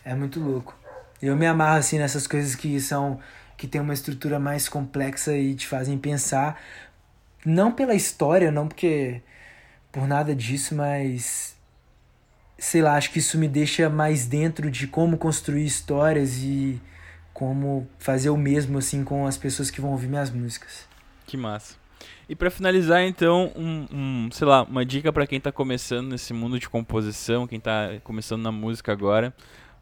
[0.06, 0.78] é muito louco.
[1.22, 3.20] Eu me amarro assim nessas coisas que são
[3.58, 6.60] que tem uma estrutura mais complexa e te fazem pensar
[7.46, 9.22] não pela história, não porque
[9.92, 11.56] por nada disso, mas
[12.58, 16.82] sei lá, acho que isso me deixa mais dentro de como construir histórias e
[17.34, 20.88] como fazer o mesmo assim com as pessoas que vão ouvir minhas músicas.
[21.26, 21.81] Que massa.
[22.32, 26.32] E pra finalizar, então, um, um, sei lá, uma dica pra quem tá começando nesse
[26.32, 29.34] mundo de composição, quem tá começando na música agora.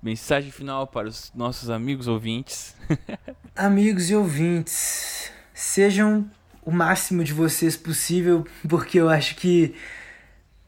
[0.02, 2.76] Mensagem final para os nossos amigos ouvintes.
[3.56, 6.28] Amigos e ouvintes, sejam
[6.66, 9.76] o máximo de vocês possível, porque eu acho que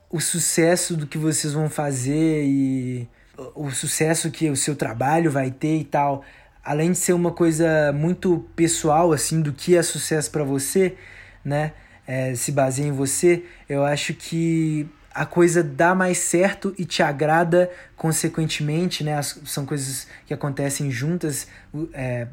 [0.08, 3.10] o sucesso do que vocês vão fazer e
[3.56, 6.24] o sucesso que o seu trabalho vai ter e tal,
[6.64, 10.96] além de ser uma coisa muito pessoal assim do que é sucesso pra você,
[11.44, 11.74] né?
[12.08, 17.04] É, se baseia em você, eu acho que a coisa dá mais certo e te
[17.04, 19.18] agrada consequentemente, né?
[19.18, 21.48] As- são coisas que acontecem juntas.
[21.94, 22.28] é,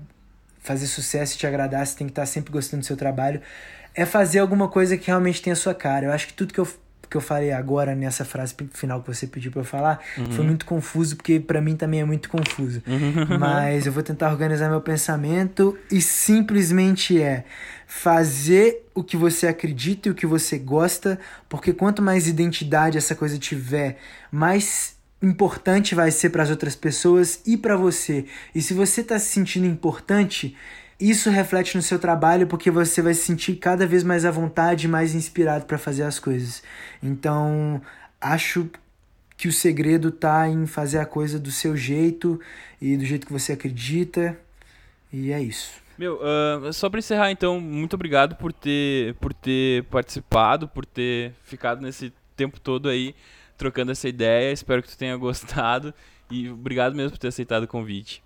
[0.61, 3.41] fazer sucesso e te agradar, você tem que estar sempre gostando do seu trabalho.
[3.95, 6.07] É fazer alguma coisa que realmente tem a sua cara.
[6.07, 6.69] Eu acho que tudo que eu
[7.09, 10.31] f- que eu falei agora nessa frase final que você pediu para eu falar uhum.
[10.33, 12.83] foi muito confuso, porque para mim também é muito confuso.
[12.87, 13.39] Uhum.
[13.39, 17.45] Mas eu vou tentar organizar meu pensamento e simplesmente é
[17.87, 21.19] fazer o que você acredita e o que você gosta,
[21.49, 23.99] porque quanto mais identidade essa coisa tiver,
[24.31, 28.27] mais importante vai ser para as outras pessoas e para você.
[28.55, 30.55] E se você está se sentindo importante,
[31.01, 34.89] isso reflete no seu trabalho porque você vai se sentir cada vez mais à vontade,
[34.89, 36.63] mais inspirado para fazer as coisas.
[37.03, 37.81] Então,
[38.21, 38.69] acho
[39.37, 42.41] que o segredo tá em fazer a coisa do seu jeito
[42.83, 44.37] e do jeito que você acredita.
[45.13, 45.71] E é isso.
[45.97, 51.33] Meu, uh, só para encerrar então, muito obrigado por ter, por ter participado, por ter
[51.45, 53.15] ficado nesse tempo todo aí
[53.57, 54.53] trocando essa ideia.
[54.53, 55.95] Espero que tu tenha gostado
[56.31, 58.23] e obrigado mesmo por ter aceitado o convite.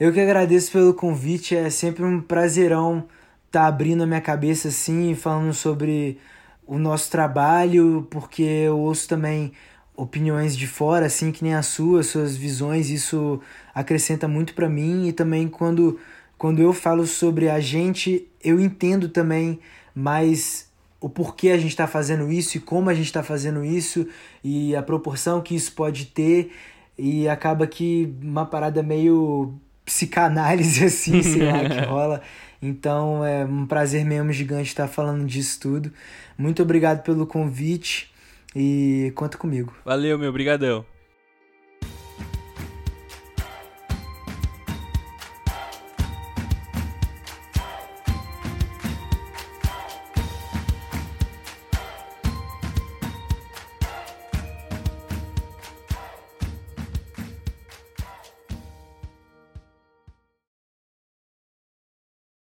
[0.00, 3.06] Eu que agradeço pelo convite, é sempre um prazerão
[3.46, 6.16] estar tá abrindo a minha cabeça assim, falando sobre
[6.66, 9.52] o nosso trabalho, porque eu ouço também
[9.94, 13.42] opiniões de fora, assim, que nem a sua, suas visões, isso
[13.74, 15.98] acrescenta muito para mim e também quando
[16.38, 19.60] quando eu falo sobre a gente, eu entendo também
[19.94, 24.06] mais o porquê a gente está fazendo isso e como a gente está fazendo isso
[24.42, 26.52] e a proporção que isso pode ter
[26.96, 29.60] e acaba que uma parada meio
[29.90, 32.22] psicanálise assim, sei lá, que rola.
[32.62, 35.92] Então é um prazer mesmo gigante estar falando disso tudo.
[36.38, 38.10] Muito obrigado pelo convite
[38.54, 39.74] e conta comigo.
[39.84, 40.84] Valeu, meu, brigadão.